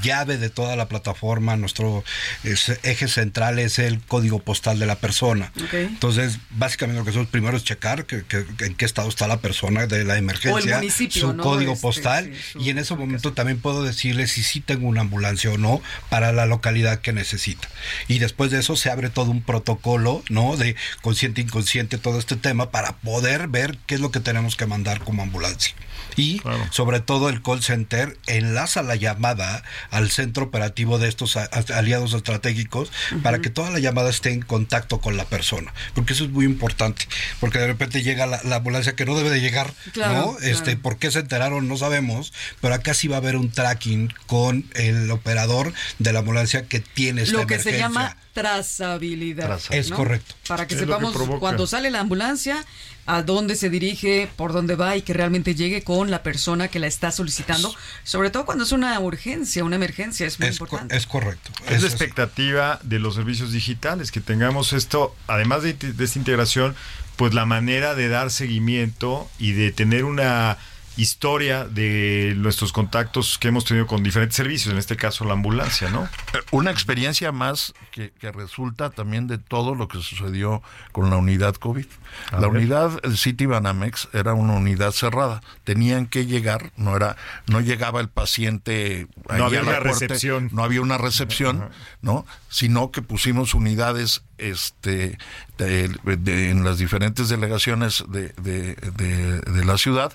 llave 0.03 0.39
de 0.39 0.51
toda 0.51 0.76
la 0.76 0.89
plataforma, 0.89 1.57
nuestro 1.57 2.05
es- 2.45 2.78
eje 2.82 3.09
central 3.09 3.59
es 3.59 3.78
el 3.78 4.01
código 4.01 4.39
postal 4.41 4.78
de 4.78 4.87
la 4.87 4.97
persona. 4.97 5.53
Entonces, 5.72 6.39
básicamente 6.51 6.99
lo 6.99 7.05
que 7.05 7.11
hacemos 7.11 7.28
primero 7.28 7.57
es 7.57 7.64
checar 7.64 8.07
que, 8.07 8.24
que- 8.24 8.45
en 8.64 8.74
qué 8.74 8.84
estado 8.84 9.09
está 9.09 9.26
la 9.26 9.39
persona 9.41 9.87
de 9.87 10.05
la 10.05 10.16
emergencia, 10.16 10.76
municipio, 10.76 11.20
su 11.22 11.32
¿no? 11.32 11.43
código 11.43 11.72
Este, 11.72 11.82
postal, 11.82 12.32
sí, 12.53 12.59
y 12.61 12.70
en 12.70 12.78
ese 12.78 12.95
momento 12.95 13.32
también 13.32 13.59
puedo 13.61 13.82
decirle 13.82 14.26
si 14.26 14.43
sí 14.43 14.61
tengo 14.61 14.89
una 14.89 15.03
ambulancia 15.03 15.51
o 15.51 15.59
no 15.59 15.80
para 16.09 16.32
la 16.32 16.47
localidad 16.47 17.01
que 17.01 17.12
necesita. 17.12 17.68
Y 18.09 18.18
después 18.18 18.51
de 18.51 18.61
eso 18.61 18.76
se 18.76 18.91
abre 18.91 19.11
todo 19.11 19.30
un 19.30 19.43
protocolo, 19.43 20.22
¿no? 20.28 20.57
De 20.57 20.76
consciente, 21.03 21.41
inconsciente, 21.41 21.99
todo 21.99 22.18
este 22.18 22.37
tema 22.37 22.70
para 22.70 22.93
poder 22.97 23.49
ver 23.49 23.78
qué 23.87 23.95
es 23.97 24.01
lo 24.01 24.11
que 24.11 24.20
tenemos 24.20 24.57
que 24.57 24.66
mandar 24.66 25.01
como 25.01 25.22
ambulancia. 25.22 25.74
Y 26.16 26.41
sobre 26.70 27.01
todo 27.01 27.28
el 27.28 27.43
call 27.43 27.62
center 27.62 28.16
enlaza 28.26 28.82
la 28.82 28.97
llamada 28.97 29.62
al 29.91 30.11
centro 30.11 30.45
operativo 30.45 30.99
de 30.99 31.09
estos 31.09 31.37
aliados 31.37 32.12
estratégicos 32.14 32.91
para 33.22 33.41
que 33.41 33.51
toda 33.51 33.70
la 33.70 33.79
llamada 33.79 34.11
esté 34.11 34.31
en 34.33 34.43
contacto 34.43 35.01
con 35.01 35.16
la 35.16 35.24
persona. 35.24 35.72
Porque 35.95 36.12
eso 36.12 36.24
es 36.24 36.31
muy 36.31 36.45
importante. 36.45 37.07
Porque 37.41 37.59
de 37.59 37.66
repente 37.66 38.03
llega 38.03 38.27
la, 38.27 38.41
la 38.45 38.57
ambulancia 38.57 38.95
que 38.95 39.05
no 39.05 39.16
debe 39.16 39.31
de 39.31 39.41
llegar, 39.41 39.72
Claro, 39.93 40.12
¿no? 40.14 40.37
claro. 40.37 40.53
Este, 40.53 40.77
¿Por 40.77 40.99
qué 40.99 41.11
se 41.11 41.20
enteraron? 41.20 41.68
No 41.68 41.77
sabemos. 41.77 42.33
Pero 42.61 42.74
acá 42.74 42.95
sí 42.95 43.09
va 43.09 43.16
a 43.16 43.18
haber 43.18 43.37
un 43.37 43.51
tracking 43.51 44.12
con 44.27 44.64
el 44.74 45.11
operador 45.11 45.72
de 45.99 46.12
la 46.12 46.20
ambulancia 46.20 46.66
que 46.66 46.81
tiene 46.81 47.22
esta 47.22 47.39
Lo 47.39 47.47
que 47.47 47.59
se 47.59 47.70
emergencia. 47.70 47.87
llama 47.89 48.16
trazabilidad. 48.43 49.47
Trazabilidad. 49.47 49.84
Es 49.87 49.91
¿no? 49.91 49.97
correcto. 49.97 50.34
Para 50.47 50.66
que 50.66 50.74
Es 50.74 50.80
lo 50.82 50.99
que 50.99 51.07
sepamos 51.07 51.39
cuando 51.39 51.66
sale 51.66 51.91
la 51.91 52.01
ambulancia, 52.01 52.64
a 53.07 53.22
dónde 53.22 53.57
se 53.57 53.70
dirige, 53.70 54.28
por 54.37 54.53
dónde 54.53 54.74
va 54.74 54.97
y 54.97 55.03
que 55.03 55.14
realmente 55.14 55.55
llegue 55.55 55.82
con 55.82 56.11
la 56.11 56.22
persona 56.22 56.68
que 56.68 56.78
la 56.78 56.87
está 56.87 57.12
solicitando. 57.12 57.74
Sobre 58.05 58.30
todo 58.30 58.45
cuando 58.45 58.64
es 58.64 58.72
una 58.72 58.99
urgencia, 59.01 59.64
una 59.64 59.76
emergencia, 59.76 60.26
es 60.26 60.39
muy 60.39 60.49
importante. 60.49 60.97
Es 60.97 61.07
correcto. 61.07 61.51
Es 61.68 61.82
la 61.82 61.89
expectativa 61.89 62.78
de 62.82 62.99
los 62.99 63.14
servicios 63.14 63.53
digitales, 63.53 64.11
que 64.11 64.20
tengamos 64.20 64.72
esto, 64.72 65.14
además 65.28 65.62
de, 65.62 65.72
de 65.72 66.05
esta 66.05 66.18
integración, 66.18 66.74
pues 67.16 67.32
la 67.32 67.47
manera 67.47 67.95
de 67.95 68.09
dar 68.09 68.30
seguimiento 68.30 69.30
y 69.39 69.53
de 69.53 69.72
tener 69.72 70.05
una 70.05 70.59
historia 70.97 71.64
de 71.64 72.34
nuestros 72.36 72.72
contactos 72.72 73.38
que 73.38 73.49
hemos 73.49 73.64
tenido 73.64 73.86
con 73.86 74.03
diferentes 74.03 74.36
servicios, 74.36 74.72
en 74.72 74.78
este 74.78 74.97
caso 74.97 75.24
la 75.24 75.34
ambulancia, 75.34 75.90
¿no? 75.90 76.09
Una 76.51 76.70
experiencia 76.70 77.32
más 77.32 77.74
que, 77.90 78.12
que 78.18 78.32
resulta 78.32 78.90
también 78.90 79.26
de 79.26 79.38
todo 79.38 79.74
lo 79.74 79.88
que 79.88 79.99
sucedió 80.01 80.62
con 80.92 81.11
la 81.11 81.16
unidad 81.16 81.55
COVID. 81.57 81.86
A 82.32 82.40
la 82.40 82.49
ver. 82.49 82.51
unidad 82.51 82.90
City 83.14 83.47
Banamex 83.47 84.09
era 84.12 84.32
una 84.34 84.55
unidad 84.55 84.92
cerrada. 84.92 85.42
Tenían 85.64 86.07
que 86.07 86.24
llegar, 86.26 86.72
no 86.76 86.97
era, 86.97 87.16
no 87.47 87.61
llegaba 87.61 88.01
el 88.01 88.09
paciente 88.09 89.07
allí 89.28 89.42
había 89.42 89.62
una 89.62 89.80
recepción. 89.80 90.49
no 90.53 90.64
había 90.64 90.80
una 90.80 90.99
recepción, 90.99 91.68
¿no? 92.01 92.24
Sino 92.49 92.90
que 92.90 93.03
pusimos 93.03 93.55
unidades 93.55 94.22
este 94.38 95.18
de- 95.59 95.88
de- 96.16 96.51
en 96.51 96.64
las 96.64 96.78
diferentes 96.78 97.28
delegaciones 97.28 98.05
de, 98.09 98.28
de- 98.40 98.74
de- 98.74 99.40
de 99.40 99.64
la 99.64 99.78
ciudad 99.78 100.12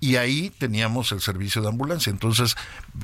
y 0.00 0.16
ahí 0.16 0.50
teníamos 0.58 1.12
el 1.12 1.20
servicio 1.20 1.60
de 1.62 1.68
ambulancia. 1.68 2.10
Entonces, 2.10 2.56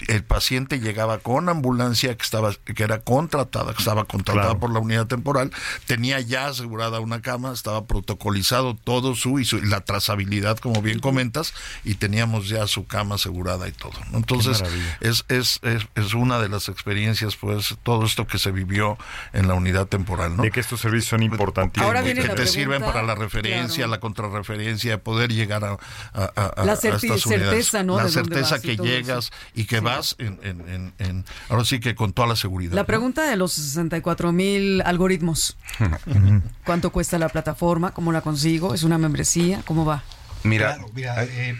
el 0.08 0.24
paciente 0.24 0.80
llegaba 0.80 1.18
con 1.18 1.48
ambulancia 1.48 2.16
que 2.16 2.22
estaba 2.22 2.52
que 2.54 2.82
era 2.82 3.00
contratada, 3.02 3.72
que 3.72 3.78
estaba 3.78 4.04
contratada 4.04 4.46
Claro. 4.46 4.60
por 4.60 4.72
la 4.72 4.80
unidad 4.80 5.06
temporal, 5.06 5.52
tenía 5.86 6.20
ya 6.20 6.46
asegurada 6.48 7.00
una 7.00 7.20
cama, 7.22 7.52
estaba 7.52 7.84
protocolizado 7.86 8.74
todo 8.74 9.14
su 9.14 9.38
y, 9.38 9.44
su- 9.44 9.58
y 9.58 9.66
la 9.66 9.82
trazabilidad, 9.82 10.58
como 10.58 10.80
bien 10.82 10.98
comentas, 11.00 11.52
y 11.84 11.94
teníamos 11.96 12.48
ya 12.48 12.66
su 12.66 12.86
cama 12.86 13.16
asegurada 13.16 13.68
y 13.68 13.72
todo. 13.72 13.92
¿no? 14.10 14.18
Entonces, 14.18 14.62
es, 15.00 15.24
es, 15.28 15.60
es, 15.62 15.86
es 15.94 16.14
una 16.14 16.38
de 16.38 16.48
las 16.48 16.68
experiencias, 16.68 17.36
pues, 17.36 17.76
todo 17.82 18.06
esto 18.06 18.26
que 18.26 18.38
se 18.38 18.50
vivió 18.50 18.96
en 19.32 19.48
la 19.48 19.54
unidad 19.54 19.86
temporal, 19.86 20.36
¿no? 20.36 20.42
De 20.42 20.50
que 20.50 20.60
estos 20.60 20.80
servicios 20.80 21.10
son 21.10 21.22
importantísimos. 21.22 21.86
Ahora 21.86 22.02
viene 22.02 22.22
que 22.22 22.28
la 22.28 22.34
te 22.34 22.42
pregunta, 22.42 22.58
sirven 22.60 22.82
para 22.82 23.02
la 23.02 23.14
referencia, 23.14 23.76
claro. 23.84 23.90
la 23.90 24.00
contrarreferencia, 24.00 25.02
poder 25.02 25.32
llegar 25.32 25.64
a, 25.64 25.72
a- 26.14 26.32
a- 26.34 26.46
a- 26.46 26.64
La 26.64 26.72
a 26.72 26.76
certi- 26.92 27.04
estas 27.06 27.26
unidades. 27.26 27.48
certeza, 27.50 27.82
¿no? 27.82 27.96
La 27.96 28.04
de 28.04 28.10
certeza 28.10 28.60
que 28.60 28.76
todo 28.76 28.86
eso. 28.86 28.94
llegas 28.96 29.30
y 29.54 29.64
que 29.64 29.80
vas 29.80 30.16
en, 30.18 30.38
en- 30.42 30.60
en- 30.68 30.92
en- 30.98 31.24
ahora 31.48 31.64
sí 31.64 31.80
que 31.80 31.94
con 31.94 32.12
toda 32.12 32.28
la 32.28 32.36
seguridad. 32.36 32.72
La 32.72 32.82
¿no? 32.82 32.86
pregunta 32.86 33.22
de 33.28 33.36
los 33.36 33.52
64 33.52 34.32
mil 34.32 34.82
algoritmos. 34.82 35.56
¿Cuánto 36.64 36.90
cuesta 36.90 37.18
la 37.18 37.28
plataforma? 37.28 37.92
¿Cómo 37.92 38.12
la 38.12 38.20
consigo? 38.20 38.74
¿Es 38.74 38.82
una 38.82 38.98
membresía? 38.98 39.62
¿Cómo 39.66 39.84
va? 39.84 40.02
Mira, 40.42 40.74
Claro, 40.76 40.90
mira, 40.94 41.24
eh, 41.24 41.56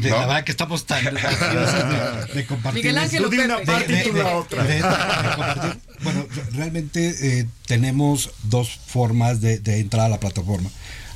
de 0.00 0.10
¿No? 0.10 0.16
la 0.16 0.26
verdad 0.26 0.44
que 0.44 0.50
estamos 0.50 0.86
tan 0.86 1.04
de, 1.14 2.34
de 2.34 2.46
compartir. 2.46 2.82
Miguel 2.82 2.98
Ángel 2.98 3.22
Pepe. 3.24 3.36
De- 3.36 3.86
de- 3.86 4.00
y 4.00 4.08
tú 4.08 4.12
de- 4.14 4.22
la 4.24 4.36
otra. 4.36 4.64
de-. 4.64 4.82
Bueno, 6.02 6.26
re- 6.34 6.50
realmente 6.56 7.40
eh, 7.40 7.46
tenemos 7.66 8.30
dos 8.44 8.70
formas 8.86 9.40
de, 9.40 9.58
de 9.58 9.78
entrar 9.80 10.06
a 10.06 10.08
la 10.08 10.18
plataforma. 10.20 10.68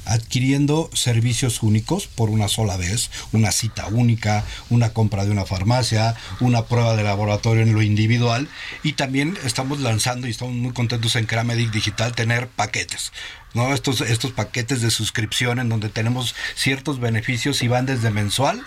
Adquiriendo 0.04 0.90
servicios 0.92 1.62
únicos 1.62 2.06
por 2.06 2.30
una 2.30 2.48
sola 2.48 2.76
vez, 2.76 3.10
una 3.32 3.52
cita 3.52 3.86
única, 3.86 4.44
una 4.70 4.92
compra 4.92 5.24
de 5.24 5.30
una 5.30 5.44
farmacia, 5.44 6.14
una 6.40 6.66
prueba 6.66 6.96
de 6.96 7.04
laboratorio 7.04 7.62
en 7.62 7.72
lo 7.72 7.82
individual 7.82 8.48
y 8.82 8.94
también 8.94 9.38
estamos 9.44 9.80
lanzando 9.80 10.26
y 10.26 10.30
estamos 10.30 10.54
muy 10.54 10.72
contentos 10.72 11.16
en 11.16 11.26
Cramedic 11.26 11.70
Digital 11.70 12.14
tener 12.14 12.48
paquetes. 12.48 13.12
¿no? 13.54 13.72
Estos, 13.74 14.00
estos 14.00 14.32
paquetes 14.32 14.80
de 14.82 14.90
suscripción 14.90 15.58
en 15.58 15.68
donde 15.68 15.88
tenemos 15.88 16.34
ciertos 16.54 17.00
beneficios 17.00 17.62
y 17.62 17.68
van 17.68 17.86
desde 17.86 18.10
mensual 18.10 18.64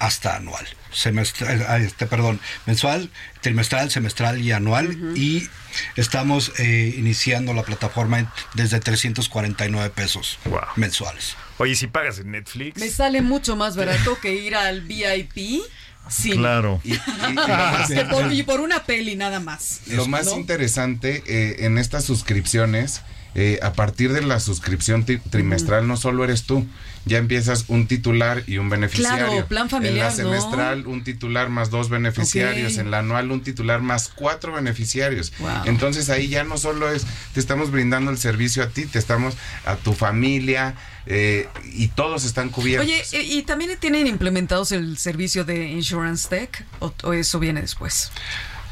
hasta 0.00 0.34
anual. 0.34 0.66
Semestral, 0.92 1.82
este, 1.82 2.06
perdón, 2.06 2.40
mensual, 2.66 3.10
trimestral, 3.42 3.90
semestral 3.92 4.40
y 4.40 4.50
anual. 4.50 4.98
Y 5.16 5.46
estamos 5.94 6.52
eh, 6.58 6.92
iniciando 6.96 7.52
la 7.54 7.62
plataforma 7.62 8.32
desde 8.54 8.80
349 8.80 9.90
pesos 9.90 10.40
mensuales. 10.74 11.36
Oye, 11.58 11.76
si 11.76 11.86
pagas 11.86 12.18
en 12.18 12.32
Netflix. 12.32 12.80
Me 12.80 12.88
sale 12.88 13.22
mucho 13.22 13.54
más 13.54 13.76
barato 13.76 14.18
que 14.20 14.34
ir 14.34 14.56
al 14.56 14.80
VIP. 14.80 15.62
Sí. 16.08 16.32
Claro. 16.32 16.80
Y, 16.82 16.94
y- 16.94 16.98
por, 18.10 18.32
y 18.32 18.42
por 18.42 18.60
una 18.60 18.84
peli 18.84 19.14
nada 19.14 19.38
más. 19.38 19.82
Lo 19.86 20.06
más 20.06 20.26
¿no? 20.26 20.38
interesante 20.38 21.22
eh, 21.26 21.66
en 21.66 21.78
estas 21.78 22.04
suscripciones, 22.04 23.02
eh, 23.34 23.58
a 23.62 23.72
partir 23.72 24.12
de 24.12 24.22
la 24.22 24.40
suscripción 24.40 25.06
tri- 25.06 25.20
trimestral, 25.30 25.86
no 25.86 25.96
solo 25.96 26.24
eres 26.24 26.44
tú, 26.44 26.66
ya 27.06 27.16
empiezas 27.16 27.64
un 27.68 27.86
titular 27.86 28.42
y 28.46 28.58
un 28.58 28.68
beneficiario. 28.68 29.26
Claro, 29.26 29.46
plan 29.46 29.70
familiar, 29.70 29.94
En 29.94 29.98
la 29.98 30.10
¿no? 30.10 30.16
semestral, 30.40 30.86
un 30.86 31.02
titular 31.02 31.48
más 31.48 31.70
dos 31.70 31.88
beneficiarios. 31.88 32.76
En 32.76 32.90
la 32.90 32.98
anual, 32.98 33.30
un 33.30 33.42
titular 33.42 33.80
más 33.80 34.08
cuatro 34.14 34.52
beneficiarios. 34.52 35.32
Wow. 35.38 35.50
Entonces 35.64 36.10
ahí 36.10 36.28
ya 36.28 36.44
no 36.44 36.58
solo 36.58 36.90
es, 36.92 37.06
te 37.32 37.40
estamos 37.40 37.70
brindando 37.70 38.10
el 38.10 38.18
servicio 38.18 38.62
a 38.62 38.68
ti, 38.68 38.84
te 38.84 38.98
estamos 38.98 39.34
a 39.64 39.76
tu 39.76 39.94
familia 39.94 40.74
eh, 41.06 41.48
y 41.72 41.88
todos 41.88 42.24
están 42.24 42.50
cubiertos. 42.50 42.86
Oye, 42.86 43.02
eh, 43.12 43.22
¿y 43.22 43.42
también 43.44 43.78
tienen 43.80 44.06
implementados 44.06 44.70
el 44.72 44.98
servicio 44.98 45.44
de 45.44 45.68
Insurance 45.68 46.28
Tech? 46.28 46.66
¿O, 46.80 46.92
o 47.04 47.12
eso 47.14 47.38
viene 47.38 47.62
después? 47.62 48.12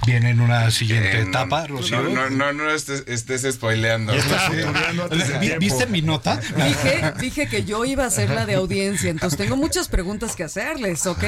Viene 0.09 0.31
en 0.31 0.41
una 0.41 0.71
siguiente 0.71 1.19
Eh, 1.19 1.23
no, 1.25 1.29
etapa, 1.29 1.69
no, 1.69 1.77
Rocío. 1.77 2.03
No, 2.03 2.31
no, 2.31 2.53
no 2.55 2.71
estés, 2.71 3.05
estés 3.07 3.43
spoileando. 3.55 4.15
Sí. 4.15 4.19
¿Viste 5.61 5.87
mi 5.87 6.01
nota? 6.01 6.41
Dije, 6.57 7.13
dije 7.21 7.47
que 7.47 7.65
yo 7.65 7.85
iba 7.85 8.07
a 8.07 8.11
ser 8.11 8.31
la 8.31 8.47
de 8.47 8.55
audiencia, 8.55 9.11
entonces 9.11 9.37
tengo 9.39 9.57
muchas 9.57 9.89
preguntas 9.89 10.35
que 10.35 10.45
hacerles, 10.45 11.07
¿ok? 11.07 11.25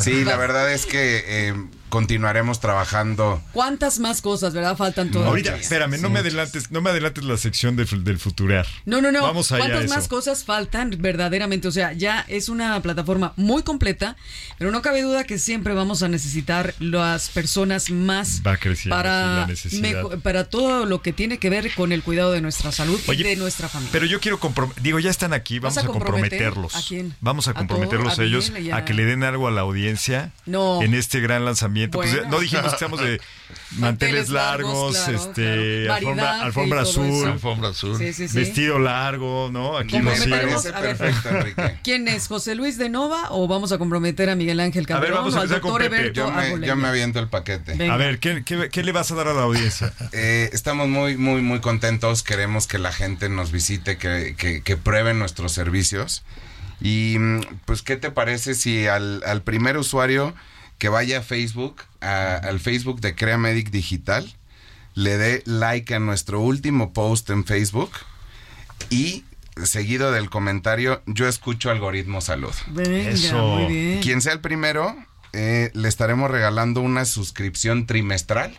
Sí, 0.00 0.24
la 0.24 0.36
verdad 0.36 0.72
es 0.72 0.86
que 0.86 1.24
eh, 1.26 1.54
continuaremos 1.88 2.60
trabajando. 2.60 3.42
¿Cuántas 3.52 3.98
más 3.98 4.20
cosas, 4.20 4.52
verdad? 4.54 4.76
Faltan 4.76 5.10
todavía. 5.10 5.30
Ahorita, 5.30 5.56
espérame, 5.56 6.00
no 6.00 6.10
me 6.10 6.20
adelantes, 6.20 6.70
no 6.70 6.80
me 6.80 6.90
adelantes 6.90 7.24
la 7.24 7.36
sección 7.36 7.76
de- 7.76 7.84
del 7.84 8.18
futurear. 8.18 8.66
No, 8.84 9.00
no, 9.00 9.12
no. 9.12 9.22
Vamos 9.22 9.52
allá 9.52 9.64
a 9.64 9.66
¿Cuántas 9.68 9.84
eso. 9.84 9.94
más 9.94 10.08
cosas 10.08 10.44
faltan 10.44 10.94
verdaderamente? 10.98 11.68
O 11.68 11.72
sea, 11.72 11.92
ya 11.92 12.24
es 12.28 12.48
una 12.48 12.80
plataforma 12.82 13.32
muy 13.36 13.62
completa, 13.62 14.16
pero 14.58 14.70
no 14.70 14.82
cabe 14.82 15.02
duda 15.02 15.24
que 15.24 15.38
siempre 15.38 15.74
vamos 15.74 16.02
a 16.02 16.08
necesitar 16.08 16.74
las 16.80 17.28
personas 17.28 17.90
más 17.90 18.42
Va 18.46 18.58
para, 18.88 19.46
la 19.46 20.18
para 20.22 20.44
todo 20.50 20.86
lo 20.86 21.02
que 21.02 21.12
tiene 21.12 21.38
que 21.38 21.50
ver 21.50 21.72
con 21.74 21.92
el 21.92 22.02
cuidado 22.02 22.32
de 22.32 22.40
nuestra 22.40 22.72
salud 22.72 23.00
Oye, 23.06 23.20
y 23.20 23.28
de 23.28 23.36
nuestra 23.36 23.68
familia. 23.68 23.92
Pero 23.92 24.06
yo 24.06 24.20
quiero 24.20 24.38
comprometer, 24.40 24.82
digo, 24.82 24.98
ya 24.98 25.10
están 25.10 25.32
aquí, 25.32 25.58
¿Vas 25.58 25.74
vamos 25.74 25.78
a 25.78 25.80
a, 25.90 25.92
comprometer? 25.92 26.38
comprometerlos. 26.52 26.76
¿A 26.76 26.86
quién? 26.88 27.14
Vamos 27.20 27.48
a 27.48 27.52
¿A 27.52 27.54
comprometerlos 27.54 28.14
todo? 28.14 28.22
a 28.22 28.24
¿A 28.24 28.28
ellos 28.28 28.52
a 28.72 28.84
que 28.84 28.94
le 28.94 29.04
den 29.04 29.22
algo 29.22 29.48
a 29.48 29.50
la 29.50 29.60
audiencia 29.62 30.32
No. 30.46 30.82
en 30.82 30.94
este 30.94 31.20
gran 31.20 31.44
lanzamiento. 31.44 31.75
Pues, 31.90 32.12
Bueno. 32.12 32.28
no 32.30 32.40
dijimos 32.40 32.66
que 32.66 32.74
estamos 32.74 33.00
de 33.00 33.20
manteles 33.78 34.30
largos, 34.30 34.96
claro, 34.96 35.16
este, 35.16 35.84
claro. 35.86 36.44
alfombra, 36.44 36.80
azul. 36.82 37.26
Alfombra 37.28 37.68
azul. 37.70 37.98
Sí, 37.98 38.12
sí, 38.12 38.28
sí. 38.28 38.36
vestido 38.38 38.78
largo, 38.78 39.50
¿no? 39.52 39.76
Aquí. 39.76 39.98
¿Quién 41.82 42.08
es? 42.08 42.28
¿José 42.28 42.54
Luis 42.54 42.78
de 42.78 42.88
Nova 42.88 43.28
o 43.30 43.46
vamos 43.48 43.72
a 43.72 43.78
comprometer 43.78 44.30
a 44.30 44.36
Miguel 44.36 44.60
Ángel 44.60 44.86
A 44.90 45.00
ver, 45.00 45.12
vamos 45.12 45.34
a 45.34 45.42
empezar 45.42 45.60
con 45.60 45.76
Pepe. 45.76 46.12
Yo 46.12 46.30
me, 46.30 46.66
yo 46.66 46.76
me 46.76 46.88
aviento 46.88 47.18
el 47.18 47.28
paquete. 47.28 47.74
Venga. 47.74 47.94
A 47.94 47.96
ver, 47.96 48.18
¿qué, 48.18 48.42
qué, 48.44 48.68
qué 48.70 48.82
le 48.82 48.92
vas 48.92 49.10
a 49.10 49.14
dar 49.14 49.28
a 49.28 49.34
la 49.34 49.42
audiencia? 49.42 49.92
Eh, 50.12 50.50
estamos 50.52 50.88
muy, 50.88 51.16
muy, 51.16 51.42
muy 51.42 51.60
contentos. 51.60 52.22
Queremos 52.22 52.66
que 52.66 52.78
la 52.78 52.92
gente 52.92 53.28
nos 53.28 53.52
visite, 53.52 53.98
que, 53.98 54.34
que, 54.38 54.62
que 54.62 54.76
prueben 54.76 55.18
nuestros 55.18 55.52
servicios. 55.52 56.22
Y 56.80 57.16
mm, 57.18 57.40
pues, 57.64 57.82
¿qué 57.82 57.96
te 57.96 58.10
parece 58.10 58.54
si 58.54 58.86
al, 58.86 59.22
al 59.26 59.42
primer 59.42 59.76
usuario 59.76 60.34
que 60.78 60.88
vaya 60.88 61.18
a 61.18 61.22
Facebook, 61.22 61.82
a- 62.00 62.36
al 62.36 62.60
Facebook 62.60 63.00
de 63.00 63.14
Crea 63.14 63.38
Medic 63.38 63.70
Digital, 63.70 64.34
le 64.94 65.16
dé 65.18 65.42
like 65.46 65.94
a 65.94 65.98
nuestro 65.98 66.40
último 66.40 66.92
post 66.92 67.28
en 67.30 67.44
Facebook 67.44 67.92
y 68.90 69.24
seguido 69.64 70.12
del 70.12 70.28
comentario, 70.30 71.02
yo 71.06 71.28
escucho 71.28 71.70
algoritmo 71.70 72.20
salud. 72.20 72.52
Venga, 72.68 73.10
Eso. 73.10 73.42
muy 73.42 73.72
bien. 73.72 74.00
Quien 74.02 74.20
sea 74.20 74.32
el 74.34 74.40
primero, 74.40 74.94
eh, 75.32 75.70
le 75.74 75.88
estaremos 75.88 76.30
regalando 76.30 76.80
una 76.82 77.04
suscripción 77.06 77.86
trimestral, 77.86 78.58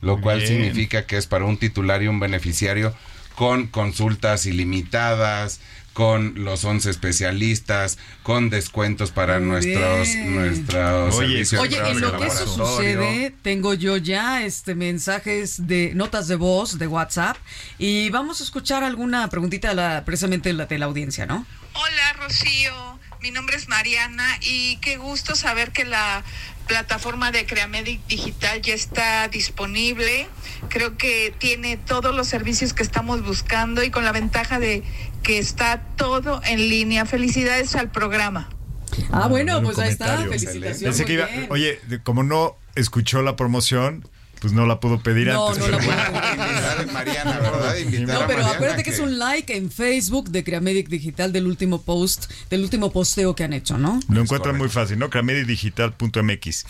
lo 0.00 0.14
Muy 0.14 0.22
cual 0.22 0.38
bien. 0.38 0.48
significa 0.48 1.04
que 1.06 1.18
es 1.18 1.26
para 1.26 1.44
un 1.44 1.58
titular 1.58 2.02
y 2.02 2.08
un 2.08 2.20
beneficiario 2.20 2.94
con 3.34 3.66
consultas 3.68 4.44
ilimitadas, 4.46 5.60
con 5.92 6.44
los 6.44 6.64
11 6.64 6.90
especialistas, 6.90 7.98
con 8.22 8.50
descuentos 8.50 9.10
para 9.10 9.40
nuestros, 9.40 10.08
nuestros 10.16 11.14
Oye, 11.16 11.44
servicios 11.44 11.60
Oye, 11.62 11.90
en 11.90 12.00
lo 12.00 12.18
que 12.18 12.26
eso 12.26 12.46
sucede, 12.46 13.34
tengo 13.42 13.74
yo 13.74 13.96
ya 13.96 14.42
este 14.44 14.74
mensajes 14.74 15.66
de 15.66 15.92
notas 15.94 16.28
de 16.28 16.36
voz 16.36 16.78
de 16.78 16.86
WhatsApp 16.86 17.36
y 17.78 18.10
vamos 18.10 18.40
a 18.40 18.44
escuchar 18.44 18.84
alguna 18.84 19.28
preguntita 19.28 19.68
de 19.70 19.74
la, 19.74 20.04
precisamente 20.04 20.50
de 20.50 20.54
la, 20.54 20.66
de 20.66 20.78
la 20.78 20.86
audiencia, 20.86 21.26
¿no? 21.26 21.44
Hola 21.72 22.12
Rocío, 22.14 22.98
mi 23.20 23.30
nombre 23.30 23.56
es 23.56 23.68
Mariana 23.68 24.38
y 24.40 24.76
qué 24.76 24.96
gusto 24.96 25.36
saber 25.36 25.72
que 25.72 25.84
la 25.84 26.24
plataforma 26.70 27.32
de 27.32 27.46
Creamedic 27.46 28.06
Digital 28.06 28.62
ya 28.62 28.74
está 28.74 29.26
disponible. 29.26 30.28
Creo 30.68 30.96
que 30.96 31.34
tiene 31.36 31.76
todos 31.76 32.14
los 32.14 32.28
servicios 32.28 32.72
que 32.74 32.84
estamos 32.84 33.24
buscando 33.24 33.82
y 33.82 33.90
con 33.90 34.04
la 34.04 34.12
ventaja 34.12 34.60
de 34.60 34.84
que 35.22 35.38
está 35.38 35.82
todo 35.96 36.40
en 36.44 36.58
línea. 36.68 37.06
Felicidades 37.06 37.74
al 37.76 37.90
programa. 37.90 38.48
Ah, 39.12 39.28
bueno, 39.28 39.58
un 39.58 39.64
pues 39.64 39.78
ahí 39.78 39.90
está, 39.90 40.18
felicitaciones. 40.18 40.82
Pensé 40.82 41.04
que 41.04 41.12
muy 41.12 41.22
iba, 41.22 41.26
bien. 41.26 41.46
oye, 41.50 41.78
como 42.02 42.22
no 42.22 42.56
escuchó 42.74 43.22
la 43.22 43.36
promoción, 43.36 44.06
pues 44.40 44.52
no 44.52 44.66
la 44.66 44.80
pudo 44.80 45.00
pedir 45.02 45.28
No, 45.28 45.48
antes. 45.48 45.62
no 45.62 45.68
la 45.68 45.78
pero 45.78 45.86
puedo 45.90 46.10
bueno. 46.10 46.32
Invitar 46.44 46.80
a 46.80 46.92
Mariana, 46.92 47.38
¿verdad? 47.38 47.76
Invitar 47.76 48.06
No, 48.06 48.20
pero 48.26 48.26
Mariana 48.38 48.50
acuérdate 48.50 48.82
que 48.82 48.90
es 48.90 48.98
un 48.98 49.18
like 49.18 49.56
en 49.56 49.70
Facebook 49.70 50.30
de 50.30 50.42
Creamedic 50.44 50.88
Digital 50.88 51.32
del 51.32 51.46
último 51.46 51.82
post, 51.82 52.30
del 52.48 52.62
último 52.62 52.90
posteo 52.90 53.34
que 53.36 53.44
han 53.44 53.52
hecho, 53.52 53.78
¿no? 53.78 54.00
Lo 54.08 54.20
encuentran 54.22 54.56
muy 54.58 54.68
fácil, 54.68 54.98
¿no? 54.98 55.08
Cramedidigital.mx. 55.10 56.64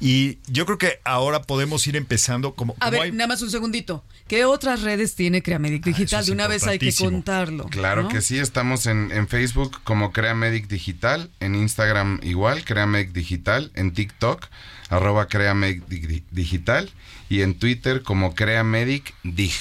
Y 0.00 0.38
yo 0.48 0.66
creo 0.66 0.76
que 0.78 1.00
ahora 1.04 1.42
podemos 1.42 1.86
ir 1.86 1.96
empezando 1.96 2.54
como, 2.54 2.74
A 2.74 2.86
como 2.86 2.90
ver, 2.92 3.02
hay- 3.02 3.12
nada 3.12 3.28
más 3.28 3.42
un 3.42 3.50
segundito. 3.50 4.04
¿Qué 4.28 4.44
otras 4.44 4.82
redes 4.82 5.14
tiene 5.14 5.42
Creamedic 5.42 5.84
Digital? 5.84 6.18
Ah, 6.18 6.20
es 6.20 6.26
de 6.26 6.32
una 6.32 6.46
vez 6.48 6.66
hay 6.66 6.78
que 6.78 6.94
contarlo. 6.94 7.66
Claro 7.66 8.04
¿no? 8.04 8.08
que 8.08 8.22
sí, 8.22 8.38
estamos 8.38 8.86
en, 8.86 9.12
en 9.12 9.28
Facebook 9.28 9.80
como 9.84 10.12
Crea 10.12 10.34
Medic 10.34 10.66
Digital, 10.66 11.30
en 11.40 11.54
Instagram 11.54 12.20
igual, 12.22 12.64
Crea 12.64 12.86
Medic 12.86 13.12
Digital, 13.12 13.70
en 13.74 13.92
TikTok, 13.92 14.46
arroba 14.88 15.28
Crea 15.28 15.52
Medic 15.54 15.86
Di- 15.88 16.22
Digital, 16.30 16.90
y 17.28 17.42
en 17.42 17.54
Twitter 17.58 18.02
como 18.02 18.34
Crea 18.34 18.64
Medic 18.64 19.14
Dig. 19.24 19.52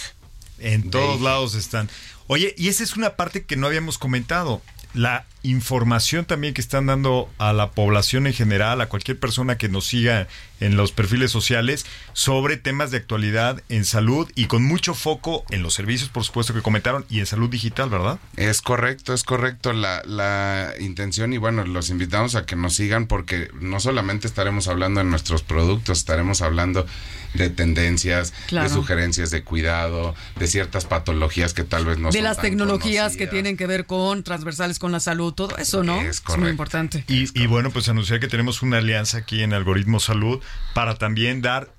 En 0.59 0.89
todos 0.89 1.15
Dig. 1.15 1.23
lados 1.25 1.55
están. 1.55 1.89
Oye, 2.27 2.55
y 2.57 2.69
esa 2.69 2.83
es 2.83 2.95
una 2.95 3.17
parte 3.17 3.43
que 3.43 3.57
no 3.57 3.67
habíamos 3.67 3.97
comentado. 3.97 4.61
La 4.93 5.25
información 5.43 6.25
también 6.25 6.53
que 6.53 6.61
están 6.61 6.85
dando 6.87 7.29
a 7.37 7.53
la 7.53 7.71
población 7.71 8.27
en 8.27 8.33
general, 8.33 8.81
a 8.81 8.87
cualquier 8.87 9.19
persona 9.19 9.57
que 9.57 9.69
nos 9.69 9.85
siga 9.85 10.27
en 10.59 10.77
los 10.77 10.93
perfiles 10.93 11.29
sociales, 11.31 11.85
sobre 12.13 12.55
temas 12.55 12.89
de 12.89 12.97
actualidad 12.97 13.61
en 13.67 13.83
salud 13.83 14.31
y 14.35 14.45
con 14.45 14.63
mucho 14.63 14.93
foco 14.93 15.43
en 15.49 15.61
los 15.61 15.73
servicios, 15.73 16.09
por 16.09 16.23
supuesto, 16.23 16.53
que 16.53 16.61
comentaron, 16.61 17.05
y 17.09 17.19
en 17.19 17.25
salud 17.25 17.49
digital, 17.49 17.89
¿verdad? 17.89 18.17
Es 18.37 18.61
correcto, 18.61 19.13
es 19.13 19.23
correcto 19.23 19.73
la, 19.73 20.01
la 20.05 20.73
intención 20.79 21.33
y 21.33 21.37
bueno, 21.37 21.65
los 21.65 21.89
invitamos 21.89 22.35
a 22.35 22.45
que 22.45 22.55
nos 22.55 22.75
sigan 22.75 23.07
porque 23.07 23.49
no 23.59 23.81
solamente 23.81 24.25
estaremos 24.27 24.69
hablando 24.69 24.99
de 25.01 25.05
nuestros 25.05 25.43
productos, 25.43 25.97
estaremos 25.97 26.41
hablando 26.41 26.85
de 27.33 27.49
tendencias, 27.49 28.33
Claro. 28.47 28.69
de 28.69 28.73
sugerencias 28.73 29.31
de 29.31 29.43
cuidado, 29.43 30.15
de 30.37 30.47
ciertas 30.47 30.85
patologías 30.85 31.53
que 31.53 31.63
tal 31.63 31.83
vez 31.85 31.97
no 31.97 32.09
de 32.09 32.13
son 32.19 32.23
las 32.23 32.37
tan 32.37 32.45
tecnologías 32.45 33.17
que 33.17 33.27
tienen 33.27 33.57
que 33.57 33.67
ver 33.67 33.85
con 33.85 34.23
transversales 34.23 34.79
con 34.79 34.91
la 34.91 34.99
salud, 34.99 35.32
todo 35.33 35.57
eso, 35.57 35.83
¿no? 35.83 36.01
Es 36.01 36.23
muy 36.37 36.49
importante. 36.49 37.03
Y, 37.07 37.27
y 37.41 37.47
bueno, 37.47 37.71
pues 37.71 37.89
anunciar 37.89 38.19
que 38.19 38.27
tenemos 38.27 38.61
una 38.61 38.77
alianza 38.77 39.17
aquí 39.19 39.43
en 39.43 39.53
Algoritmo 39.53 39.99
Salud 39.99 40.41
para 40.73 40.95
también 40.95 41.41
dar 41.41 41.69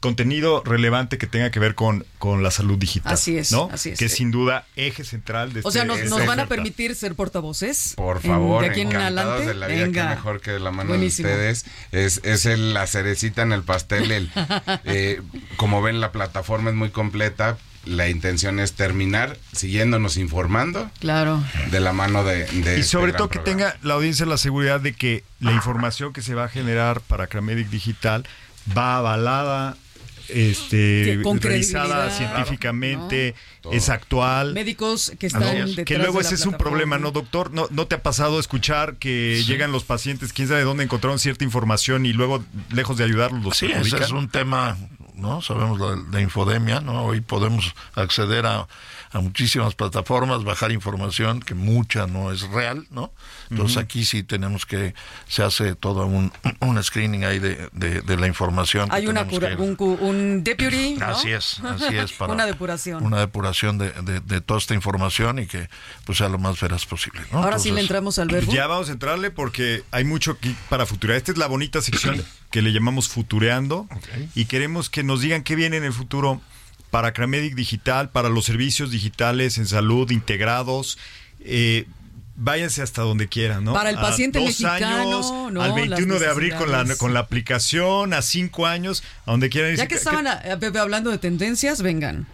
contenido 0.00 0.62
relevante 0.66 1.16
que 1.16 1.26
tenga 1.26 1.50
que 1.50 1.58
ver 1.58 1.74
con, 1.74 2.04
con 2.18 2.42
la 2.42 2.50
salud 2.50 2.76
digital. 2.76 3.14
Así 3.14 3.38
es, 3.38 3.50
¿no? 3.52 3.70
así 3.72 3.88
es. 3.88 3.98
Que 3.98 4.04
es 4.04 4.12
sin 4.12 4.30
duda 4.30 4.66
eje 4.76 5.02
central 5.02 5.54
de 5.54 5.60
O 5.64 5.70
sea, 5.70 5.84
este- 5.84 6.04
nos, 6.10 6.26
van 6.26 6.40
a 6.40 6.46
permitir 6.46 6.94
ser 6.94 7.14
portavoces. 7.14 7.94
Por 7.96 8.16
En- 8.16 8.22
favor, 8.22 8.62
de 8.64 8.68
aquí 8.70 8.82
en 8.82 8.94
adelante. 8.94 9.46
de 9.46 9.54
la 9.54 9.66
vida, 9.66 9.84
Venga. 9.84 10.10
mejor 10.10 10.42
que 10.42 10.50
de 10.50 10.60
la 10.60 10.70
mano 10.70 10.90
Buenísimo. 10.90 11.28
de 11.30 11.34
ustedes. 11.52 11.64
Es, 11.92 12.20
es 12.22 12.44
el- 12.44 12.74
la 12.74 12.86
cerecita 12.86 13.40
en 13.42 13.52
el 13.52 13.62
pastel. 13.62 14.10
El, 14.10 14.30
eh, 14.84 15.22
como 15.56 15.80
ven, 15.80 16.02
la 16.02 16.12
plataforma 16.12 16.68
es 16.68 16.76
muy 16.76 16.90
completa. 16.90 17.56
La 17.86 18.08
intención 18.08 18.60
es 18.60 18.72
terminar 18.72 19.36
siguiéndonos 19.52 20.16
informando 20.16 20.90
Claro. 21.00 21.42
de 21.70 21.80
la 21.80 21.92
mano 21.92 22.24
de... 22.24 22.44
de 22.46 22.76
Y 22.76 22.80
este 22.80 22.82
sobre 22.84 23.12
todo 23.12 23.28
que 23.28 23.38
programa. 23.40 23.72
tenga 23.72 23.78
la 23.82 23.94
audiencia 23.94 24.26
la 24.26 24.38
seguridad 24.38 24.80
de 24.80 24.94
que 24.94 25.24
la 25.40 25.52
información 25.52 26.12
que 26.12 26.22
se 26.22 26.34
va 26.34 26.44
a 26.44 26.48
generar 26.48 27.00
para 27.00 27.26
Cramedic 27.26 27.68
Digital 27.68 28.26
va 28.76 28.96
avalada, 28.96 29.76
este, 30.28 31.20
con 31.22 31.38
científicamente, 31.40 33.34
¿no? 33.64 33.72
es 33.72 33.88
actual. 33.88 34.54
Médicos 34.54 35.12
que 35.18 35.28
¿no? 35.28 35.38
están 35.38 35.66
detrás 35.66 35.84
que 35.86 35.98
luego 35.98 36.18
de 36.18 36.22
la 36.24 36.26
ese 36.28 36.34
es 36.36 36.46
un 36.46 36.54
problema, 36.54 36.98
¿no, 36.98 37.10
doctor? 37.10 37.50
¿No, 37.52 37.66
¿No 37.70 37.86
te 37.86 37.96
ha 37.96 38.02
pasado 38.02 38.40
escuchar 38.40 38.96
que 38.96 39.42
llegan 39.46 39.72
los 39.72 39.84
pacientes, 39.84 40.32
quién 40.32 40.48
sabe 40.48 40.62
dónde 40.62 40.84
encontraron 40.84 41.18
cierta 41.18 41.44
información 41.44 42.06
y 42.06 42.12
luego, 42.12 42.44
lejos 42.72 42.96
de 42.96 43.04
ayudarlos, 43.04 43.44
los 43.44 43.56
Sí, 43.56 43.66
ese 43.66 43.96
es 43.98 44.10
un 44.10 44.28
tema, 44.28 44.76
¿no? 45.14 45.42
Sabemos 45.42 45.78
la, 45.80 46.20
infodemia, 46.20 46.80
¿no? 46.80 47.04
Hoy 47.04 47.20
podemos 47.20 47.74
acceder 47.94 48.46
a, 48.46 48.66
a 49.14 49.20
muchísimas 49.20 49.74
plataformas, 49.76 50.42
bajar 50.44 50.72
información, 50.72 51.40
que 51.40 51.54
mucha 51.54 52.06
no 52.06 52.32
es 52.32 52.42
real, 52.42 52.86
¿no? 52.90 53.12
Entonces 53.48 53.76
Ujú. 53.76 53.84
aquí 53.84 54.04
sí 54.04 54.24
tenemos 54.24 54.66
que, 54.66 54.92
se 55.28 55.42
hace 55.44 55.76
todo 55.76 56.04
un, 56.06 56.32
un 56.60 56.82
screening 56.82 57.24
ahí 57.24 57.38
de, 57.38 57.70
de, 57.72 58.02
de 58.02 58.16
la 58.16 58.26
información. 58.26 58.88
que 58.90 58.96
Hay 58.96 59.06
una 59.06 59.26
cura- 59.26 59.56
que- 59.56 59.62
un, 59.62 59.76
cu- 59.76 59.98
un 60.00 60.42
deputy, 60.42 60.94
¿no? 60.98 61.06
Así 61.06 61.30
es, 61.30 61.60
así 61.60 61.96
es. 61.96 62.12
Para 62.18 62.32
una 62.32 62.44
depuración. 62.44 63.04
Una 63.04 63.20
depuración 63.20 63.78
de, 63.78 63.92
de- 63.92 64.20
de 64.20 64.40
toda 64.40 64.58
esta 64.58 64.74
información 64.74 65.38
y 65.38 65.46
que 65.46 65.68
pues 66.04 66.18
sea 66.18 66.28
lo 66.28 66.38
más 66.38 66.60
veraz 66.60 66.84
posible. 66.84 67.20
¿no? 67.32 67.38
Ahora 67.38 67.58
sí 67.60 67.68
le 67.68 67.80
Entonces, 67.80 67.84
entramos 67.84 68.18
al 68.18 68.28
verbo. 68.28 68.52
Ya 68.52 68.66
vamos 68.66 68.88
a 68.88 68.92
entrarle 68.92 69.30
porque 69.30 69.84
hay 69.92 70.02
mucho 70.04 70.32
aquí 70.32 70.56
para 70.68 70.86
futurear. 70.86 71.16
Esta 71.18 71.30
es 71.30 71.38
la 71.38 71.46
bonita 71.46 71.80
sección 71.80 72.20
que 72.50 72.62
le 72.62 72.72
llamamos 72.72 73.08
Futureando 73.08 73.88
y 74.34 74.46
queremos 74.46 74.90
que 74.90 75.02
nos 75.04 75.20
digan 75.20 75.42
qué 75.44 75.54
viene 75.54 75.76
en 75.76 75.84
el 75.84 75.92
futuro 75.92 76.40
para 76.94 77.12
Cramedic 77.12 77.56
Digital, 77.56 78.10
para 78.10 78.28
los 78.28 78.44
servicios 78.44 78.92
digitales 78.92 79.58
en 79.58 79.66
salud 79.66 80.12
integrados. 80.12 80.96
Eh, 81.40 81.86
váyanse 82.36 82.82
hasta 82.82 83.02
donde 83.02 83.26
quieran, 83.26 83.64
¿no? 83.64 83.72
Para 83.72 83.90
el 83.90 83.98
A 83.98 84.00
paciente 84.00 84.38
dos 84.38 84.46
mexicano, 84.46 84.86
años, 85.00 85.32
¿no? 85.52 85.60
al 85.60 85.70
Las 85.70 85.74
21 85.74 86.20
de 86.20 86.28
abril 86.28 86.54
con 86.54 86.70
la, 86.70 86.84
con 86.96 87.12
la 87.12 87.18
aplicación, 87.18 88.14
a 88.14 88.22
cinco 88.22 88.66
años, 88.68 89.02
a 89.26 89.32
donde 89.32 89.50
quieran. 89.50 89.74
Ya 89.74 89.82
que 89.86 89.88
¿qué- 89.88 89.94
estaban 89.96 90.28
a- 90.28 90.34
a- 90.34 90.58
Pepe, 90.60 90.78
hablando 90.78 91.10
de 91.10 91.18
tendencias, 91.18 91.82
vengan. 91.82 92.28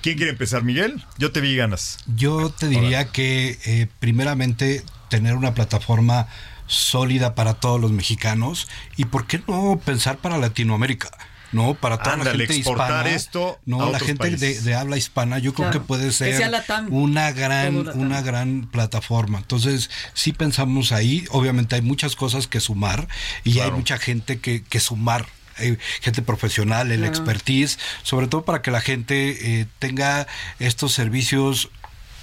¿Quién 0.00 0.16
quiere 0.16 0.32
empezar, 0.32 0.62
Miguel? 0.64 1.04
Yo 1.18 1.30
te 1.30 1.42
vi 1.42 1.54
ganas. 1.54 1.98
Yo 2.16 2.48
te 2.48 2.68
diría 2.68 3.08
que 3.12 3.58
eh, 3.66 3.88
primeramente 4.00 4.82
tener 5.10 5.34
una 5.34 5.52
plataforma 5.52 6.28
sólida 6.66 7.34
para 7.34 7.52
todos 7.60 7.78
los 7.78 7.92
mexicanos 7.92 8.68
y 8.96 9.04
por 9.04 9.26
qué 9.26 9.42
no 9.46 9.78
pensar 9.84 10.16
para 10.16 10.38
Latinoamérica. 10.38 11.10
No, 11.52 11.74
para 11.74 11.98
toda 11.98 12.14
Ándale, 12.14 12.32
la 12.32 12.38
gente 12.38 12.56
exportar 12.56 12.88
hispana. 13.06 13.10
esto 13.14 13.58
a 13.58 13.60
no, 13.66 13.90
la 13.90 14.00
gente 14.00 14.30
de, 14.30 14.74
habla 14.74 14.96
hispana, 14.96 15.38
yo 15.38 15.52
creo 15.52 15.70
que 15.70 15.80
puede 15.80 16.10
ser 16.12 16.50
una 16.90 17.30
gran, 17.32 17.88
una 17.98 18.22
gran 18.22 18.68
plataforma. 18.70 19.38
Entonces, 19.38 19.90
sí 20.14 20.32
pensamos 20.32 20.92
ahí. 20.92 21.24
Obviamente 21.30 21.74
hay 21.74 21.82
muchas 21.82 22.16
cosas 22.16 22.46
que 22.46 22.58
sumar 22.60 23.06
y 23.44 23.60
hay 23.60 23.70
mucha 23.70 23.98
gente 23.98 24.40
que, 24.40 24.62
que 24.62 24.80
sumar. 24.80 25.26
Hay 25.58 25.76
gente 26.00 26.22
profesional, 26.22 26.90
el 26.90 27.00
Claro. 27.00 27.12
expertise, 27.14 27.78
sobre 28.02 28.26
todo 28.26 28.42
para 28.46 28.62
que 28.62 28.70
la 28.70 28.80
gente 28.80 29.60
eh, 29.60 29.66
tenga 29.78 30.26
estos 30.58 30.92
servicios 30.94 31.68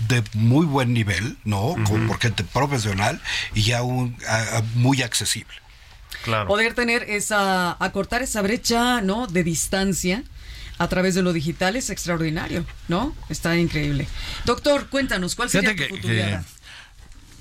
de 0.08 0.24
muy 0.34 0.66
buen 0.66 0.94
nivel, 0.94 1.38
¿no? 1.44 1.76
Con- 1.86 2.08
por 2.08 2.20
gente 2.20 2.44
profesional 2.44 3.22
y 3.54 3.62
ya 3.64 3.84
un, 3.84 4.18
a- 4.28 4.58
a- 4.58 4.62
muy 4.74 5.04
accesible. 5.04 5.54
Claro. 6.24 6.48
Poder 6.48 6.74
tener 6.74 7.04
esa, 7.10 7.76
acortar 7.84 8.22
esa 8.22 8.42
brecha, 8.42 9.02
¿no? 9.02 9.28
De 9.28 9.44
distancia 9.44 10.24
a 10.78 10.88
través 10.88 11.14
de 11.14 11.22
lo 11.22 11.34
digital 11.34 11.76
es 11.76 11.90
extraordinario, 11.90 12.66
¿no? 12.88 13.16
Está 13.28 13.58
increíble. 13.58 14.08
Doctor, 14.46 14.88
cuéntanos, 14.88 15.36
¿cuál 15.36 15.50
sería 15.50 15.72
Fíjate 15.72 16.00
tu 16.02 16.08
que 16.08 16.40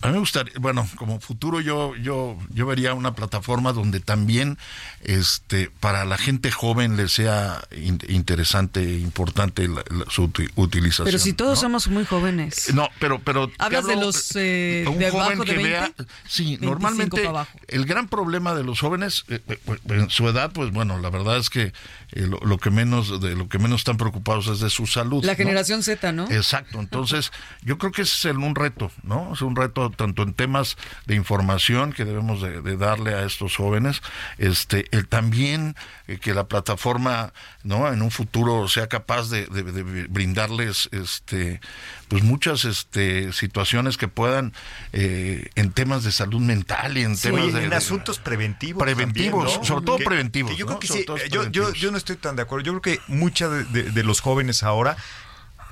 a 0.02 0.06
mí 0.08 0.12
me 0.14 0.18
gustaría, 0.20 0.52
bueno, 0.58 0.88
como 0.96 1.20
futuro 1.20 1.60
yo 1.60 1.94
yo 1.96 2.38
yo 2.50 2.66
vería 2.66 2.94
una 2.94 3.14
plataforma 3.14 3.72
donde 3.72 4.00
también 4.00 4.58
este 5.02 5.70
para 5.80 6.04
la 6.04 6.18
gente 6.18 6.50
joven 6.50 6.96
le 6.96 7.08
sea 7.08 7.62
in- 7.76 7.98
interesante, 8.08 8.82
importante 8.82 9.68
la- 9.68 9.84
la- 9.90 10.04
su 10.10 10.24
uti- 10.28 10.50
utilización. 10.56 11.06
Pero 11.06 11.18
si 11.18 11.32
todos 11.32 11.58
¿no? 11.58 11.62
somos 11.62 11.88
muy 11.88 12.04
jóvenes. 12.04 12.72
No, 12.74 12.88
pero 13.00 13.20
pero 13.20 13.50
¿Hablas 13.58 13.86
de 13.86 13.96
los, 13.96 14.32
eh, 14.36 14.84
un 14.88 14.98
de 14.98 15.10
joven 15.10 15.26
abajo 15.26 15.44
de 15.44 15.50
que 15.50 15.56
20? 15.56 15.68
vea, 15.68 15.92
sí, 16.26 16.44
25 16.56 16.64
normalmente 16.66 17.28
el 17.68 17.84
gran 17.86 18.08
problema 18.08 18.54
de 18.54 18.64
los 18.64 18.80
jóvenes 18.80 19.24
eh, 19.28 19.40
eh, 19.48 19.58
pues, 19.64 19.80
en 19.88 20.10
su 20.10 20.28
edad, 20.28 20.52
pues 20.52 20.70
bueno, 20.72 20.98
la 20.98 21.10
verdad 21.10 21.38
es 21.38 21.50
que 21.50 21.72
eh, 22.12 22.26
lo, 22.26 22.38
lo 22.40 22.58
que 22.58 22.70
menos 22.70 23.20
de 23.20 23.34
lo 23.36 23.48
que 23.48 23.58
menos 23.58 23.80
están 23.80 23.96
preocupados 23.96 24.46
es 24.48 24.60
de 24.60 24.70
su 24.70 24.86
salud. 24.86 25.24
La 25.24 25.32
¿no? 25.32 25.36
generación 25.36 25.82
Z, 25.82 26.12
¿no? 26.12 26.30
Exacto, 26.30 26.80
entonces 26.80 27.30
yo 27.62 27.78
creo 27.78 27.92
que 27.92 28.02
ese 28.02 28.14
es 28.14 28.24
el- 28.34 28.38
un 28.38 28.54
reto, 28.54 28.90
¿no? 29.02 29.32
Es 29.34 29.42
un 29.42 29.56
reto 29.56 29.87
tanto 29.90 30.22
en 30.22 30.34
temas 30.34 30.76
de 31.06 31.14
información 31.14 31.92
que 31.92 32.04
debemos 32.04 32.40
de, 32.42 32.60
de 32.62 32.76
darle 32.76 33.14
a 33.14 33.24
estos 33.24 33.56
jóvenes, 33.56 34.02
este, 34.38 34.86
el 34.90 35.06
también 35.08 35.76
eh, 36.06 36.18
que 36.18 36.34
la 36.34 36.44
plataforma, 36.48 37.32
¿no? 37.62 37.92
En 37.92 38.02
un 38.02 38.10
futuro 38.10 38.68
sea 38.68 38.86
capaz 38.88 39.28
de, 39.30 39.46
de- 39.46 39.62
de 39.62 39.82
brindarles, 40.08 40.88
este, 40.92 41.60
pues 42.08 42.22
muchas, 42.22 42.64
este, 42.64 43.32
situaciones 43.32 43.96
que 43.96 44.08
puedan 44.08 44.52
eh, 44.92 45.48
en 45.54 45.72
temas 45.72 46.04
de 46.04 46.12
salud 46.12 46.40
mental 46.40 46.96
y 46.98 47.02
en 47.02 47.16
temas 47.18 47.52
de, 47.52 47.64
en 47.64 47.72
asuntos 47.72 48.18
preventivos. 48.18 48.82
Preventivos, 48.82 49.44
también, 49.44 49.60
¿no? 49.60 49.64
sobre 49.66 49.84
todo 49.84 49.96
Que- 49.98 50.04
preventivos, 50.04 50.52
que 50.52 50.56
yo 50.58 50.66
¿no? 50.66 50.78
creo 50.78 50.80
que 50.80 50.86
Sobre 50.86 51.00
sí. 51.00 51.06
todo 51.06 51.16
eh, 51.18 51.28
Yo, 51.30 51.72
yo, 51.72 51.90
no 51.90 51.98
estoy 51.98 52.16
tan 52.16 52.36
de 52.36 52.42
acuerdo. 52.42 52.64
Yo 52.64 52.80
creo 52.80 52.96
que 52.96 53.02
mucha 53.12 53.48
de 53.48 54.02
los 54.04 54.20
jóvenes 54.20 54.62
ahora, 54.62 54.96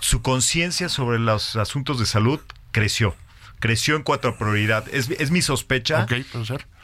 su 0.00 0.20
conciencia 0.22 0.88
sobre 0.88 1.18
los 1.18 1.56
asuntos 1.56 1.98
de 1.98 2.06
salud 2.06 2.40
creció. 2.72 3.14
Creció 3.58 3.96
en 3.96 4.02
cuanto 4.02 4.28
a 4.28 4.38
prioridad. 4.38 4.84
Es, 4.92 5.10
es 5.10 5.30
mi 5.30 5.42
sospecha. 5.42 6.04
Ok. 6.04 6.12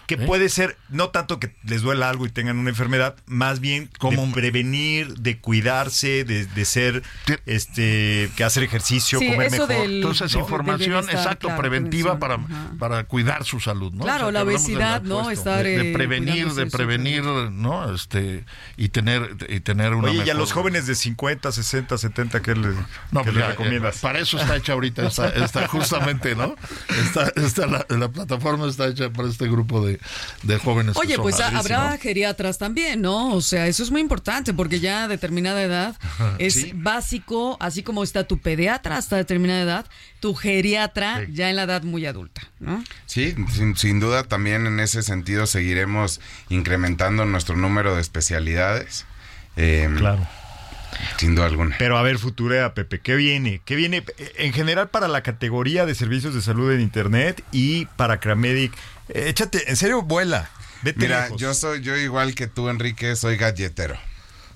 Que 0.07 0.17
Sí. 0.19 0.27
puede 0.27 0.49
ser, 0.49 0.77
no 0.91 1.09
tanto 1.11 1.39
que 1.41 1.55
les 1.65 1.81
duela 1.83 2.11
algo 2.11 2.27
y 2.27 2.31
tengan 2.31 2.59
una 2.59 2.71
enfermedad, 2.71 3.17
más 3.27 3.61
bien 3.61 3.89
Como- 3.99 4.31
prevenir, 4.33 5.15
de 5.15 5.39
cuidarse, 5.39 6.25
de, 6.25 6.45
de 6.47 6.65
ser, 6.65 7.03
este, 7.47 8.31
que 8.37 8.45
hacer 8.45 8.63
ejercicio, 8.63 9.19
Sí, 9.19 9.31
comer 9.31 9.47
eso 9.49 9.67
mejor. 9.67 9.83
del- 9.83 9.97
Entonces, 9.97 10.35
¿no? 10.35 10.41
información, 10.41 10.91
bienestar, 10.91 11.15
exacto, 11.17 11.47
claro, 11.49 11.61
preventiva 11.61 12.19
para, 12.19 12.35
ajá. 12.35 12.71
para 12.79 13.05
cuidar 13.05 13.45
su 13.45 13.61
salud, 13.61 13.93
¿no? 13.93 14.05
Claro, 14.05 14.31
la 14.31 14.43
obesidad, 14.43 15.03
¿no? 15.03 15.31
Estar, 15.31 15.65
de, 15.65 15.79
de 15.79 15.91
eh, 15.91 15.95
prevenir, 15.95 16.49
de 16.53 16.67
prevenir, 16.67 17.23
¿no? 17.23 17.95
Este, 17.95 18.45
y 18.77 18.89
tener, 18.89 19.37
y 19.49 19.61
tener 19.61 19.95
una 19.95 20.09
Oye, 20.09 20.19
y 20.19 20.21
a 20.21 20.25
mejor- 20.25 20.37
los 20.41 20.53
jóvenes 20.53 20.87
de 20.87 20.95
50, 20.95 21.53
60, 21.53 21.97
70, 21.99 22.41
¿qué 22.43 22.55
les, 22.55 22.75
No, 23.11 23.21
qué 23.21 23.25
pues 23.25 23.35
les 23.35 23.37
ya, 23.45 23.49
recomiendas? 23.51 23.97
eh, 23.97 24.01
Para 24.03 24.19
eso 24.19 24.39
está 24.39 24.57
hecha 24.57 24.73
ahorita, 24.73 25.07
está, 25.07 25.29
está 25.31 25.69
justamente, 25.69 26.35
¿no? 26.35 26.55
Está, 27.05 27.33
está 27.37 27.67
la, 27.67 27.87
la 27.89 28.09
plataforma 28.09 28.67
está 28.69 28.87
hecha 28.89 29.11
para 29.11 29.29
este 29.29 29.47
grupo 29.49 29.85
de, 29.85 29.92
de 30.43 30.59
jóvenes. 30.59 30.97
Oye, 30.97 31.17
pues 31.19 31.37
padrísimos. 31.37 31.71
habrá 31.71 31.99
geriatras 31.99 32.59
también, 32.59 33.01
¿no? 33.03 33.35
O 33.35 33.41
sea, 33.41 33.67
eso 33.67 33.83
es 33.83 33.91
muy 33.91 34.01
importante 34.01 34.53
porque 34.55 34.81
ya 34.81 35.05
a 35.05 35.09
determinada 35.09 35.63
edad 35.63 35.97
es 36.39 36.55
Sí. 36.55 36.73
básico, 36.75 37.57
así 37.61 37.83
como 37.83 38.03
está 38.03 38.25
tu 38.25 38.39
pediatra 38.39 38.97
hasta 38.97 39.17
determinada 39.17 39.63
edad, 39.63 39.87
tu 40.21 40.35
geriatra 40.35 41.27
ya 41.33 41.51
en 41.51 41.57
la 41.57 41.63
edad 41.65 41.83
muy 41.83 42.07
adulta, 42.07 42.43
¿no? 42.61 42.83
Sí, 43.07 43.35
sin, 43.53 43.77
sin 43.77 44.01
duda 44.01 44.25
también 44.25 44.67
en 44.67 44.81
ese 44.81 45.03
sentido 45.03 45.47
seguiremos 45.47 46.21
incrementando 46.49 47.25
nuestro 47.25 47.57
número 47.57 47.95
de 47.95 48.01
especialidades. 48.01 49.05
Eh, 49.57 49.89
Claro. 49.99 50.27
Sin 51.19 51.35
duda 51.35 51.47
alguna. 51.47 51.77
Pero 51.79 51.97
a 51.99 52.03
ver, 52.03 52.19
Futurea, 52.19 52.75
Pepe, 52.75 53.01
¿qué 53.01 53.15
viene? 53.17 53.61
¿Qué 53.65 53.77
viene 53.77 54.05
eh, 54.19 54.33
en 54.39 54.53
general 54.53 54.89
para 54.91 55.09
la 55.09 55.23
categoría 55.23 55.87
de 55.87 55.95
servicios 55.95 56.35
de 56.35 56.43
salud 56.43 56.71
en 56.73 56.81
Internet 56.81 57.43
y 57.53 57.87
para 57.97 58.21
Cramedic? 58.21 58.73
Eh, 59.09 59.25
Échate, 59.29 59.71
en 59.71 59.77
serio, 59.77 60.03
vuela. 60.03 60.51
Vete 60.83 61.01
Mira, 61.01 61.25
lejos. 61.25 61.41
yo 61.41 61.55
soy 61.55 61.81
yo 61.81 61.97
igual 61.97 62.35
que 62.35 62.47
tú, 62.49 62.69
Enrique, 62.69 63.15
soy 63.17 63.37
galletero. 63.37 63.97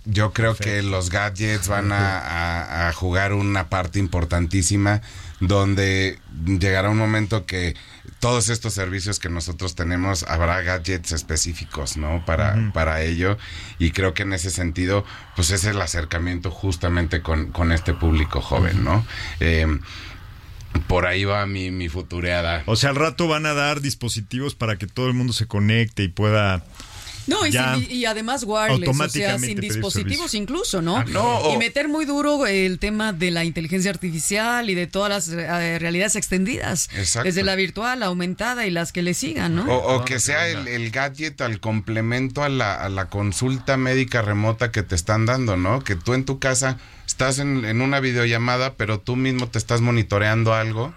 Yo 0.05 0.33
creo 0.33 0.55
que 0.55 0.83
los 0.83 1.11
gadgets 1.11 1.67
van 1.69 1.91
a, 1.93 2.19
a- 2.19 2.89
a 2.89 2.93
jugar 2.93 3.33
una 3.33 3.69
parte 3.69 3.99
importantísima 3.99 5.01
donde 5.41 6.19
llegará 6.45 6.91
un 6.91 6.97
momento 6.99 7.45
que 7.45 7.75
todos 8.21 8.49
estos 8.49 8.75
servicios 8.75 9.19
que 9.19 9.29
nosotros 9.29 9.75
tenemos 9.75 10.23
habrá 10.25 10.63
gadgets 10.63 11.13
específicos, 11.13 11.97
¿no? 11.97 12.25
Para, 12.25 12.71
para 12.73 13.03
ello. 13.03 13.39
Y 13.79 13.91
creo 13.91 14.15
que 14.15 14.23
en 14.23 14.33
ese 14.33 14.51
sentido, 14.51 15.05
pues 15.35 15.51
es 15.51 15.65
el 15.65 15.81
acercamiento 15.81 16.51
justamente 16.51 17.23
con, 17.23 17.53
con 17.53 17.73
este 17.73 17.95
público 17.95 18.41
joven, 18.41 18.85
¿no? 18.85 19.07
Eh, 19.41 19.67
por 20.89 21.07
ahí 21.07 21.25
va 21.25 21.47
mi, 21.47 21.71
mi 21.71 21.89
futureada. 21.89 22.63
O 22.67 22.77
sea, 22.77 22.91
al 22.91 22.97
rato 22.97 23.29
van 23.29 23.47
a 23.47 23.55
dar 23.55 23.81
dispositivos 23.81 24.55
para 24.55 24.77
que 24.77 24.87
todo 24.87 25.09
el 25.09 25.15
mundo 25.15 25.33
se 25.33 25.47
conecte 25.47 26.03
y 26.03 26.09
pueda... 26.09 26.65
No, 27.27 27.45
y, 27.47 27.53
sin- 27.53 27.91
y 27.91 28.05
además 28.05 28.45
wireless, 28.47 28.89
o 28.89 29.09
sea, 29.09 29.39
sin 29.39 29.59
dispositivos 29.61 30.35
incluso, 30.35 30.81
¿no? 30.83 30.99
Ah, 30.99 31.05
no, 31.09 31.39
o- 31.39 31.55
y 31.55 31.57
meter 31.57 31.89
muy 31.89 32.05
duro 32.05 32.47
el 32.47 32.79
tema 32.79 33.13
de 33.13 33.31
la 33.31 33.45
inteligencia 33.45 33.91
artificial 33.91 34.71
y 34.71 34.75
de 34.75 34.87
todas 34.87 35.09
las 35.11 35.29
eh, 35.37 35.79
realidades 35.79 36.15
extendidas, 36.17 36.89
Exacto. 36.97 37.25
desde 37.27 37.43
la 37.43 37.55
virtual, 37.57 38.01
la 38.01 38.07
aumentada 38.07 38.67
y 38.67 38.71
las 38.71 38.93
que 38.93 39.03
le 39.03 39.15
sigan, 39.15 39.57
¿no? 39.57 39.65
O, 39.65 39.97
o 39.97 40.05
que 40.05 40.21
sea 40.21 40.49
el, 40.49 40.69
el 40.69 40.91
gadget 40.91 41.41
al 41.41 41.59
complemento 41.61 42.43
a 42.45 42.49
la, 42.49 42.75
a 42.75 42.89
la 42.89 43.07
consulta 43.09 43.77
médica 43.77 44.23
remota 44.23 44.71
que 44.71 44.83
te 44.83 44.95
están 44.95 45.27
dando, 45.27 45.57
¿no? 45.57 45.83
Que 45.83 45.97
tú 45.97 46.15
en 46.15 46.25
tu 46.25 46.39
casa 46.39 46.79
estás 47.07 47.39
en, 47.39 47.65
en 47.65 47.81
una 47.81 48.01
videollamada, 48.01 48.75
pero 48.75 48.99
tú 49.01 49.17
mismo 49.17 49.49
te 49.49 49.59
estás 49.59 49.81
monitoreando 49.81 50.55
algo 50.55 50.93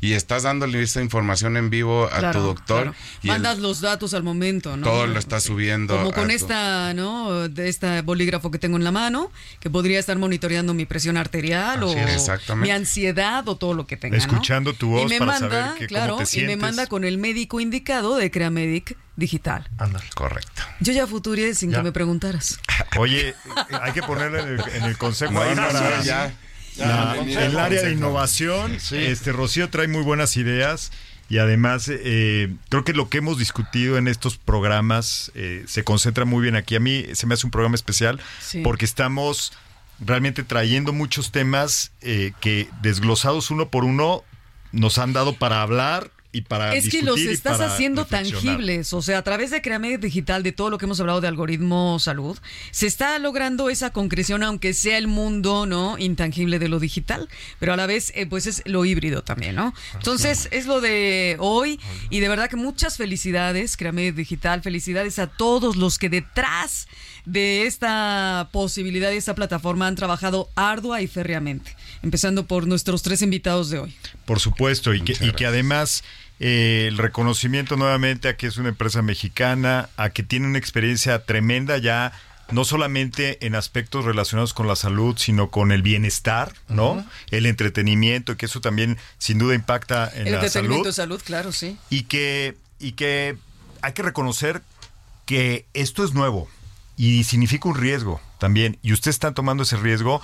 y 0.00 0.12
estás 0.12 0.44
dándole 0.44 0.82
esa 0.82 1.02
información 1.02 1.56
en 1.56 1.68
vivo 1.70 2.06
a 2.12 2.18
Claro, 2.18 2.40
tu 2.40 2.46
doctor 2.46 2.82
claro. 2.82 2.94
y 3.22 3.28
el- 3.28 3.32
Mandas 3.34 3.58
los 3.58 3.80
datos 3.80 4.14
al 4.14 4.22
momento, 4.22 4.76
¿no? 4.76 4.84
todo 4.84 5.06
lo 5.06 5.18
está 5.18 5.40
subiendo. 5.40 5.96
Como 5.96 6.12
con 6.12 6.28
tu- 6.28 6.34
esta, 6.34 6.94
¿no? 6.94 7.48
De 7.48 7.68
este 7.68 8.02
bolígrafo 8.02 8.50
que 8.50 8.58
tengo 8.58 8.76
en 8.76 8.84
la 8.84 8.92
mano, 8.92 9.30
que 9.60 9.68
podría 9.70 9.98
estar 9.98 10.16
monitoreando 10.18 10.74
mi 10.74 10.86
presión 10.86 11.16
arterial 11.16 11.82
o 11.82 11.92
es, 11.92 12.30
mi 12.56 12.70
ansiedad 12.70 13.46
o 13.48 13.56
todo 13.56 13.74
lo 13.74 13.86
que 13.86 13.96
tenga. 13.96 14.16
¿no? 14.16 14.22
Escuchando 14.22 14.72
tu 14.74 14.90
voz 14.90 15.02
y 15.02 15.06
me 15.08 15.18
para 15.18 15.32
manda, 15.32 15.48
saber 15.66 15.78
que, 15.78 15.86
claro, 15.86 16.14
cómo 16.14 16.26
te 16.26 16.40
y 16.40 16.44
me 16.44 16.56
manda 16.56 16.86
con 16.86 17.04
el 17.04 17.18
médico 17.18 17.60
indicado 17.60 18.16
de 18.16 18.30
Creamedic 18.30 18.96
Digital. 19.18 19.68
Correcto. 20.14 20.62
Yo 20.78 20.92
ya 20.92 21.06
futuré 21.08 21.52
sin 21.56 21.70
Ya. 21.72 21.78
que 21.78 21.82
me 21.82 21.92
preguntaras. 21.92 22.60
Oye, 22.96 23.34
hay 23.82 23.92
que 23.92 24.02
ponerle 24.02 24.40
en 24.42 24.48
el, 24.48 24.60
en 24.76 24.84
el 24.84 24.96
consejo 24.96 25.32
No, 25.32 25.42
ahí 25.42 25.56
no, 25.56 25.66
para 25.66 26.02
ya. 26.02 26.32
la- 26.76 27.16
el 27.18 27.58
área 27.58 27.82
de 27.82 27.92
innovación. 27.92 28.78
Este 28.92 29.32
Rocío 29.32 29.70
trae 29.70 29.88
muy 29.88 30.02
buenas 30.02 30.36
ideas 30.36 30.92
y 31.28 31.38
además 31.38 31.90
eh, 31.90 32.54
creo 32.68 32.84
que 32.84 32.92
lo 32.92 33.08
que 33.08 33.18
hemos 33.18 33.38
discutido 33.38 33.98
en 33.98 34.06
estos 34.06 34.36
programas 34.38 35.32
eh, 35.34 35.64
se 35.66 35.82
concentra 35.82 36.24
muy 36.24 36.40
bien 36.42 36.54
aquí. 36.54 36.76
A 36.76 36.80
mí 36.80 37.04
se 37.14 37.26
me 37.26 37.34
hace 37.34 37.44
un 37.44 37.50
programa 37.50 37.74
especial 37.74 38.20
Sí. 38.40 38.60
porque 38.62 38.84
estamos 38.84 39.52
realmente 39.98 40.44
trayendo 40.44 40.92
muchos 40.92 41.32
temas 41.32 41.90
eh, 42.02 42.34
que 42.40 42.68
desglosados 42.82 43.50
uno 43.50 43.68
por 43.68 43.84
uno 43.84 44.22
nos 44.70 44.98
han 44.98 45.12
dado 45.12 45.32
para 45.34 45.60
hablar 45.62 46.12
y 46.38 46.42
para 46.42 46.74
Es 46.74 46.88
que 46.88 47.02
los 47.02 47.20
estás 47.20 47.60
haciendo 47.60 48.04
tangibles, 48.04 48.92
o 48.92 49.02
sea, 49.02 49.18
a 49.18 49.22
través 49.22 49.50
de 49.50 49.60
Creamed 49.60 49.98
Digital, 49.98 50.44
de 50.44 50.52
todo 50.52 50.70
lo 50.70 50.78
que 50.78 50.84
hemos 50.84 51.00
hablado 51.00 51.20
de 51.20 51.26
algoritmo 51.26 51.98
salud, 51.98 52.38
se 52.70 52.86
está 52.86 53.18
logrando 53.18 53.70
esa 53.70 53.90
concreción, 53.90 54.44
aunque 54.44 54.72
sea 54.72 54.98
el 54.98 55.08
mundo 55.08 55.66
no 55.66 55.98
intangible 55.98 56.60
de 56.60 56.68
lo 56.68 56.78
digital, 56.78 57.28
pero 57.58 57.72
a 57.72 57.76
la 57.76 57.86
vez, 57.86 58.12
eh, 58.14 58.26
pues 58.26 58.46
es 58.46 58.62
lo 58.66 58.84
híbrido 58.84 59.22
también, 59.22 59.56
¿no? 59.56 59.74
Entonces, 59.94 60.48
es. 60.52 60.66
lo 60.66 60.80
de 60.80 61.36
hoy 61.40 61.80
y 62.10 62.20
de 62.20 62.28
verdad 62.28 62.48
que 62.48 62.56
muchas 62.56 62.96
felicidades, 62.96 63.76
Creamed 63.76 64.14
Digital, 64.14 64.62
felicidades 64.62 65.18
a 65.18 65.26
todos 65.26 65.76
los 65.76 65.98
que 65.98 66.08
detrás 66.08 66.86
de 67.24 67.66
esta 67.66 68.48
posibilidad 68.52 69.10
y 69.10 69.16
esta 69.16 69.34
plataforma 69.34 69.86
han 69.86 69.96
trabajado 69.96 70.48
ardua 70.54 71.02
y 71.02 71.08
férreamente, 71.08 71.74
empezando 72.02 72.46
por 72.46 72.66
nuestros 72.66 73.02
tres 73.02 73.22
invitados 73.22 73.70
de 73.70 73.80
hoy. 73.80 73.96
Por 74.24 74.40
supuesto, 74.40 74.94
y 74.94 75.00
que, 75.02 75.16
y 75.20 75.32
que 75.32 75.46
además 75.46 76.04
eh, 76.40 76.86
el 76.88 76.98
reconocimiento 76.98 77.76
nuevamente 77.76 78.28
a 78.28 78.36
que 78.36 78.46
es 78.46 78.56
una 78.56 78.68
empresa 78.68 79.02
mexicana, 79.02 79.88
a 79.96 80.10
que 80.10 80.22
tiene 80.22 80.46
una 80.46 80.58
experiencia 80.58 81.24
tremenda 81.24 81.78
ya, 81.78 82.12
no 82.50 82.64
solamente 82.64 83.44
en 83.46 83.54
aspectos 83.54 84.04
relacionados 84.04 84.54
con 84.54 84.66
la 84.66 84.76
salud, 84.76 85.16
sino 85.18 85.50
con 85.50 85.70
el 85.70 85.82
bienestar, 85.82 86.54
¿no? 86.68 87.04
El 87.30 87.44
entretenimiento, 87.46 88.36
que 88.36 88.46
eso 88.46 88.60
también 88.60 88.96
sin 89.18 89.38
duda 89.38 89.54
impacta 89.54 90.10
en 90.14 90.26
El 90.28 90.32
la 90.32 90.38
entretenimiento 90.38 90.84
salud. 90.84 90.86
de 90.86 90.92
salud, 90.92 91.22
claro, 91.24 91.52
sí. 91.52 91.76
Y 91.90 92.04
que, 92.04 92.56
y 92.78 92.92
que 92.92 93.36
hay 93.82 93.92
que 93.92 94.02
reconocer 94.02 94.62
que 95.26 95.66
esto 95.74 96.04
es 96.04 96.14
nuevo 96.14 96.48
y 96.96 97.24
significa 97.24 97.68
un 97.68 97.74
riesgo 97.74 98.20
también. 98.38 98.78
Y 98.82 98.92
ustedes 98.92 99.16
están 99.16 99.34
tomando 99.34 99.62
ese 99.62 99.76
riesgo 99.76 100.22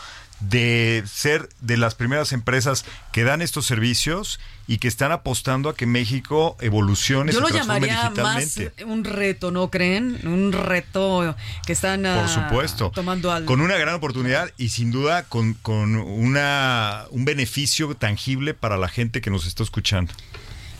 de 0.49 1.03
ser 1.07 1.49
de 1.61 1.76
las 1.76 1.95
primeras 1.95 2.32
empresas 2.32 2.84
que 3.12 3.24
dan 3.24 3.42
estos 3.42 3.66
servicios 3.66 4.40
y 4.66 4.78
que 4.78 4.88
están 4.88 5.12
apostando 5.12 5.68
a 5.68 5.76
que 5.76 5.86
México 5.86 6.57
evolucione, 6.61 7.32
Yo 7.32 7.47
se 7.47 7.53
lo 7.53 7.59
llamaría 7.59 8.11
más 8.11 8.59
un 8.86 9.05
reto, 9.05 9.51
¿no 9.51 9.70
creen? 9.70 10.26
Un 10.26 10.53
reto 10.53 11.36
que 11.66 11.72
están 11.72 12.03
Por 12.03 12.11
ah, 12.11 12.28
supuesto. 12.28 12.90
tomando 12.95 13.30
al... 13.30 13.45
Con 13.45 13.61
una 13.61 13.76
gran 13.76 13.95
oportunidad 13.95 14.51
y 14.57 14.70
sin 14.70 14.90
duda 14.90 15.24
con, 15.24 15.55
con 15.55 15.97
una, 15.97 17.05
un 17.11 17.24
beneficio 17.24 17.95
tangible 17.95 18.55
para 18.55 18.76
la 18.76 18.88
gente 18.88 19.20
que 19.20 19.30
nos 19.30 19.47
está 19.47 19.62
escuchando. 19.62 20.12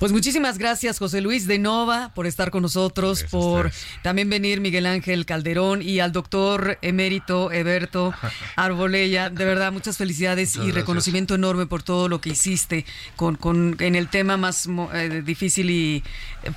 Pues 0.01 0.11
muchísimas 0.12 0.59
gracias, 0.59 0.99
José 0.99 1.20
Luis 1.22 1.47
de 1.47 1.59
Nova, 1.59 2.12
por 2.14 2.26
estar 2.26 2.51
con 2.51 2.61
nosotros, 2.62 3.24
por 3.30 3.70
también 4.03 4.28
venir 4.28 4.61
Miguel 4.61 4.84
Ángel 4.86 5.24
Calderón 5.24 5.80
y 5.80 6.01
al 6.01 6.12
doctor 6.12 6.76
emérito 6.82 7.51
Eberto 7.53 8.12
Arbolella. 8.57 9.30
De 9.30 9.45
verdad, 9.47 9.72
muchas 9.72 9.97
felicidades 9.97 10.51
Muchas 10.51 10.57
y 10.57 10.59
gracias. 10.66 10.74
reconocimiento 10.74 11.34
enorme 11.36 11.64
por 11.66 11.82
todo 11.82 12.09
lo 12.11 12.20
que 12.20 12.28
hiciste 12.30 12.84
con, 13.16 13.36
con, 13.36 13.76
en 13.78 13.95
el 13.95 14.09
tema 14.09 14.36
más 14.36 14.66
mo- 14.66 14.90
eh, 14.92 15.22
difícil 15.22 15.70
y 15.70 16.03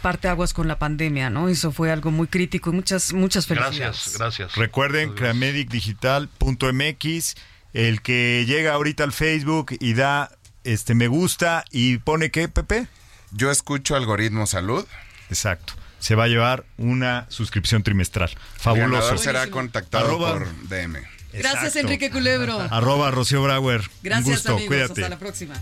parte 0.01 0.27
aguas 0.27 0.53
con 0.53 0.67
la 0.67 0.77
pandemia, 0.77 1.29
¿no? 1.29 1.47
Eso 1.47 1.71
fue 1.71 1.89
algo 1.91 2.11
muy 2.11 2.27
crítico 2.27 2.71
y 2.71 2.73
muchas, 2.73 3.13
muchas 3.13 3.47
felicidades. 3.47 4.15
gracias. 4.17 4.55
Recuerden 4.55 5.13
creamedicdigital.mx, 5.13 7.35
el 7.73 8.01
que 8.01 8.43
llega 8.45 8.73
ahorita 8.73 9.05
al 9.05 9.13
Facebook 9.13 9.77
y 9.79 9.93
da 9.93 10.31
este 10.63 10.95
me 10.95 11.07
gusta 11.07 11.63
y 11.71 11.99
pone 11.99 12.29
qué, 12.31 12.49
Pepe? 12.49 12.87
Yo 13.31 13.51
escucho 13.51 13.95
algoritmo 13.95 14.47
salud. 14.47 14.85
Exacto. 15.29 15.73
Se 15.99 16.15
va 16.15 16.25
a 16.25 16.27
llevar 16.27 16.63
una 16.77 17.25
suscripción 17.29 17.83
trimestral. 17.83 18.29
El 18.31 18.37
Fabuloso. 18.61 18.91
ganador 18.93 19.19
será 19.19 19.47
contactado 19.49 20.05
Arroba- 20.07 20.33
por 20.33 20.67
DM. 20.69 20.99
Gracias, 21.33 21.63
Exacto. 21.65 21.79
Enrique 21.79 22.09
Culebro. 22.09 22.59
Arroba 22.71 23.11
Rocío 23.11 23.43
Brauer. 23.43 23.81
Gracias, 24.01 24.25
Un 24.27 24.33
gusto, 24.33 24.51
amigos. 24.53 24.67
cuídate. 24.67 25.01
Hasta 25.01 25.09
la 25.09 25.19
próxima. 25.19 25.55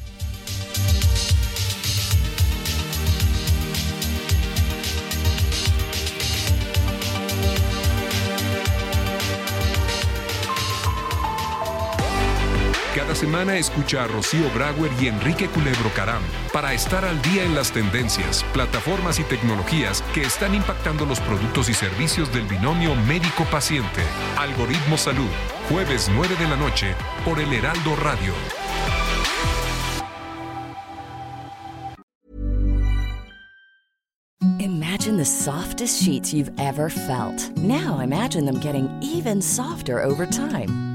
Semana 13.16 13.56
escucha 13.56 14.04
a 14.04 14.08
Rocío 14.08 14.50
Brauer 14.54 14.92
y 15.00 15.08
Enrique 15.08 15.48
Culebro 15.48 15.90
Caram 15.96 16.22
para 16.52 16.74
estar 16.74 17.06
al 17.06 17.22
día 17.22 17.46
en 17.46 17.56
las 17.56 17.72
tendencias, 17.72 18.44
plataformas 18.52 19.20
y 19.20 19.24
tecnologías 19.24 20.04
que 20.14 20.24
están 20.24 20.54
impactando 20.54 21.06
los 21.06 21.22
productos 21.22 21.70
y 21.70 21.74
servicios 21.74 22.34
del 22.34 22.44
binomio 22.44 22.94
médico-paciente. 23.08 24.02
Algoritmo 24.38 24.98
Salud, 24.98 25.30
jueves 25.70 26.12
9 26.14 26.36
de 26.38 26.48
la 26.48 26.58
noche 26.58 26.94
por 27.24 27.40
el 27.40 27.54
Heraldo 27.54 27.96
Radio. 27.96 28.34
Imagine 34.60 35.18
the 35.18 35.26
softest 35.26 36.04
sheets 36.04 36.34
you've 36.34 36.52
ever 36.60 36.90
felt. 36.90 37.50
Now 37.58 38.00
imagine 38.00 38.46
them 38.46 38.60
getting 38.60 38.90
even 39.02 39.42
softer 39.42 40.02
over 40.02 40.26
time. 40.26 40.95